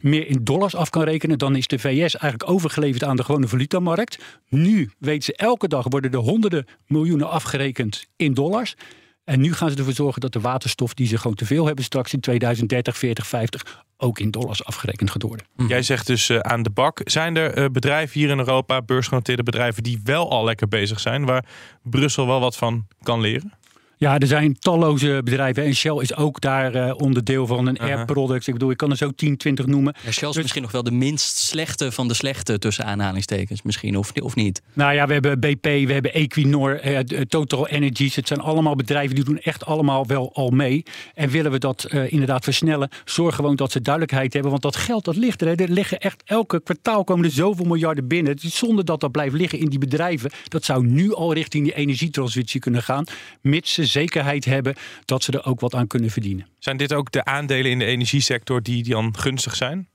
meer 0.02 0.28
in 0.28 0.40
dollars 0.56 0.76
af 0.76 0.90
kan 0.90 1.04
rekenen, 1.04 1.38
dan 1.38 1.56
is 1.56 1.68
de 1.68 1.80
VS 1.80 2.16
eigenlijk 2.16 2.50
overgeleverd 2.50 3.04
aan 3.04 3.16
de 3.16 3.24
gewone 3.24 3.48
valutamarkt. 3.48 4.18
Nu 4.50 4.92
weten 5.00 5.24
ze 5.24 5.36
elke 5.36 5.68
dag 5.68 5.86
worden 5.90 6.12
er 6.12 6.18
honderden 6.18 6.66
miljoenen 6.88 7.30
afgerekend 7.30 8.06
in 8.16 8.34
dollars. 8.34 8.76
En 9.24 9.42
nu 9.42 9.54
gaan 9.54 9.70
ze 9.70 9.78
ervoor 9.78 9.94
zorgen 9.94 10.22
dat 10.22 10.34
de 10.34 10.40
waterstof 10.40 10.94
die 10.94 11.08
ze 11.08 11.18
gewoon 11.18 11.36
te 11.36 11.46
veel 11.46 11.66
hebben 11.66 11.84
straks 11.84 12.14
in 12.14 12.20
2030, 12.20 12.98
40, 12.98 13.28
50 13.28 13.84
ook 13.98 14.20
in 14.20 14.32
dollars 14.32 14.66
afgerekend 14.66 15.12
gaat 15.12 15.22
worden. 15.22 15.46
Jij 15.68 15.82
zegt 15.82 16.08
dus 16.08 16.30
eh, 16.30 16.40
aan 16.40 16.64
de 16.64 16.70
bak. 16.70 17.02
Zijn 17.04 17.36
er 17.36 17.54
eh, 17.54 17.66
bedrijven 17.72 18.20
hier 18.20 18.30
in 18.30 18.38
Europa, 18.38 18.82
beursgenoteerde 18.82 19.44
bedrijven, 19.44 19.84
die 19.84 20.00
wel 20.04 20.32
al 20.32 20.44
lekker 20.44 20.68
bezig 20.68 21.00
zijn, 21.00 21.26
waar 21.26 21.46
Brussel 21.84 22.28
wel 22.28 22.40
wat 22.40 22.58
van 22.58 22.88
kan 23.04 23.22
leren? 23.22 23.54
Ja, 23.98 24.20
er 24.20 24.28
zijn 24.28 24.60
talloze 24.60 25.22
bedrijven. 25.24 25.64
En 25.64 25.76
Shell 25.76 25.98
is 25.98 26.16
ook 26.16 26.42
daar 26.42 26.74
eh, 26.76 26.94
onderdeel 26.98 27.48
van. 27.48 27.68
Een 27.68 27.74
Uh-huh. 27.76 27.96
Air 27.96 28.06
Products. 28.06 28.48
Ik 28.48 28.54
bedoel, 28.54 28.72
ik 28.72 28.78
kan 28.78 28.90
er 28.92 28.98
zo 28.98 29.10
10, 29.12 29.38
20 29.38 29.66
noemen. 29.66 29.96
Ja, 30.04 30.12
Shell 30.12 30.28
is 30.28 30.34
Dus- 30.34 30.42
misschien 30.42 30.62
nog 30.62 30.72
wel 30.72 30.84
de 30.84 30.92
minst 30.92 31.38
slechte 31.38 31.92
van 31.92 32.08
de 32.08 32.14
slechte 32.14 32.60
tussen 32.60 32.86
aanhalingstekens. 32.86 33.62
Misschien, 33.62 33.98
of, 33.98 34.12
of 34.12 34.36
niet. 34.36 34.62
Nou 34.74 34.94
ja, 34.94 35.08
we 35.08 35.14
hebben 35.14 35.40
BP, 35.40 35.64
we 35.64 35.94
hebben 35.94 36.14
Equinor, 36.14 36.80
eh, 36.80 37.00
Total 37.22 37.68
Energies. 37.68 38.16
Het 38.16 38.28
zijn 38.28 38.40
allemaal 38.40 38.76
bedrijven 38.76 39.16
die 39.16 39.24
doen 39.24 39.40
echt 39.40 39.66
allemaal 39.66 40.06
wel 40.06 40.34
al 40.34 40.50
mee. 40.50 40.84
En 41.14 41.30
willen 41.30 41.52
we 41.52 41.58
dat 41.58 41.84
eh, 41.84 42.12
inderdaad 42.12 42.44
versnellen, 42.44 42.90
zorg 43.06 43.36
gewoon 43.36 43.56
dat 43.56 43.72
ze 43.72 43.82
duidelijkheid 43.82 44.34
hebben. 44.34 44.52
Want 44.52 44.64
dat 44.64 44.76
geld, 44.76 45.06
dat 45.06 45.16
ligt 45.16 45.42
er. 45.42 45.48
Hè. 45.48 45.56
Er 45.56 45.70
liggen 45.70 46.00
echt 46.00 46.22
elke 46.26 46.62
kwartaal 46.64 47.04
komen 47.04 47.26
er 47.26 47.32
zoveel 47.32 47.66
miljarden 47.66 48.08
binnen. 48.08 48.36
Zonder 48.40 48.86
dat 48.86 49.00
dat 49.00 49.12
blijft 49.12 49.36
liggen 49.36 49.60
in 49.60 49.70
die 49.70 49.80
bedrijven. 49.80 50.32
Dat 50.48 50.64
zou 50.66 50.86
nu 50.88 51.14
al 51.14 51.34
richting 51.34 51.64
die 51.64 51.74
energietransitie 51.76 52.60
kunnen 52.60 52.84
gaan. 52.84 53.04
Mits 53.42 53.74
ze 53.74 53.86
zekerheid 54.00 54.46
hebben 54.46 54.76
dat 55.06 55.24
ze 55.24 55.32
er 55.32 55.46
ook 55.46 55.60
wat 55.60 55.76
aan 55.76 55.88
kunnen 55.88 56.10
verdienen. 56.10 56.48
Zijn 56.60 56.78
dit 56.78 56.94
ook 56.94 57.12
de 57.12 57.26
aandelen 57.26 57.72
in 57.72 57.80
de 57.80 57.86
energiesector 57.86 58.62
die, 58.62 58.84
die 58.84 58.94
dan 58.94 59.18
gunstig 59.18 59.56
zijn? 59.56 59.88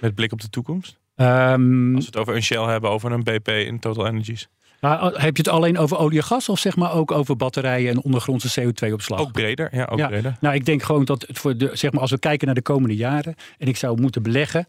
Met 0.00 0.14
blik 0.14 0.32
op 0.32 0.40
de 0.40 0.50
toekomst? 0.50 0.96
Ehm, 1.16 1.94
Als 1.94 2.04
we 2.04 2.10
het 2.10 2.16
over 2.16 2.34
een 2.34 2.42
Shell 2.42 2.62
hebben, 2.64 2.90
over 2.90 3.12
een 3.12 3.22
BP 3.22 3.48
in 3.48 3.78
Total 3.78 4.06
Energies. 4.06 4.48
maar 4.80 5.00
heb 5.02 5.36
je 5.36 5.42
het 5.42 5.48
alleen 5.48 5.78
over 5.78 5.98
olie 5.98 6.18
en 6.18 6.24
gas 6.24 6.48
of 6.48 6.58
zeg 6.58 6.76
maar 6.76 6.92
ook 6.92 7.10
over 7.10 7.36
batterijen 7.36 7.90
en 7.90 8.02
ondergrondse 8.02 8.60
CO2-opslag? 8.60 9.20
Ook 9.20 9.32
breder, 9.32 9.68
ja, 9.72 9.84
ook 9.84 10.06
breder. 10.08 10.36
Nou, 10.40 10.54
ik 10.54 10.64
denk 10.64 10.82
gewoon 10.82 11.04
dat 11.04 11.24
het 11.26 11.38
voor 11.38 11.56
de, 11.56 11.70
zeg 11.72 11.92
maar, 11.92 12.00
als 12.00 12.10
we 12.10 12.18
kijken 12.18 12.46
naar 12.46 12.54
de 12.54 12.62
komende 12.62 12.96
jaren 12.96 13.34
en 13.58 13.68
ik 13.68 13.76
zou 13.76 14.00
moeten 14.00 14.22
beleggen, 14.22 14.66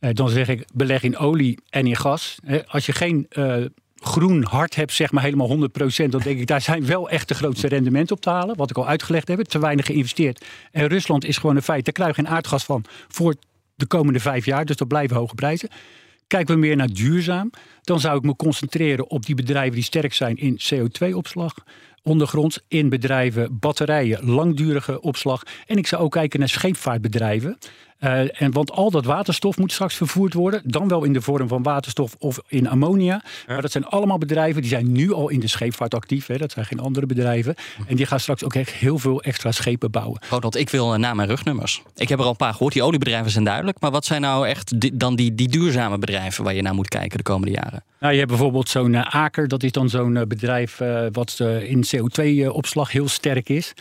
eh, 0.00 0.10
dan 0.14 0.28
zeg 0.28 0.48
ik 0.48 0.66
beleg 0.74 1.02
in 1.02 1.16
olie 1.16 1.58
en 1.70 1.86
in 1.86 1.96
gas. 1.96 2.38
Als 2.66 2.86
je 2.86 2.92
geen 2.92 3.26
eh, 3.28 3.64
groen 4.00 4.44
hart 4.44 4.74
hebt, 4.74 4.92
zeg 4.92 5.12
maar 5.12 5.22
helemaal 5.22 5.48
100%, 5.48 6.04
dan 6.08 6.20
denk 6.20 6.38
ik 6.38 6.46
daar 6.46 6.60
zijn 6.60 6.86
wel 6.86 7.10
echt 7.10 7.28
de 7.28 7.34
grootste 7.34 7.68
rendementen 7.68 8.16
op 8.16 8.22
te 8.22 8.30
halen. 8.30 8.56
Wat 8.56 8.70
ik 8.70 8.76
al 8.76 8.86
uitgelegd 8.86 9.28
heb, 9.28 9.40
te 9.40 9.58
weinig 9.58 9.86
geïnvesteerd. 9.86 10.44
En 10.72 10.86
Rusland 10.86 11.24
is 11.24 11.36
gewoon 11.36 11.56
een 11.56 11.62
feit, 11.62 11.84
daar 11.84 11.94
krijg 11.94 12.16
je 12.16 12.22
geen 12.22 12.32
aardgas 12.32 12.64
van 12.64 12.84
voor 13.08 13.34
de 13.74 13.86
komende 13.86 14.20
vijf 14.20 14.44
jaar, 14.44 14.64
dus 14.64 14.76
dat 14.76 14.88
blijven 14.88 15.16
hoge 15.16 15.34
prijzen. 15.34 15.68
Kijken 16.26 16.54
we 16.54 16.60
meer 16.60 16.76
naar 16.76 16.92
duurzaam, 16.92 17.50
dan 17.82 18.00
zou 18.00 18.16
ik 18.16 18.22
me 18.22 18.36
concentreren 18.36 19.10
op 19.10 19.26
die 19.26 19.34
bedrijven 19.34 19.74
die 19.74 19.82
sterk 19.82 20.14
zijn 20.14 20.36
in 20.36 20.58
CO2-opslag. 20.58 21.54
ondergronds 22.02 22.60
in 22.68 22.88
bedrijven, 22.88 23.58
batterijen, 23.58 24.24
langdurige 24.24 25.00
opslag. 25.00 25.42
En 25.66 25.76
ik 25.76 25.86
zou 25.86 26.02
ook 26.02 26.12
kijken 26.12 26.38
naar 26.38 26.48
scheepvaartbedrijven. 26.48 27.58
Uh, 28.00 28.42
en 28.42 28.52
want 28.52 28.70
al 28.70 28.90
dat 28.90 29.04
waterstof 29.04 29.56
moet 29.58 29.72
straks 29.72 29.94
vervoerd 29.94 30.34
worden. 30.34 30.60
Dan 30.64 30.88
wel 30.88 31.04
in 31.04 31.12
de 31.12 31.20
vorm 31.20 31.48
van 31.48 31.62
waterstof 31.62 32.16
of 32.18 32.38
in 32.48 32.68
ammonia. 32.68 33.22
Maar 33.46 33.62
dat 33.62 33.72
zijn 33.72 33.86
allemaal 33.86 34.18
bedrijven 34.18 34.60
die 34.60 34.70
zijn 34.70 34.92
nu 34.92 35.12
al 35.12 35.28
in 35.28 35.40
de 35.40 35.46
scheepvaart 35.46 35.94
actief. 35.94 36.26
Hè. 36.26 36.36
Dat 36.36 36.52
zijn 36.52 36.64
geen 36.64 36.80
andere 36.80 37.06
bedrijven. 37.06 37.54
En 37.86 37.96
die 37.96 38.06
gaan 38.06 38.20
straks 38.20 38.44
ook 38.44 38.54
echt 38.54 38.70
heel 38.70 38.98
veel 38.98 39.22
extra 39.22 39.52
schepen 39.52 39.90
bouwen. 39.90 40.20
Ronald, 40.30 40.56
ik 40.56 40.70
wil 40.70 40.92
uh, 40.92 40.98
naam 40.98 41.20
en 41.20 41.26
rugnummers. 41.26 41.82
Ik 41.96 42.08
heb 42.08 42.18
er 42.18 42.24
al 42.24 42.30
een 42.30 42.36
paar 42.36 42.52
gehoord. 42.52 42.72
Die 42.72 42.82
oliebedrijven 42.82 43.30
zijn 43.30 43.44
duidelijk. 43.44 43.80
Maar 43.80 43.90
wat 43.90 44.04
zijn 44.04 44.20
nou 44.20 44.48
echt 44.48 44.80
die, 44.80 44.96
dan 44.96 45.16
die, 45.16 45.34
die 45.34 45.48
duurzame 45.48 45.98
bedrijven 45.98 46.44
waar 46.44 46.54
je 46.54 46.62
naar 46.62 46.74
moet 46.74 46.88
kijken 46.88 47.16
de 47.16 47.24
komende 47.24 47.54
jaren? 47.54 47.82
Nou, 48.00 48.12
je 48.12 48.18
hebt 48.18 48.30
bijvoorbeeld 48.30 48.68
zo'n 48.68 48.92
uh, 48.92 49.14
Aker. 49.14 49.48
Dat 49.48 49.62
is 49.62 49.72
dan 49.72 49.88
zo'n 49.88 50.24
bedrijf 50.28 50.80
wat 51.12 51.40
in 51.60 51.84
CO2-opslag 51.86 52.92
heel 52.92 53.08
sterk 53.08 53.48
is. 53.48 53.74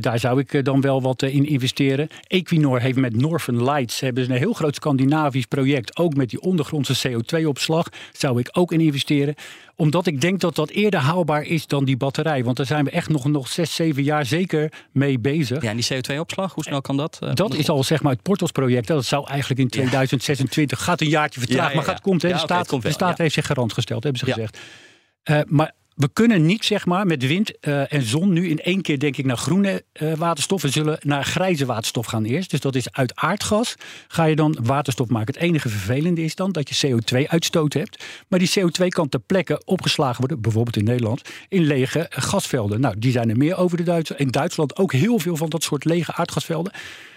Daar 0.00 0.18
zou 0.18 0.40
ik 0.40 0.64
dan 0.64 0.80
wel 0.80 1.02
wat 1.02 1.22
in 1.22 1.46
investeren. 1.46 2.08
Equinor 2.26 2.80
heeft 2.80 2.96
met 2.96 3.16
Northern 3.16 3.64
Lights 3.64 4.00
hebben 4.00 4.24
ze 4.24 4.30
een 4.30 4.36
heel 4.36 4.52
groot 4.52 4.74
Scandinavisch 4.74 5.46
project. 5.46 5.96
Ook 5.96 6.14
met 6.14 6.30
die 6.30 6.40
ondergrondse 6.40 7.08
CO2-opslag. 7.08 7.88
Zou 8.12 8.40
ik 8.40 8.48
ook 8.52 8.72
in 8.72 8.80
investeren. 8.80 9.34
Omdat 9.76 10.06
ik 10.06 10.20
denk 10.20 10.40
dat 10.40 10.54
dat 10.54 10.70
eerder 10.70 11.00
haalbaar 11.00 11.42
is 11.42 11.66
dan 11.66 11.84
die 11.84 11.96
batterij. 11.96 12.44
Want 12.44 12.56
daar 12.56 12.66
zijn 12.66 12.84
we 12.84 12.90
echt 12.90 13.08
nog, 13.08 13.24
nog 13.24 13.48
zes, 13.48 13.74
zeven 13.74 14.02
jaar 14.02 14.26
zeker 14.26 14.72
mee 14.92 15.18
bezig. 15.18 15.62
Ja, 15.62 15.70
en 15.70 15.76
die 15.76 15.86
CO2-opslag, 15.94 16.54
hoe 16.54 16.64
snel 16.64 16.80
kan 16.80 16.96
dat? 16.96 17.18
Uh, 17.22 17.34
dat 17.34 17.54
is 17.54 17.68
al 17.68 17.84
zeg 17.84 18.02
maar 18.02 18.12
het 18.12 18.22
Portos-project. 18.22 18.86
Dat 18.86 19.04
zou 19.04 19.28
eigenlijk 19.28 19.60
in 19.60 19.68
2026, 19.68 20.82
gaat 20.82 21.00
een 21.00 21.08
jaartje 21.08 21.40
vertragen, 21.40 21.76
maar 21.76 21.84
gaat 21.84 22.00
komt. 22.00 22.22
Hè, 22.22 22.28
de 22.28 22.38
staat, 22.38 22.82
de 22.82 22.90
staat 22.90 23.18
heeft 23.18 23.34
zich 23.34 23.46
garant 23.46 23.72
gesteld, 23.72 24.02
hebben 24.02 24.20
ze 24.20 24.32
gezegd. 24.32 24.58
Uh, 25.30 25.40
maar 25.46 25.72
we 25.96 26.08
kunnen 26.12 26.46
niet 26.46 26.64
zeg 26.64 26.86
maar, 26.86 27.06
met 27.06 27.26
wind 27.26 27.52
uh, 27.60 27.92
en 27.92 28.02
zon 28.02 28.32
nu 28.32 28.48
in 28.48 28.60
één 28.60 28.82
keer 28.82 28.98
denk 28.98 29.16
ik 29.16 29.24
naar 29.24 29.36
groene 29.36 29.84
uh, 30.02 30.14
waterstof. 30.14 30.62
We 30.62 30.68
zullen 30.68 30.98
naar 31.02 31.24
grijze 31.24 31.66
waterstof 31.66 32.06
gaan 32.06 32.24
eerst. 32.24 32.50
Dus 32.50 32.60
dat 32.60 32.74
is 32.74 32.92
uit 32.92 33.14
aardgas 33.14 33.74
ga 34.08 34.24
je 34.24 34.36
dan 34.36 34.58
waterstof 34.62 35.08
maken. 35.08 35.34
Het 35.34 35.42
enige 35.42 35.68
vervelende 35.68 36.22
is 36.22 36.34
dan 36.34 36.52
dat 36.52 36.68
je 36.68 36.88
CO2-uitstoot 36.88 37.72
hebt. 37.72 38.04
Maar 38.28 38.38
die 38.38 38.50
CO2 38.58 38.86
kan 38.88 39.08
ter 39.08 39.20
plekke 39.20 39.62
opgeslagen 39.64 40.18
worden, 40.18 40.40
bijvoorbeeld 40.40 40.76
in 40.76 40.84
Nederland, 40.84 41.22
in 41.48 41.62
lege 41.62 42.06
gasvelden. 42.10 42.80
Nou, 42.80 42.98
die 42.98 43.12
zijn 43.12 43.30
er 43.30 43.36
meer 43.36 43.56
over 43.56 43.76
de 43.76 43.82
Duitsers. 43.82 44.18
In 44.18 44.30
Duitsland 44.30 44.76
ook 44.76 44.92
heel 44.92 45.18
veel 45.18 45.36
van 45.36 45.48
dat 45.48 45.62
soort 45.62 45.84
lege 45.84 46.14
aardgasvelden. 46.14 46.72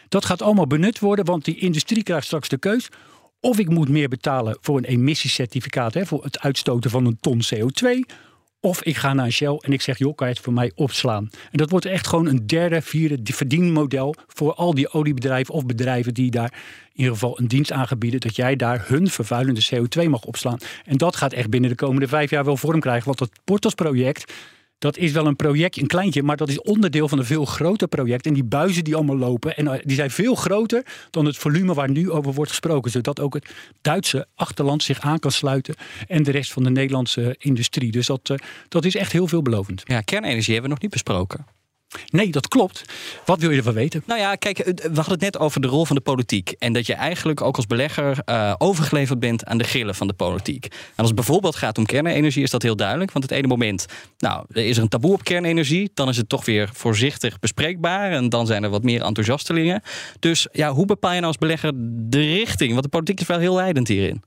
Dat 0.10 0.26
gaat 0.26 0.42
allemaal 0.42 0.68
benut 0.68 1.00
worden, 1.00 1.26
want 1.26 1.46
die 1.46 1.58
industrie 1.58 2.04
krijgt 2.04 2.26
straks 2.26 2.50
de 2.50 2.58
keus. 2.58 2.90
Of 3.40 3.60
ik 3.60 3.70
moet 3.70 3.90
meer 3.90 4.10
betalen 4.10 4.58
voor 4.62 4.78
een 4.78 4.86
emissiecertificaat, 4.86 5.94
hè, 5.94 6.06
voor 6.06 6.24
het 6.24 6.40
uitstoten 6.40 6.90
van 6.90 7.06
een 7.06 7.18
ton 7.20 7.42
CO2 7.54 8.06
of 8.62 8.84
ik 8.84 8.98
ga 8.98 9.14
naar 9.14 9.26
een 9.26 9.32
Shell 9.32 9.58
en 9.62 9.74
ik 9.74 9.82
zeg, 9.82 9.98
joh, 9.98 10.16
kan 10.16 10.28
je 10.28 10.34
het 10.34 10.44
voor 10.44 10.54
mij 10.54 10.72
opslaan? 10.76 11.30
En 11.52 11.58
dat 11.58 11.70
wordt 11.70 11.86
echt 11.86 12.08
gewoon 12.08 12.26
een 12.26 12.48
derde, 12.48 12.82
vierde 12.82 13.34
verdienmodel 13.34 14.16
voor 14.28 14.54
al 14.54 14.74
die 14.74 14.94
oliebedrijven 14.94 15.54
of 15.54 15.66
bedrijven 15.66 16.14
die 16.14 16.32
daar 16.32 16.54
in 16.94 17.06
ieder 17.06 17.14
geval 17.14 17.40
een 17.40 17.48
dienst 17.48 17.72
aangebieden, 17.72 18.20
dat 18.20 18.36
jij 18.36 18.56
daar 18.56 18.86
hun 18.88 19.10
vervuilende 19.10 19.66
CO2 19.74 20.10
mag 20.10 20.24
opslaan. 20.24 20.58
En 20.86 20.98
dat 20.98 21.16
gaat 21.16 21.34
echt 21.34 21.50
binnen 21.50 21.70
de 21.70 21.76
komende 21.76 22.08
vijf 22.08 22.30
jaar 22.30 22.46
wel 22.46 22.58
vorm 22.58 22.80
krijgen, 22.80 23.06
want 23.06 23.18
dat 23.18 23.32
Portos-project, 23.44 24.34
dat 24.80 24.98
is 24.98 25.12
wel 25.12 25.26
een 25.26 25.36
project, 25.36 25.78
een 25.78 25.88
kleintje, 25.88 26.24
maar 26.24 26.38
dat 26.38 26.50
is 26.50 26.62
onderdeel 26.62 27.08
van 27.08 27.18
een 27.18 27.26
veel 27.26 27.46
groter 27.46 27.88
project. 27.88 28.26
En 28.26 28.34
die 28.34 28.44
buizen 28.44 28.84
die 28.84 28.96
allemaal 28.96 29.18
lopen, 29.18 29.58
en 29.58 29.68
eh, 29.68 29.80
die 29.84 29.96
zijn 29.96 30.12
veel 30.12 30.36
groter 30.36 30.86
dan 31.10 31.26
het 31.26 31.38
volume 31.38 31.74
waar 31.74 31.90
nu 31.90 32.12
over 32.12 32.34
wordt 32.34 32.52
gesproken. 32.52 32.92
Zodat 32.92 33.20
ook 33.20 33.34
het 33.34 33.50
Duitse 33.82 34.28
achterland 34.36 34.84
zich 34.84 35.00
aan 35.00 35.20
kan 35.20 35.32
sluiten 35.32 35.76
en 36.08 36.24
de 36.24 36.32
rest 36.32 36.54
van 36.54 36.64
de 36.64 36.70
Nederlandse 36.70 37.36
industrie. 37.40 37.92
Dus 37.92 38.06
dat, 38.06 38.30
eh, 38.30 38.38
dat 38.68 38.86
is 38.86 38.96
echt 38.96 39.12
heel 39.12 39.28
veelbelovend. 39.28 39.82
Ja, 39.86 40.02
kernenergie 40.02 40.54
hebben 40.54 40.64
we 40.64 40.76
nog 40.76 40.82
niet 40.82 40.92
besproken. 40.92 41.46
Nee, 42.10 42.32
dat 42.32 42.48
klopt. 42.48 42.84
Wat 43.26 43.40
wil 43.40 43.52
je 43.52 43.58
ervan 43.58 43.74
weten? 43.74 44.04
Nou 44.06 44.20
ja, 44.20 44.36
kijk, 44.36 44.58
we 44.58 44.90
hadden 44.94 45.14
het 45.14 45.22
net 45.22 45.40
over 45.40 45.62
de 45.62 45.68
rol 45.68 45.86
van 45.86 45.96
de 45.96 46.02
politiek. 46.02 46.52
En 46.52 46.74
dat 46.74 46.86
je 46.86 46.94
eigenlijk 46.94 47.42
ook 47.42 47.56
als 47.56 47.66
belegger 47.66 48.18
uh, 48.26 48.54
overgeleverd 48.58 49.20
bent 49.20 49.46
aan 49.46 49.58
de 49.58 49.64
grillen 49.64 49.96
van 49.96 50.08
de 50.08 50.14
politiek. 50.14 50.66
En 50.66 50.96
als 50.96 51.08
het 51.08 51.16
bijvoorbeeld 51.16 51.56
gaat 51.56 51.78
om 51.78 51.86
kernenergie, 51.86 52.44
is 52.44 52.50
dat 52.50 52.62
heel 52.62 52.76
duidelijk. 52.76 53.12
Want 53.12 53.24
het 53.24 53.34
ene 53.34 53.48
moment, 53.48 53.86
nou, 54.18 54.46
is 54.52 54.78
er 54.78 54.84
een 54.84 54.90
taboe 54.90 55.14
op 55.14 55.24
kernenergie. 55.24 55.92
Dan 55.94 56.10
is 56.10 56.18
het 56.18 56.30
toch 56.30 56.46
weer 56.46 56.70
voorzichtig 56.74 57.40
bespreekbaar. 57.40 58.12
En 58.12 58.30
dan 58.30 58.46
zijn 58.46 58.64
er 58.64 58.70
wat 58.70 58.84
meer 58.84 59.02
enthousiastelingen. 59.02 59.82
Dus 60.20 60.48
ja, 60.52 60.72
hoe 60.72 60.86
bepaal 60.86 61.12
je 61.12 61.16
nou 61.16 61.28
als 61.28 61.38
belegger 61.38 61.72
de 62.10 62.34
richting? 62.34 62.72
Want 62.72 62.84
de 62.84 62.90
politiek 62.90 63.20
is 63.20 63.28
wel 63.28 63.40
heel 63.40 63.56
leidend 63.56 63.88
hierin. 63.88 64.24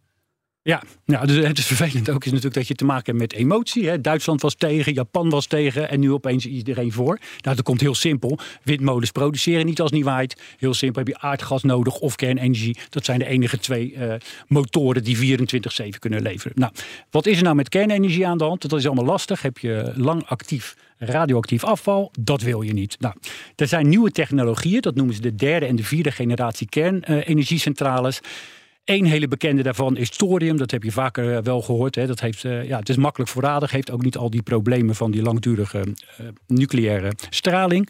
Ja, 0.64 0.82
nou, 1.04 1.26
dus 1.26 1.46
het 1.46 1.58
is 1.58 1.66
vervelend 1.66 2.10
ook 2.10 2.24
is 2.24 2.30
natuurlijk 2.30 2.54
dat 2.54 2.68
je 2.68 2.74
te 2.74 2.84
maken 2.84 3.06
hebt 3.06 3.18
met 3.18 3.40
emotie. 3.40 3.88
Hè. 3.88 4.00
Duitsland 4.00 4.42
was 4.42 4.54
tegen, 4.54 4.92
Japan 4.92 5.30
was 5.30 5.46
tegen 5.46 5.88
en 5.88 6.00
nu 6.00 6.12
opeens 6.12 6.46
iedereen 6.46 6.92
voor. 6.92 7.18
Nou, 7.40 7.56
dat 7.56 7.62
komt 7.62 7.80
heel 7.80 7.94
simpel. 7.94 8.38
Windmolens 8.62 9.10
produceren 9.10 9.66
niet 9.66 9.80
als 9.80 9.90
niet 9.90 10.04
waait. 10.04 10.42
Heel 10.58 10.74
simpel 10.74 11.02
heb 11.04 11.08
je 11.08 11.20
aardgas 11.20 11.62
nodig 11.62 11.98
of 11.98 12.16
kernenergie. 12.16 12.76
Dat 12.88 13.04
zijn 13.04 13.18
de 13.18 13.26
enige 13.26 13.58
twee 13.58 13.92
uh, 13.92 14.14
motoren 14.46 15.04
die 15.04 15.38
24-7 15.38 15.98
kunnen 15.98 16.22
leveren. 16.22 16.52
Nou, 16.58 16.72
wat 17.10 17.26
is 17.26 17.36
er 17.36 17.42
nou 17.42 17.56
met 17.56 17.68
kernenergie 17.68 18.26
aan 18.26 18.38
de 18.38 18.44
hand? 18.44 18.68
Dat 18.68 18.78
is 18.78 18.86
allemaal 18.86 19.04
lastig. 19.04 19.42
Heb 19.42 19.58
je 19.58 19.92
lang 19.96 20.24
actief 20.26 20.76
radioactief 20.98 21.64
afval, 21.64 22.10
dat 22.20 22.42
wil 22.42 22.62
je 22.62 22.72
niet. 22.72 22.96
Nou, 23.00 23.14
er 23.56 23.66
zijn 23.66 23.88
nieuwe 23.88 24.10
technologieën, 24.10 24.80
dat 24.80 24.94
noemen 24.94 25.14
ze 25.14 25.20
de 25.20 25.34
derde 25.34 25.66
en 25.66 25.76
de 25.76 25.84
vierde 25.84 26.10
generatie 26.10 26.68
kernenergiecentrales. 26.68 28.20
Eén 28.84 29.04
hele 29.04 29.28
bekende 29.28 29.62
daarvan 29.62 29.96
is 29.96 30.10
thorium. 30.10 30.56
Dat 30.56 30.70
heb 30.70 30.82
je 30.82 30.92
vaker 30.92 31.36
eh, 31.36 31.42
wel 31.42 31.62
gehoord. 31.62 31.94
Hè. 31.94 32.06
Dat 32.06 32.20
heeft, 32.20 32.44
uh, 32.44 32.68
ja, 32.68 32.78
het 32.78 32.88
is 32.88 32.96
makkelijk 32.96 33.30
voorradig. 33.30 33.70
Heeft 33.70 33.90
ook 33.90 34.02
niet 34.02 34.16
al 34.16 34.30
die 34.30 34.42
problemen 34.42 34.94
van 34.94 35.10
die 35.10 35.22
langdurige 35.22 35.78
uh, 35.78 36.26
nucleaire 36.46 37.12
straling. 37.30 37.88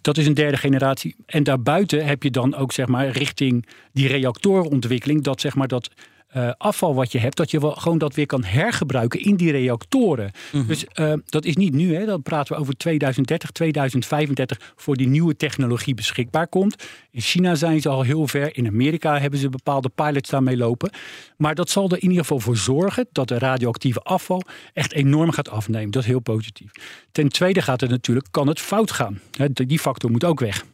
Dat 0.00 0.16
is 0.16 0.26
een 0.26 0.34
derde 0.34 0.56
generatie. 0.56 1.16
En 1.26 1.42
daarbuiten 1.42 2.06
heb 2.06 2.22
je 2.22 2.30
dan 2.30 2.54
ook 2.54 2.72
zeg 2.72 2.86
maar, 2.86 3.08
richting 3.08 3.66
die 3.92 4.08
reactorenontwikkeling... 4.08 5.22
dat, 5.22 5.40
zeg 5.40 5.54
maar, 5.54 5.68
dat 5.68 5.90
uh, 6.36 6.50
afval 6.58 6.94
wat 6.94 7.12
je 7.12 7.18
hebt, 7.18 7.36
dat 7.36 7.50
je 7.50 7.60
wel 7.60 7.72
gewoon 7.72 7.98
dat 7.98 8.14
weer 8.14 8.26
kan 8.26 8.44
hergebruiken 8.44 9.20
in 9.20 9.36
die 9.36 9.50
reactoren. 9.50 10.30
Mm-hmm. 10.52 10.68
Dus 10.68 10.84
uh, 10.94 11.12
dat 11.24 11.44
is 11.44 11.56
niet 11.56 11.72
nu, 11.72 11.94
hè, 11.94 12.06
dan 12.06 12.22
praten 12.22 12.54
we 12.54 12.60
over 12.60 12.76
2030, 12.76 13.50
2035 13.50 14.72
voor 14.76 14.96
die 14.96 15.08
nieuwe 15.08 15.36
technologie 15.36 15.94
beschikbaar 15.94 16.48
komt. 16.48 16.84
In 17.10 17.20
China 17.20 17.54
zijn 17.54 17.80
ze 17.80 17.88
al 17.88 18.02
heel 18.02 18.26
ver, 18.26 18.56
in 18.56 18.66
Amerika 18.66 19.18
hebben 19.18 19.38
ze 19.38 19.48
bepaalde 19.48 19.90
pilots 19.94 20.30
daarmee 20.30 20.56
lopen. 20.56 20.90
Maar 21.36 21.54
dat 21.54 21.70
zal 21.70 21.88
er 21.88 21.96
in 21.96 22.08
ieder 22.08 22.18
geval 22.18 22.40
voor 22.40 22.56
zorgen 22.56 23.06
dat 23.12 23.28
de 23.28 23.38
radioactieve 23.38 24.00
afval 24.00 24.42
echt 24.72 24.92
enorm 24.92 25.30
gaat 25.30 25.50
afnemen. 25.50 25.90
Dat 25.90 26.02
is 26.02 26.08
heel 26.08 26.20
positief. 26.20 26.70
Ten 27.12 27.28
tweede 27.28 27.62
gaat 27.62 27.80
het 27.80 27.90
natuurlijk, 27.90 28.26
kan 28.30 28.48
het 28.48 28.60
fout 28.60 28.92
gaan. 28.92 29.20
Die 29.52 29.78
factor 29.78 30.10
moet 30.10 30.24
ook 30.24 30.40
weg. 30.40 30.64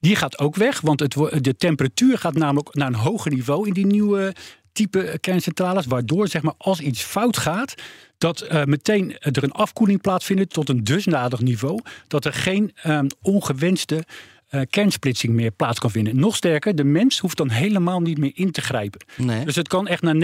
Die 0.00 0.16
gaat 0.16 0.38
ook 0.38 0.56
weg, 0.56 0.80
want 0.80 1.00
het, 1.00 1.12
de 1.44 1.56
temperatuur 1.56 2.18
gaat 2.18 2.34
namelijk 2.34 2.74
naar 2.74 2.86
een 2.86 2.94
hoger 2.94 3.30
niveau 3.30 3.66
in 3.66 3.72
die 3.72 3.86
nieuwe 3.86 4.34
type 4.72 5.18
kerncentrales. 5.20 5.86
Waardoor, 5.86 6.28
zeg 6.28 6.42
maar, 6.42 6.54
als 6.58 6.80
iets 6.80 7.02
fout 7.02 7.36
gaat, 7.36 7.74
dat 8.18 8.46
uh, 8.52 8.64
meteen 8.64 9.18
er 9.18 9.44
een 9.44 9.52
afkoeling 9.52 10.00
plaatsvindt 10.00 10.52
tot 10.52 10.68
een 10.68 10.84
dusdanig 10.84 11.40
niveau 11.40 11.80
dat 12.08 12.24
er 12.24 12.32
geen 12.32 12.72
um, 12.86 13.06
ongewenste 13.22 14.04
uh, 14.50 14.60
kernsplitsing 14.70 15.32
meer 15.32 15.50
plaats 15.50 15.78
kan 15.78 15.90
vinden. 15.90 16.16
Nog 16.18 16.36
sterker, 16.36 16.74
de 16.74 16.84
mens 16.84 17.18
hoeft 17.18 17.36
dan 17.36 17.50
helemaal 17.50 18.00
niet 18.00 18.18
meer 18.18 18.32
in 18.34 18.50
te 18.50 18.60
grijpen. 18.60 19.00
Nee. 19.16 19.44
Dus 19.44 19.56
het 19.56 19.68
kan 19.68 19.88
echt 19.88 20.02
naar 20.02 20.14
99,999% 20.14 20.18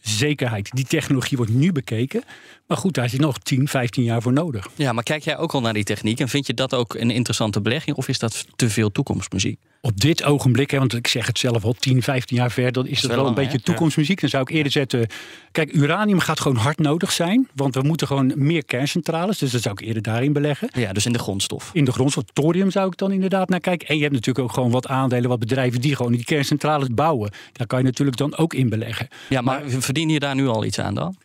zekerheid. 0.00 0.70
Die 0.72 0.86
technologie 0.86 1.36
wordt 1.36 1.52
nu 1.52 1.72
bekeken. 1.72 2.22
Maar 2.66 2.76
goed, 2.76 2.94
daar 2.94 3.04
is 3.04 3.12
nog 3.12 3.38
10, 3.38 3.68
15 3.68 4.02
jaar 4.02 4.22
voor 4.22 4.32
nodig. 4.32 4.68
Ja, 4.74 4.92
maar 4.92 5.02
kijk 5.02 5.22
jij 5.22 5.38
ook 5.38 5.52
al 5.52 5.60
naar 5.60 5.72
die 5.72 5.84
techniek 5.84 6.20
en 6.20 6.28
vind 6.28 6.46
je 6.46 6.54
dat 6.54 6.74
ook 6.74 6.94
een 6.94 7.10
interessante 7.10 7.60
belegging 7.60 7.96
of 7.96 8.08
is 8.08 8.18
dat 8.18 8.46
te 8.56 8.70
veel 8.70 8.92
toekomstmuziek? 8.92 9.60
Op 9.80 10.00
dit 10.00 10.24
ogenblik, 10.24 10.70
hè, 10.70 10.78
want 10.78 10.94
ik 10.94 11.06
zeg 11.06 11.26
het 11.26 11.38
zelf 11.38 11.64
al 11.64 11.72
10, 11.72 12.02
15 12.02 12.36
jaar 12.36 12.50
verder, 12.50 12.72
dan 12.72 12.86
is 12.86 13.00
dat, 13.00 13.10
wel, 13.10 13.26
een 13.26 13.34
beetje 13.34 13.60
toekomstmuziek. 13.60 14.20
Dan 14.20 14.30
zou 14.30 14.42
ik 14.42 14.50
eerder 14.50 14.72
zetten. 14.72 15.06
Kijk, 15.52 15.72
uranium 15.72 16.18
gaat 16.18 16.40
gewoon 16.40 16.56
hard 16.56 16.78
nodig 16.78 17.12
zijn, 17.12 17.48
want 17.54 17.74
we 17.74 17.82
moeten 17.82 18.06
gewoon 18.06 18.32
meer 18.36 18.64
kerncentrales. 18.64 19.38
Dus 19.38 19.50
dat 19.50 19.62
zou 19.62 19.74
ik 19.78 19.86
eerder 19.86 20.02
daarin 20.02 20.32
beleggen. 20.32 20.68
Ja, 20.72 20.92
dus 20.92 21.06
in 21.06 21.12
de 21.12 21.18
grondstof. 21.18 21.70
In 21.72 21.84
de 21.84 21.92
grondstof. 21.92 22.24
Thorium 22.32 22.70
zou 22.70 22.86
ik 22.86 22.96
dan 22.96 23.12
inderdaad 23.12 23.48
naar 23.48 23.60
kijken. 23.60 23.88
En 23.88 23.96
je 23.96 24.02
hebt 24.02 24.14
natuurlijk 24.14 24.44
ook 24.44 24.52
gewoon 24.52 24.70
wat 24.70 24.86
aandelen, 24.86 25.28
wat 25.28 25.38
bedrijven 25.38 25.80
die 25.80 25.96
gewoon 25.96 26.12
die 26.12 26.24
kerncentrales 26.24 26.88
bouwen. 26.88 27.30
Daar 27.52 27.66
kan 27.66 27.78
je 27.78 27.84
natuurlijk 27.84 28.16
dan 28.16 28.36
ook 28.36 28.54
in 28.54 28.68
beleggen. 28.68 29.08
Ja, 29.28 29.40
maar, 29.40 29.60
maar 29.60 29.80
verdien 29.80 30.08
je 30.08 30.18
daar 30.18 30.34
nu 30.34 30.46
al 30.46 30.64
iets 30.64 30.78
aan 30.78 30.94
dan? 30.94 31.16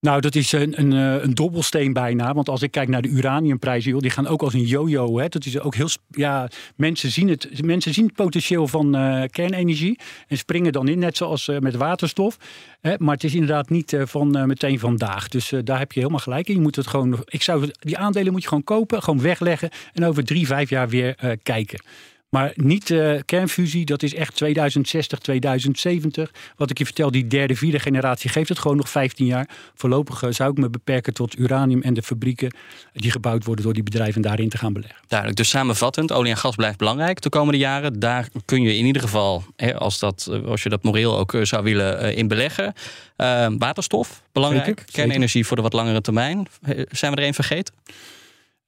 Nou, 0.00 0.20
dat 0.20 0.34
is 0.34 0.52
een, 0.52 0.80
een, 0.80 0.92
eh, 0.92 1.22
een 1.24 1.34
dobbelsteen 1.34 1.92
bijna. 1.92 2.34
Want 2.34 2.48
als 2.48 2.62
ik 2.62 2.70
kijk 2.70 2.88
naar 2.88 3.02
de 3.02 3.08
uraniumprijzen, 3.08 3.98
die 3.98 4.10
gaan 4.10 4.26
ook 4.26 4.42
als 4.42 4.54
een 4.54 4.66
yo-yo. 4.66 5.28
Dat 5.28 5.46
is 5.46 5.60
ook 5.60 5.74
heel. 5.74 5.88
Ja, 6.10 6.48
mensen, 6.76 7.10
zien 7.10 7.28
het, 7.28 7.64
mensen 7.64 7.94
zien 7.94 8.04
het 8.04 8.14
potentieel 8.14 8.68
van 8.68 8.96
uh, 8.96 9.22
kernenergie 9.30 9.98
en 10.28 10.36
springen 10.36 10.72
dan 10.72 10.88
in, 10.88 10.98
net 10.98 11.16
zoals 11.16 11.48
uh, 11.48 11.58
met 11.58 11.74
waterstof. 11.74 12.36
Hè. 12.80 12.94
Maar 12.98 13.14
het 13.14 13.24
is 13.24 13.34
inderdaad 13.34 13.70
niet 13.70 13.96
van 13.98 14.46
meteen 14.46 14.78
vandaag. 14.78 15.28
Dus 15.28 15.52
daar 15.64 15.78
heb 15.78 15.92
je 15.92 16.00
helemaal 16.00 16.20
gelijk 16.20 16.48
in. 16.48 16.54
Je 16.54 16.60
moet 16.60 16.76
het 16.76 16.86
gewoon. 16.86 17.22
Ik 17.24 17.42
zou 17.42 17.70
die 17.78 17.98
aandelen 17.98 18.32
moet 18.32 18.42
je 18.42 18.48
gewoon 18.48 18.64
kopen, 18.64 19.02
gewoon 19.02 19.20
wegleggen 19.20 19.70
en 19.92 20.04
over 20.04 20.24
drie, 20.24 20.46
vijf 20.46 20.70
jaar 20.70 20.88
weer 20.88 21.38
kijken. 21.42 21.80
Maar 22.30 22.52
niet 22.54 22.90
uh, 22.90 23.20
kernfusie, 23.24 23.84
dat 23.84 24.02
is 24.02 24.14
echt 24.14 24.34
2060, 24.36 25.18
2070. 25.18 26.30
Wat 26.56 26.70
ik 26.70 26.78
je 26.78 26.84
vertel, 26.84 27.10
die 27.10 27.26
derde, 27.26 27.56
vierde 27.56 27.78
generatie 27.78 28.30
geeft 28.30 28.48
het 28.48 28.58
gewoon 28.58 28.76
nog 28.76 28.88
15 28.88 29.26
jaar. 29.26 29.48
Voorlopig 29.74 30.22
uh, 30.22 30.30
zou 30.30 30.50
ik 30.50 30.58
me 30.58 30.70
beperken 30.70 31.14
tot 31.14 31.38
uranium 31.38 31.82
en 31.82 31.94
de 31.94 32.02
fabrieken 32.02 32.54
die 32.92 33.10
gebouwd 33.10 33.44
worden 33.44 33.64
door 33.64 33.74
die 33.74 33.82
bedrijven 33.82 34.22
daarin 34.22 34.48
te 34.48 34.58
gaan 34.58 34.72
beleggen. 34.72 34.98
Duidelijk. 35.06 35.38
Dus 35.38 35.48
samenvattend, 35.48 36.12
olie 36.12 36.30
en 36.30 36.36
gas 36.36 36.54
blijft 36.54 36.78
belangrijk 36.78 37.20
de 37.20 37.28
komende 37.28 37.58
jaren. 37.58 38.00
Daar 38.00 38.28
kun 38.44 38.62
je 38.62 38.76
in 38.76 38.86
ieder 38.86 39.02
geval, 39.02 39.44
hè, 39.56 39.74
als, 39.74 39.98
dat, 39.98 40.30
als 40.44 40.62
je 40.62 40.68
dat 40.68 40.82
moreel 40.82 41.18
ook 41.18 41.36
zou 41.42 41.62
willen, 41.62 42.16
in 42.16 42.28
beleggen. 42.28 42.74
waterstof, 43.58 44.22
belangrijk. 44.32 44.66
Zeker, 44.66 44.84
Kernenergie 44.92 45.46
voor 45.46 45.56
de 45.56 45.62
wat 45.62 45.72
langere 45.72 46.00
termijn. 46.00 46.46
Zijn 46.90 47.12
we 47.12 47.18
er 47.18 47.24
één 47.24 47.34
vergeten? 47.34 47.74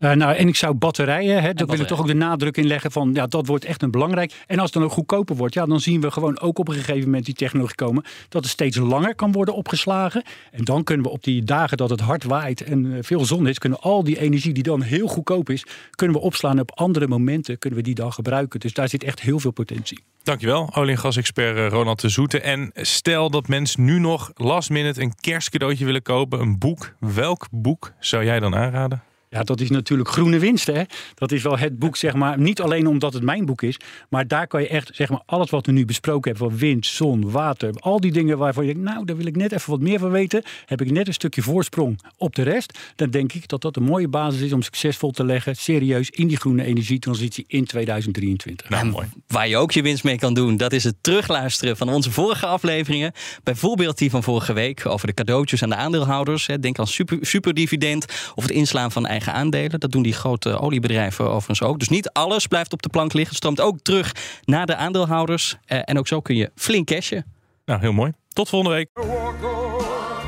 Uh, 0.02 0.12
nou, 0.12 0.34
en 0.34 0.48
ik 0.48 0.56
zou 0.56 0.74
batterijen, 0.74 1.42
hè, 1.42 1.54
dat 1.54 1.70
wil 1.70 1.80
ik 1.80 1.86
toch 1.86 2.00
ook 2.00 2.06
de 2.06 2.14
nadruk 2.14 2.56
in 2.56 2.66
leggen 2.66 2.92
van 2.92 3.10
ja, 3.14 3.26
dat 3.26 3.46
wordt 3.46 3.64
echt 3.64 3.82
een 3.82 3.90
belangrijk. 3.90 4.32
En 4.46 4.56
als 4.56 4.64
het 4.64 4.72
dan 4.72 4.82
ook 4.82 4.92
goedkoper 4.92 5.36
wordt, 5.36 5.54
ja, 5.54 5.66
dan 5.66 5.80
zien 5.80 6.00
we 6.00 6.10
gewoon 6.10 6.40
ook 6.40 6.58
op 6.58 6.68
een 6.68 6.74
gegeven 6.74 7.04
moment 7.04 7.24
die 7.24 7.34
technologie 7.34 7.74
komen 7.74 8.04
dat 8.28 8.42
het 8.42 8.52
steeds 8.52 8.76
langer 8.76 9.14
kan 9.14 9.32
worden 9.32 9.54
opgeslagen. 9.54 10.22
En 10.50 10.64
dan 10.64 10.84
kunnen 10.84 11.06
we 11.06 11.12
op 11.12 11.24
die 11.24 11.44
dagen 11.44 11.76
dat 11.76 11.90
het 11.90 12.00
hard 12.00 12.24
waait 12.24 12.60
en 12.60 12.92
eh, 12.92 12.98
veel 13.02 13.24
zon 13.24 13.46
is, 13.46 13.58
kunnen 13.58 13.80
al 13.80 14.04
die 14.04 14.20
energie 14.20 14.52
die 14.52 14.62
dan 14.62 14.82
heel 14.82 15.06
goedkoop 15.06 15.50
is, 15.50 15.66
kunnen 15.90 16.16
we 16.16 16.22
opslaan 16.22 16.60
op 16.60 16.72
andere 16.74 17.08
momenten, 17.08 17.58
kunnen 17.58 17.78
we 17.78 17.84
die 17.84 17.94
dan 17.94 18.12
gebruiken. 18.12 18.60
Dus 18.60 18.72
daar 18.72 18.88
zit 18.88 19.04
echt 19.04 19.20
heel 19.20 19.38
veel 19.38 19.50
potentie. 19.50 20.02
Dankjewel, 20.22 20.74
olie- 20.74 20.92
en 20.92 20.98
gasexpert 20.98 21.56
eh, 21.56 21.68
Ronald 21.68 22.00
de 22.00 22.08
Zoete. 22.08 22.40
En 22.40 22.70
stel 22.74 23.30
dat 23.30 23.48
mensen 23.48 23.84
nu 23.84 23.98
nog 23.98 24.30
last 24.34 24.70
minute 24.70 25.00
een 25.00 25.14
kerstcadeautje 25.20 25.84
willen 25.84 26.02
kopen, 26.02 26.40
een 26.40 26.58
boek. 26.58 26.94
Welk 26.98 27.46
boek 27.50 27.92
zou 27.98 28.24
jij 28.24 28.40
dan 28.40 28.54
aanraden? 28.54 29.02
Ja, 29.32 29.42
dat 29.42 29.60
is 29.60 29.70
natuurlijk 29.70 30.08
groene 30.08 30.38
winst. 30.38 30.66
Hè? 30.66 30.82
Dat 31.14 31.32
is 31.32 31.42
wel 31.42 31.58
het 31.58 31.78
boek, 31.78 31.96
zeg 31.96 32.14
maar. 32.14 32.38
Niet 32.38 32.60
alleen 32.60 32.86
omdat 32.86 33.12
het 33.12 33.22
mijn 33.22 33.44
boek 33.44 33.62
is, 33.62 33.76
maar 34.08 34.28
daar 34.28 34.46
kan 34.46 34.60
je 34.60 34.68
echt, 34.68 34.90
zeg 34.92 35.08
maar, 35.08 35.22
alles 35.26 35.50
wat 35.50 35.66
we 35.66 35.72
nu 35.72 35.84
besproken 35.84 36.30
hebben: 36.30 36.50
van 36.50 36.58
wind, 36.58 36.86
zon, 36.86 37.30
water, 37.30 37.70
al 37.78 38.00
die 38.00 38.12
dingen 38.12 38.38
waarvan 38.38 38.66
je 38.66 38.72
denkt, 38.74 38.88
nou, 38.88 39.04
daar 39.04 39.16
wil 39.16 39.26
ik 39.26 39.36
net 39.36 39.52
even 39.52 39.70
wat 39.70 39.80
meer 39.80 39.98
van 39.98 40.10
weten. 40.10 40.42
Heb 40.66 40.80
ik 40.80 40.90
net 40.90 41.06
een 41.06 41.12
stukje 41.12 41.42
voorsprong 41.42 42.00
op 42.16 42.34
de 42.34 42.42
rest. 42.42 42.78
Dan 42.96 43.10
denk 43.10 43.32
ik 43.32 43.48
dat 43.48 43.60
dat 43.60 43.76
een 43.76 43.82
mooie 43.82 44.08
basis 44.08 44.40
is 44.40 44.52
om 44.52 44.62
succesvol 44.62 45.10
te 45.10 45.24
leggen, 45.24 45.56
serieus, 45.56 46.10
in 46.10 46.28
die 46.28 46.36
groene 46.36 46.64
energietransitie 46.64 47.44
in 47.46 47.64
2023. 47.64 48.68
Nou, 48.68 48.86
mooi. 48.86 49.06
Waar 49.26 49.48
je 49.48 49.56
ook 49.56 49.72
je 49.72 49.82
winst 49.82 50.04
mee 50.04 50.18
kan 50.18 50.34
doen, 50.34 50.56
dat 50.56 50.72
is 50.72 50.84
het 50.84 50.96
terugluisteren 51.00 51.76
van 51.76 51.88
onze 51.88 52.10
vorige 52.10 52.46
afleveringen. 52.46 53.12
Bijvoorbeeld 53.42 53.98
die 53.98 54.10
van 54.10 54.22
vorige 54.22 54.52
week 54.52 54.86
over 54.86 55.06
de 55.06 55.14
cadeautjes 55.14 55.62
aan 55.62 55.68
de 55.68 55.76
aandeelhouders. 55.76 56.48
Denk 56.60 56.78
aan 56.78 56.86
super, 56.86 57.18
superdividend 57.20 58.06
of 58.34 58.42
het 58.42 58.52
inslaan 58.52 58.92
van 58.92 59.06
eigen 59.06 59.21
aandelen. 59.30 59.80
Dat 59.80 59.90
doen 59.90 60.02
die 60.02 60.12
grote 60.12 60.58
oliebedrijven 60.58 61.24
overigens 61.24 61.62
ook. 61.62 61.78
Dus 61.78 61.88
niet 61.88 62.10
alles 62.10 62.46
blijft 62.46 62.72
op 62.72 62.82
de 62.82 62.88
plank 62.88 63.12
liggen. 63.12 63.34
Het 63.34 63.44
stroomt 63.44 63.60
ook 63.60 63.78
terug 63.82 64.14
naar 64.44 64.66
de 64.66 64.76
aandeelhouders. 64.76 65.56
Eh, 65.64 65.78
en 65.84 65.98
ook 65.98 66.08
zo 66.08 66.20
kun 66.20 66.36
je 66.36 66.50
flink 66.54 66.86
cashen. 66.86 67.24
Nou, 67.64 67.80
heel 67.80 67.92
mooi. 67.92 68.12
Tot 68.28 68.48
volgende 68.48 68.76
week. 68.76 68.88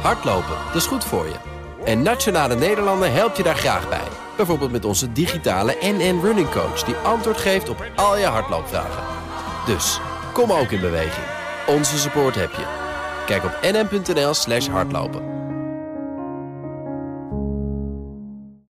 Hardlopen, 0.02 0.56
dat 0.66 0.74
is 0.74 0.86
goed 0.86 1.04
voor 1.04 1.26
je. 1.26 1.34
En 1.84 2.02
Nationale 2.02 2.54
Nederlanden 2.56 3.12
helpt 3.12 3.36
je 3.36 3.42
daar 3.42 3.56
graag 3.56 3.88
bij. 3.88 4.08
Bijvoorbeeld 4.36 4.72
met 4.72 4.84
onze 4.84 5.12
digitale 5.12 5.76
NN 5.80 6.20
Running 6.22 6.50
Coach... 6.50 6.84
die 6.84 6.94
antwoord 6.94 7.36
geeft 7.36 7.68
op 7.68 7.90
al 7.96 8.18
je 8.18 8.24
hardloopvragen. 8.24 9.02
Dus, 9.66 10.00
kom 10.32 10.52
ook 10.52 10.70
in 10.70 10.80
beweging. 10.80 11.26
Onze 11.66 11.98
support 11.98 12.34
heb 12.34 12.50
je. 12.50 12.82
Kijk 13.26 13.44
op 13.44 13.58
nn.nl 13.62 14.34
slash 14.34 14.68
hardlopen. 14.68 15.43